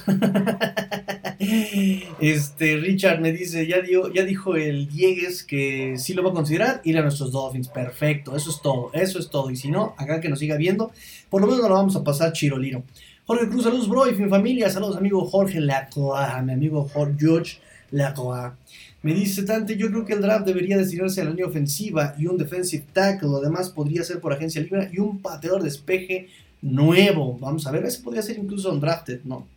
[2.19, 6.33] este, Richard me dice, ya, dio, ya dijo el Diegues que sí lo va a
[6.33, 7.67] considerar, ir a nuestros Dolphins.
[7.67, 9.51] Perfecto, eso es todo, eso es todo.
[9.51, 10.91] Y si no, acá que nos siga viendo,
[11.29, 12.83] por lo menos nos lo vamos a pasar chirolino.
[13.27, 17.57] Jorge Cruz, saludos, bro, y mi familia, saludos, amigo Jorge Lacroix, mi amigo Jorge George
[17.91, 18.53] Lacroix.
[19.01, 22.25] Me dice Tante, yo creo que el draft debería destinarse a la línea ofensiva y
[22.25, 26.27] un defensive tackle, además podría ser por agencia libre y un pateador de despeje
[26.65, 27.37] nuevo.
[27.39, 29.47] Vamos a ver, ese podría ser incluso un drafted, ¿no?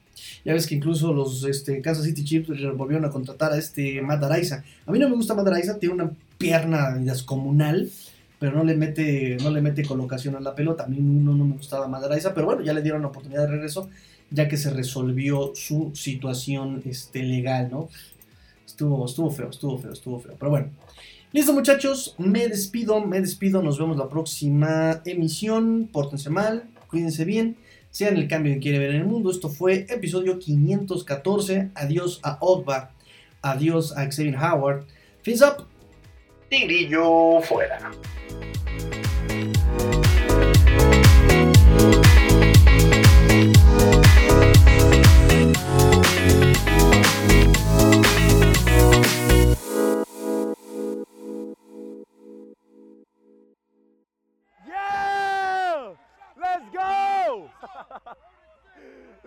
[0.45, 4.23] Ya ves que incluso los este, Kansas City Chiefs volvieron a contratar a este Matt
[4.23, 4.63] Araiza.
[4.87, 7.91] A mí no me gusta Matt tiene una pierna descomunal,
[8.39, 10.85] pero no le mete, no le mete colocación a la pelota.
[10.85, 12.05] A mí no, no me gustaba Matt
[12.35, 13.89] pero bueno, ya le dieron la oportunidad de regreso,
[14.31, 17.89] ya que se resolvió su situación este, legal, ¿no?
[18.67, 20.35] Estuvo, estuvo feo, estuvo feo, estuvo feo.
[20.39, 20.69] Pero bueno.
[21.31, 27.59] Listo muchachos, me despido, me despido, nos vemos la próxima emisión, pórtense mal, Cuídense bien,
[27.91, 29.31] sean el cambio que quiere ver en el mundo.
[29.31, 31.71] Esto fue episodio 514.
[31.75, 32.93] Adiós a Ogba.
[33.43, 34.87] Adiós a Xavier Howard.
[35.23, 35.67] Fins up.
[36.49, 37.91] Tigrillo fuera.